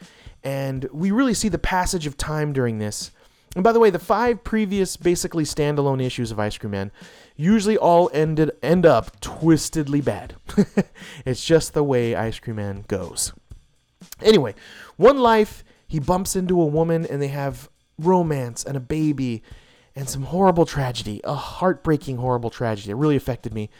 and 0.45 0.89
we 0.93 1.11
really 1.11 1.35
see 1.35 1.49
the 1.49 1.59
passage 1.59 2.07
of 2.07 2.17
time 2.17 2.53
during 2.53 2.79
this. 2.79 3.11
And 3.55 3.65
by 3.65 3.73
the 3.73 3.81
way, 3.81 3.91
the 3.91 3.99
five 3.99 4.45
previous 4.45 4.97
basically 4.97 5.45
standalone 5.45 6.05
issues 6.05 6.31
of 6.31 6.39
Ice 6.39 6.59
Cream 6.59 6.73
Man 6.73 6.91
usually 7.37 7.79
all 7.79 8.11
ended 8.13 8.51
end 8.63 8.85
up 8.85 9.19
twistedly 9.21 10.05
bad. 10.05 10.35
it's 11.25 11.45
just 11.45 11.73
the 11.73 11.83
way 11.83 12.15
Ice 12.15 12.39
Cream 12.39 12.57
Man 12.57 12.85
goes. 12.87 13.33
Anyway, 14.23 14.55
one 14.97 15.19
life, 15.19 15.65
he 15.89 15.99
bumps 15.99 16.37
into 16.37 16.61
a 16.61 16.67
woman 16.67 17.07
and 17.07 17.23
they 17.23 17.29
have 17.29 17.71
romance 17.99 18.63
and 18.63 18.77
a 18.77 18.81
baby 18.81 19.43
and 19.97 20.11
some 20.11 20.25
horrible 20.25 20.67
tragedy, 20.67 21.23
a 21.25 21.35
heartbreaking, 21.35 22.19
horrible 22.19 22.51
tragedy. 22.51 22.91
It 22.91 22.97
really 22.97 23.17
affected 23.17 23.55
me. 23.55 23.71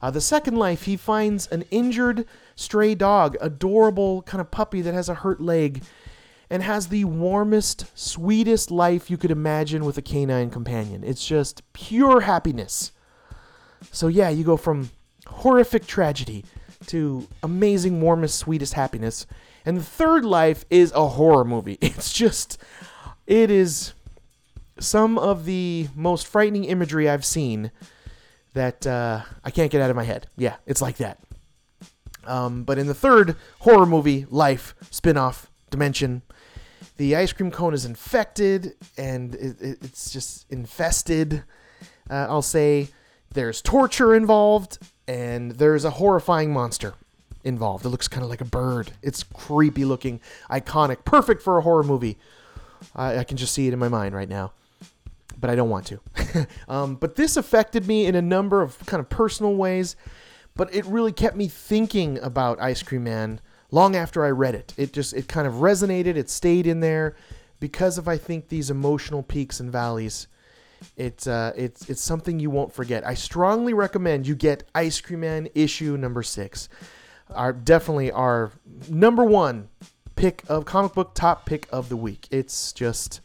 Uh, 0.00 0.10
the 0.10 0.22
second 0.22 0.56
life, 0.56 0.84
he 0.84 0.96
finds 0.96 1.46
an 1.48 1.64
injured 1.70 2.24
stray 2.54 2.94
dog, 2.94 3.36
adorable 3.42 4.22
kind 4.22 4.40
of 4.40 4.50
puppy 4.50 4.80
that 4.80 4.94
has 4.94 5.10
a 5.10 5.14
hurt 5.14 5.38
leg, 5.38 5.82
and 6.48 6.62
has 6.62 6.88
the 6.88 7.04
warmest, 7.04 7.86
sweetest 7.94 8.70
life 8.70 9.10
you 9.10 9.18
could 9.18 9.30
imagine 9.30 9.84
with 9.84 9.98
a 9.98 10.02
canine 10.02 10.48
companion. 10.48 11.04
It's 11.04 11.26
just 11.26 11.62
pure 11.74 12.22
happiness. 12.22 12.92
So, 13.92 14.08
yeah, 14.08 14.30
you 14.30 14.44
go 14.44 14.56
from 14.56 14.90
horrific 15.26 15.86
tragedy 15.86 16.44
to 16.86 17.26
amazing, 17.42 18.00
warmest, 18.00 18.38
sweetest 18.38 18.74
happiness. 18.74 19.26
And 19.66 19.76
the 19.76 19.82
third 19.82 20.24
life 20.24 20.64
is 20.70 20.90
a 20.92 21.06
horror 21.06 21.44
movie. 21.44 21.78
It's 21.82 22.12
just, 22.12 22.58
it 23.26 23.50
is 23.50 23.92
some 24.78 25.18
of 25.18 25.44
the 25.44 25.88
most 25.94 26.26
frightening 26.26 26.64
imagery 26.64 27.08
I've 27.08 27.24
seen 27.24 27.70
that 28.54 28.86
uh, 28.86 29.22
I 29.44 29.50
can't 29.50 29.70
get 29.70 29.80
out 29.80 29.90
of 29.90 29.96
my 29.96 30.04
head. 30.04 30.28
Yeah, 30.36 30.56
it's 30.66 30.82
like 30.82 30.96
that. 30.96 31.18
Um, 32.24 32.64
but 32.64 32.78
in 32.78 32.86
the 32.86 32.94
third 32.94 33.36
horror 33.60 33.86
movie, 33.86 34.26
Life 34.30 34.74
spin-off 34.90 35.50
dimension, 35.70 36.22
the 36.96 37.14
ice 37.14 37.32
cream 37.32 37.50
cone 37.50 37.74
is 37.74 37.84
infected 37.84 38.74
and 38.96 39.34
it, 39.34 39.60
it, 39.60 39.78
it's 39.82 40.10
just 40.10 40.50
infested. 40.50 41.44
Uh, 42.10 42.26
I'll 42.28 42.42
say 42.42 42.88
there's 43.32 43.60
torture 43.60 44.14
involved 44.14 44.78
and 45.06 45.52
there's 45.52 45.84
a 45.84 45.90
horrifying 45.90 46.52
monster 46.52 46.94
involved. 47.44 47.84
It 47.84 47.90
looks 47.90 48.08
kind 48.08 48.24
of 48.24 48.30
like 48.30 48.40
a 48.40 48.46
bird. 48.46 48.92
It's 49.02 49.22
creepy 49.22 49.84
looking, 49.84 50.20
iconic, 50.50 51.04
perfect 51.04 51.42
for 51.42 51.58
a 51.58 51.62
horror 51.62 51.84
movie. 51.84 52.18
I, 52.94 53.18
I 53.18 53.24
can 53.24 53.36
just 53.36 53.52
see 53.54 53.68
it 53.68 53.72
in 53.72 53.78
my 53.78 53.88
mind 53.88 54.14
right 54.14 54.28
now, 54.28 54.52
but 55.38 55.50
I 55.50 55.54
don't 55.54 55.70
want 55.70 55.86
to. 55.86 56.46
um, 56.68 56.96
but 56.96 57.16
this 57.16 57.36
affected 57.36 57.86
me 57.86 58.06
in 58.06 58.14
a 58.14 58.22
number 58.22 58.62
of 58.62 58.78
kind 58.86 59.00
of 59.00 59.08
personal 59.08 59.54
ways, 59.54 59.96
but 60.54 60.74
it 60.74 60.84
really 60.86 61.12
kept 61.12 61.36
me 61.36 61.48
thinking 61.48 62.18
about 62.20 62.60
Ice 62.60 62.82
Cream 62.82 63.04
Man 63.04 63.40
long 63.70 63.96
after 63.96 64.24
I 64.24 64.30
read 64.30 64.54
it. 64.54 64.74
It 64.76 64.92
just 64.92 65.12
it 65.14 65.28
kind 65.28 65.46
of 65.46 65.54
resonated. 65.54 66.16
It 66.16 66.30
stayed 66.30 66.66
in 66.66 66.80
there 66.80 67.16
because 67.60 67.98
of 67.98 68.08
I 68.08 68.16
think 68.16 68.48
these 68.48 68.70
emotional 68.70 69.22
peaks 69.22 69.60
and 69.60 69.70
valleys. 69.70 70.28
It's 70.96 71.26
uh, 71.26 71.52
it's 71.56 71.88
it's 71.88 72.02
something 72.02 72.38
you 72.38 72.50
won't 72.50 72.72
forget. 72.72 73.06
I 73.06 73.14
strongly 73.14 73.74
recommend 73.74 74.26
you 74.26 74.34
get 74.34 74.64
Ice 74.74 75.00
Cream 75.00 75.20
Man 75.20 75.48
issue 75.54 75.96
number 75.96 76.22
six 76.22 76.68
are 77.34 77.52
definitely 77.52 78.12
our 78.12 78.52
number 78.88 79.24
one 79.24 79.68
pick 80.14 80.42
of 80.48 80.64
comic 80.64 80.94
book 80.94 81.12
top 81.14 81.46
pick 81.46 81.66
of 81.72 81.88
the 81.88 81.96
week. 81.96 82.28
It's 82.30 82.72
just 82.72 83.20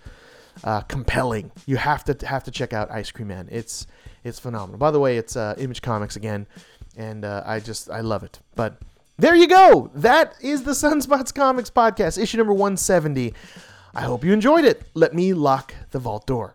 uh, 0.63 0.81
compelling. 0.81 1.51
You 1.65 1.77
have 1.77 2.03
to 2.05 2.27
have 2.27 2.43
to 2.45 2.51
check 2.51 2.73
out 2.73 2.91
Ice 2.91 3.11
Cream 3.11 3.29
Man. 3.29 3.47
It's 3.51 3.87
it's 4.23 4.39
phenomenal. 4.39 4.77
By 4.77 4.91
the 4.91 4.99
way, 4.99 5.17
it's 5.17 5.35
uh, 5.35 5.55
Image 5.57 5.81
Comics 5.81 6.15
again, 6.15 6.47
and 6.95 7.25
uh, 7.25 7.43
I 7.45 7.59
just 7.59 7.89
I 7.89 8.01
love 8.01 8.23
it. 8.23 8.39
But 8.55 8.77
there 9.17 9.35
you 9.35 9.47
go. 9.47 9.91
That 9.95 10.35
is 10.41 10.63
the 10.63 10.71
Sunspots 10.71 11.33
Comics 11.33 11.69
podcast, 11.69 12.21
issue 12.21 12.37
number 12.37 12.53
170. 12.53 13.33
I 13.93 14.01
hope 14.01 14.23
you 14.23 14.31
enjoyed 14.31 14.63
it. 14.63 14.83
Let 14.93 15.13
me 15.13 15.33
lock 15.33 15.73
the 15.91 15.99
vault 15.99 16.25
door. 16.25 16.53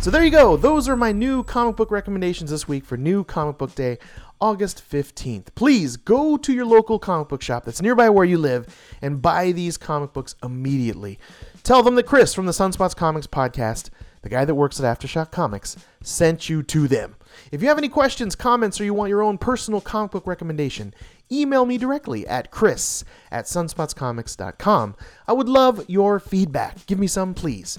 So 0.00 0.10
there 0.10 0.24
you 0.24 0.32
go. 0.32 0.56
Those 0.56 0.88
are 0.88 0.96
my 0.96 1.12
new 1.12 1.44
comic 1.44 1.76
book 1.76 1.92
recommendations 1.92 2.50
this 2.50 2.66
week 2.66 2.84
for 2.84 2.96
New 2.96 3.22
Comic 3.22 3.56
Book 3.56 3.74
Day. 3.76 3.98
August 4.40 4.82
15th. 4.90 5.54
Please 5.54 5.96
go 5.96 6.36
to 6.36 6.52
your 6.52 6.66
local 6.66 6.98
comic 6.98 7.28
book 7.28 7.40
shop 7.40 7.64
that's 7.64 7.80
nearby 7.80 8.10
where 8.10 8.24
you 8.24 8.36
live 8.36 8.66
and 9.00 9.22
buy 9.22 9.52
these 9.52 9.78
comic 9.78 10.12
books 10.12 10.34
immediately. 10.42 11.20
Tell 11.62 11.82
them 11.82 11.94
that 11.94 12.06
Chris 12.06 12.34
from 12.34 12.46
the 12.46 12.52
Sunspots 12.52 12.96
Comics 12.96 13.28
podcast, 13.28 13.90
the 14.22 14.28
guy 14.28 14.44
that 14.44 14.54
works 14.54 14.80
at 14.80 14.98
Aftershock 14.98 15.30
Comics, 15.30 15.76
sent 16.02 16.48
you 16.48 16.62
to 16.64 16.88
them. 16.88 17.14
If 17.52 17.62
you 17.62 17.68
have 17.68 17.78
any 17.78 17.88
questions, 17.88 18.34
comments, 18.34 18.80
or 18.80 18.84
you 18.84 18.94
want 18.94 19.10
your 19.10 19.22
own 19.22 19.38
personal 19.38 19.80
comic 19.80 20.10
book 20.10 20.26
recommendation, 20.26 20.92
email 21.30 21.64
me 21.64 21.78
directly 21.78 22.26
at 22.26 22.50
chris 22.50 23.04
at 23.30 23.44
sunspotscomics.com. 23.44 24.96
I 25.28 25.32
would 25.32 25.48
love 25.48 25.84
your 25.88 26.18
feedback. 26.18 26.84
Give 26.86 26.98
me 26.98 27.06
some, 27.06 27.32
please. 27.32 27.78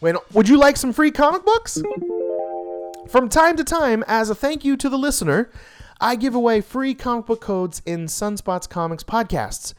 would 0.00 0.48
you 0.48 0.58
like 0.58 0.76
some 0.76 0.92
free 0.92 1.10
comic 1.10 1.44
books? 1.44 1.82
From 3.08 3.28
time 3.28 3.56
to 3.56 3.64
time, 3.64 4.04
as 4.06 4.28
a 4.30 4.34
thank 4.34 4.64
you 4.64 4.76
to 4.76 4.88
the 4.88 4.98
listener, 4.98 5.50
I 6.00 6.16
give 6.16 6.34
away 6.34 6.60
free 6.60 6.92
comic 6.92 7.26
book 7.26 7.40
codes 7.40 7.80
in 7.86 8.06
Sunspots 8.06 8.68
Comics 8.68 9.04
podcasts. 9.04 9.72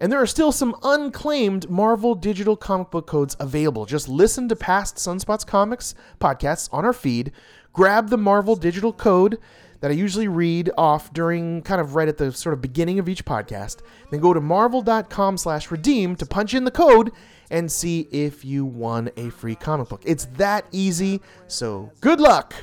And 0.00 0.12
there 0.12 0.20
are 0.20 0.26
still 0.26 0.52
some 0.52 0.76
unclaimed 0.82 1.70
Marvel 1.70 2.14
digital 2.14 2.56
comic 2.56 2.90
book 2.90 3.06
codes 3.06 3.36
available. 3.40 3.86
Just 3.86 4.08
listen 4.08 4.48
to 4.48 4.56
past 4.56 4.96
Sunspots 4.96 5.46
Comics 5.46 5.94
podcasts 6.20 6.68
on 6.72 6.84
our 6.84 6.92
feed, 6.92 7.32
grab 7.72 8.10
the 8.10 8.18
Marvel 8.18 8.56
digital 8.56 8.92
code 8.92 9.38
that 9.80 9.90
I 9.90 9.94
usually 9.94 10.28
read 10.28 10.70
off 10.76 11.12
during 11.12 11.62
kind 11.62 11.80
of 11.80 11.94
right 11.94 12.08
at 12.08 12.18
the 12.18 12.32
sort 12.32 12.52
of 12.52 12.62
beginning 12.62 12.98
of 12.98 13.08
each 13.08 13.24
podcast, 13.24 13.82
then 14.10 14.20
go 14.20 14.32
to 14.32 14.40
marvel.com 14.40 15.36
slash 15.36 15.70
redeem 15.70 16.16
to 16.16 16.26
punch 16.26 16.54
in 16.54 16.64
the 16.64 16.70
code 16.70 17.12
and 17.50 17.70
see 17.70 18.08
if 18.10 18.44
you 18.44 18.64
won 18.64 19.10
a 19.16 19.30
free 19.30 19.54
comic 19.54 19.88
book. 19.88 20.02
It's 20.04 20.24
that 20.36 20.66
easy, 20.72 21.20
so 21.46 21.92
good 22.00 22.20
luck! 22.20 22.54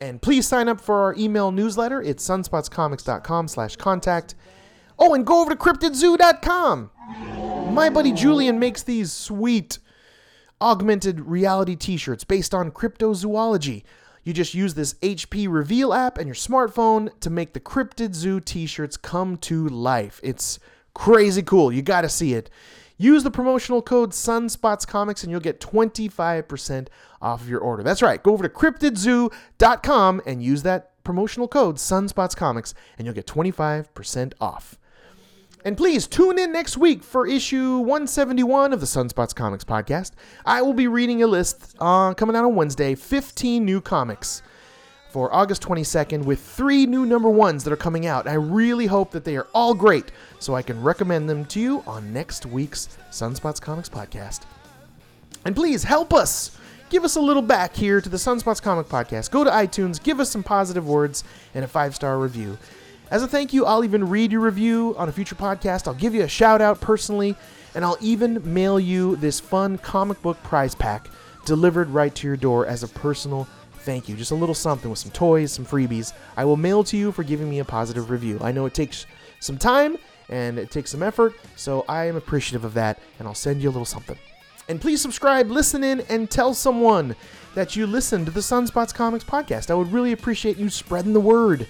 And 0.00 0.20
please 0.20 0.46
sign 0.46 0.68
up 0.68 0.80
for 0.80 1.02
our 1.02 1.14
email 1.14 1.50
newsletter. 1.50 2.02
It's 2.02 2.26
sunspotscomics.com 2.28 3.48
slash 3.48 3.76
contact. 3.76 4.34
Oh, 4.98 5.14
and 5.14 5.26
go 5.26 5.40
over 5.40 5.50
to 5.50 5.56
cryptidzoo.com. 5.56 6.90
My 7.74 7.90
buddy 7.90 8.12
Julian 8.12 8.58
makes 8.58 8.82
these 8.82 9.12
sweet 9.12 9.78
augmented 10.60 11.20
reality 11.20 11.76
t 11.76 11.96
shirts 11.96 12.24
based 12.24 12.54
on 12.54 12.70
cryptozoology. 12.70 13.82
You 14.22 14.32
just 14.32 14.54
use 14.54 14.74
this 14.74 14.94
HP 14.94 15.46
Reveal 15.50 15.92
app 15.92 16.16
and 16.16 16.26
your 16.26 16.34
smartphone 16.34 17.10
to 17.20 17.28
make 17.28 17.52
the 17.52 17.60
Cryptid 17.60 18.14
Zoo 18.14 18.40
t 18.40 18.66
shirts 18.66 18.96
come 18.96 19.36
to 19.38 19.68
life. 19.68 20.20
It's 20.22 20.58
crazy 20.94 21.42
cool. 21.42 21.70
You 21.70 21.82
got 21.82 22.02
to 22.02 22.08
see 22.08 22.32
it. 22.34 22.48
Use 22.96 23.24
the 23.24 23.30
promotional 23.30 23.82
code 23.82 24.12
Sunspots 24.12 24.86
Comics 24.86 25.22
and 25.24 25.30
you'll 25.30 25.40
get 25.40 25.60
25% 25.60 26.88
off 27.20 27.42
of 27.42 27.48
your 27.48 27.60
order. 27.60 27.82
That's 27.82 28.02
right. 28.02 28.22
Go 28.22 28.32
over 28.32 28.44
to 28.44 28.48
cryptidzoo.com 28.48 30.22
and 30.24 30.42
use 30.42 30.62
that 30.62 31.02
promotional 31.02 31.48
code 31.48 31.76
Sunspots 31.76 32.36
Comics 32.36 32.72
and 32.96 33.04
you'll 33.04 33.14
get 33.14 33.26
25% 33.26 34.32
off. 34.40 34.78
And 35.66 35.78
please 35.78 36.06
tune 36.06 36.38
in 36.38 36.52
next 36.52 36.76
week 36.76 37.02
for 37.02 37.26
issue 37.26 37.78
171 37.78 38.74
of 38.74 38.80
the 38.80 38.86
Sunspots 38.86 39.34
Comics 39.34 39.64
podcast. 39.64 40.10
I 40.44 40.60
will 40.60 40.74
be 40.74 40.88
reading 40.88 41.22
a 41.22 41.26
list 41.26 41.74
uh, 41.80 42.12
coming 42.12 42.36
out 42.36 42.44
on 42.44 42.54
Wednesday 42.54 42.94
15 42.94 43.64
new 43.64 43.80
comics 43.80 44.42
for 45.10 45.32
August 45.32 45.62
22nd 45.62 46.26
with 46.26 46.38
three 46.38 46.84
new 46.84 47.06
number 47.06 47.30
ones 47.30 47.64
that 47.64 47.72
are 47.72 47.76
coming 47.76 48.04
out. 48.04 48.28
I 48.28 48.34
really 48.34 48.84
hope 48.84 49.10
that 49.12 49.24
they 49.24 49.38
are 49.38 49.46
all 49.54 49.72
great 49.72 50.12
so 50.38 50.54
I 50.54 50.60
can 50.60 50.82
recommend 50.82 51.30
them 51.30 51.46
to 51.46 51.60
you 51.60 51.82
on 51.86 52.12
next 52.12 52.44
week's 52.44 52.98
Sunspots 53.10 53.58
Comics 53.58 53.88
podcast. 53.88 54.42
And 55.46 55.56
please 55.56 55.82
help 55.82 56.12
us. 56.12 56.58
Give 56.90 57.04
us 57.04 57.16
a 57.16 57.20
little 57.20 57.42
back 57.42 57.74
here 57.74 58.02
to 58.02 58.08
the 58.10 58.18
Sunspots 58.18 58.60
Comic 58.60 58.86
Podcast. 58.88 59.30
Go 59.30 59.44
to 59.44 59.50
iTunes, 59.50 60.02
give 60.02 60.20
us 60.20 60.28
some 60.30 60.42
positive 60.42 60.86
words 60.86 61.24
and 61.54 61.64
a 61.64 61.68
five 61.68 61.94
star 61.94 62.18
review. 62.18 62.58
As 63.14 63.22
a 63.22 63.28
thank 63.28 63.52
you, 63.52 63.64
I'll 63.64 63.84
even 63.84 64.08
read 64.08 64.32
your 64.32 64.40
review 64.40 64.92
on 64.98 65.08
a 65.08 65.12
future 65.12 65.36
podcast. 65.36 65.86
I'll 65.86 65.94
give 65.94 66.16
you 66.16 66.24
a 66.24 66.28
shout 66.28 66.60
out 66.60 66.80
personally, 66.80 67.36
and 67.76 67.84
I'll 67.84 67.96
even 68.00 68.42
mail 68.52 68.80
you 68.80 69.14
this 69.14 69.38
fun 69.38 69.78
comic 69.78 70.20
book 70.20 70.42
prize 70.42 70.74
pack 70.74 71.06
delivered 71.44 71.90
right 71.90 72.12
to 72.16 72.26
your 72.26 72.36
door 72.36 72.66
as 72.66 72.82
a 72.82 72.88
personal 72.88 73.46
thank 73.82 74.08
you. 74.08 74.16
Just 74.16 74.32
a 74.32 74.34
little 74.34 74.52
something 74.52 74.90
with 74.90 74.98
some 74.98 75.12
toys, 75.12 75.52
some 75.52 75.64
freebies. 75.64 76.12
I 76.36 76.44
will 76.44 76.56
mail 76.56 76.82
to 76.82 76.96
you 76.96 77.12
for 77.12 77.22
giving 77.22 77.48
me 77.48 77.60
a 77.60 77.64
positive 77.64 78.10
review. 78.10 78.36
I 78.40 78.50
know 78.50 78.66
it 78.66 78.74
takes 78.74 79.06
some 79.38 79.58
time 79.58 79.96
and 80.28 80.58
it 80.58 80.72
takes 80.72 80.90
some 80.90 81.04
effort, 81.04 81.36
so 81.54 81.84
I 81.88 82.06
am 82.06 82.16
appreciative 82.16 82.64
of 82.64 82.74
that, 82.74 82.98
and 83.20 83.28
I'll 83.28 83.34
send 83.36 83.62
you 83.62 83.68
a 83.68 83.70
little 83.70 83.84
something. 83.84 84.18
And 84.68 84.80
please 84.80 85.00
subscribe, 85.00 85.52
listen 85.52 85.84
in, 85.84 86.00
and 86.08 86.28
tell 86.28 86.52
someone 86.52 87.14
that 87.54 87.76
you 87.76 87.86
listen 87.86 88.24
to 88.24 88.32
the 88.32 88.40
Sunspots 88.40 88.92
Comics 88.92 89.22
podcast. 89.22 89.70
I 89.70 89.74
would 89.74 89.92
really 89.92 90.10
appreciate 90.10 90.56
you 90.56 90.68
spreading 90.68 91.12
the 91.12 91.20
word. 91.20 91.68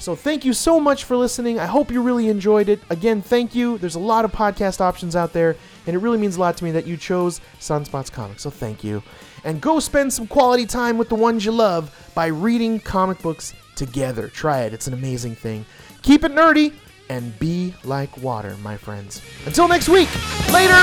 So 0.00 0.16
thank 0.16 0.46
you 0.46 0.54
so 0.54 0.80
much 0.80 1.04
for 1.04 1.14
listening. 1.14 1.58
I 1.58 1.66
hope 1.66 1.90
you 1.90 2.00
really 2.00 2.28
enjoyed 2.28 2.70
it. 2.70 2.80
Again, 2.88 3.20
thank 3.20 3.54
you. 3.54 3.76
There's 3.76 3.96
a 3.96 4.00
lot 4.00 4.24
of 4.24 4.32
podcast 4.32 4.80
options 4.80 5.14
out 5.14 5.34
there, 5.34 5.56
and 5.86 5.94
it 5.94 5.98
really 5.98 6.16
means 6.16 6.36
a 6.36 6.40
lot 6.40 6.56
to 6.56 6.64
me 6.64 6.70
that 6.70 6.86
you 6.86 6.96
chose 6.96 7.42
Sunspots 7.60 8.10
Comics. 8.10 8.42
So 8.42 8.48
thank 8.48 8.82
you. 8.82 9.02
And 9.44 9.60
go 9.60 9.78
spend 9.78 10.10
some 10.10 10.26
quality 10.26 10.64
time 10.64 10.96
with 10.96 11.10
the 11.10 11.16
ones 11.16 11.44
you 11.44 11.52
love 11.52 11.94
by 12.14 12.28
reading 12.28 12.80
comic 12.80 13.20
books 13.20 13.52
together. 13.76 14.28
Try 14.28 14.62
it. 14.62 14.72
It's 14.72 14.86
an 14.86 14.94
amazing 14.94 15.34
thing. 15.34 15.66
Keep 16.00 16.24
it 16.24 16.32
nerdy 16.32 16.72
and 17.10 17.38
be 17.38 17.74
like 17.84 18.16
water, 18.18 18.56
my 18.62 18.78
friends. 18.78 19.20
Until 19.44 19.68
next 19.68 19.90
week. 19.90 20.08
Later. 20.50 20.80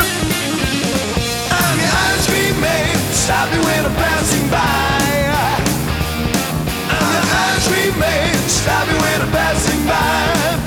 Man. 8.00 8.34
Stop 8.50 8.88
me 8.88 8.94
when 8.94 9.22
I'm 9.22 9.32
passing 9.32 9.86
by. 9.86 10.58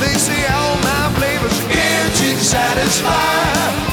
They 0.00 0.14
say 0.18 0.46
all 0.52 0.76
my 0.76 1.12
flavors 1.16 1.60
guaranteed 1.68 2.38
to 2.38 2.44
satisfy. 2.44 3.87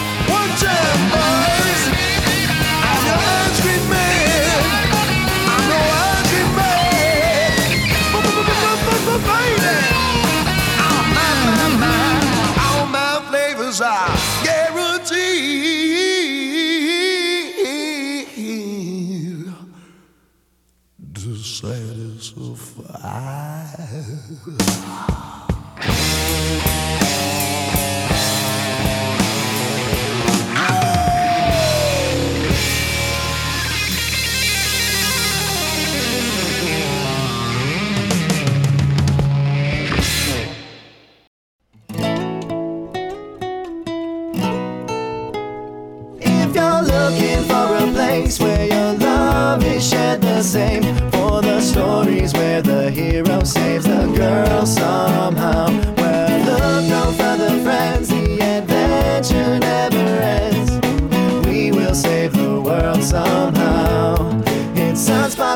Same, 50.55 50.83
for 51.11 51.41
the 51.41 51.59
stories 51.59 52.31
where 52.33 52.61
the 52.61 52.89
hero 52.89 53.43
saves 53.43 53.64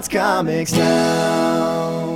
Comics 0.09 0.73
now. 0.73 2.08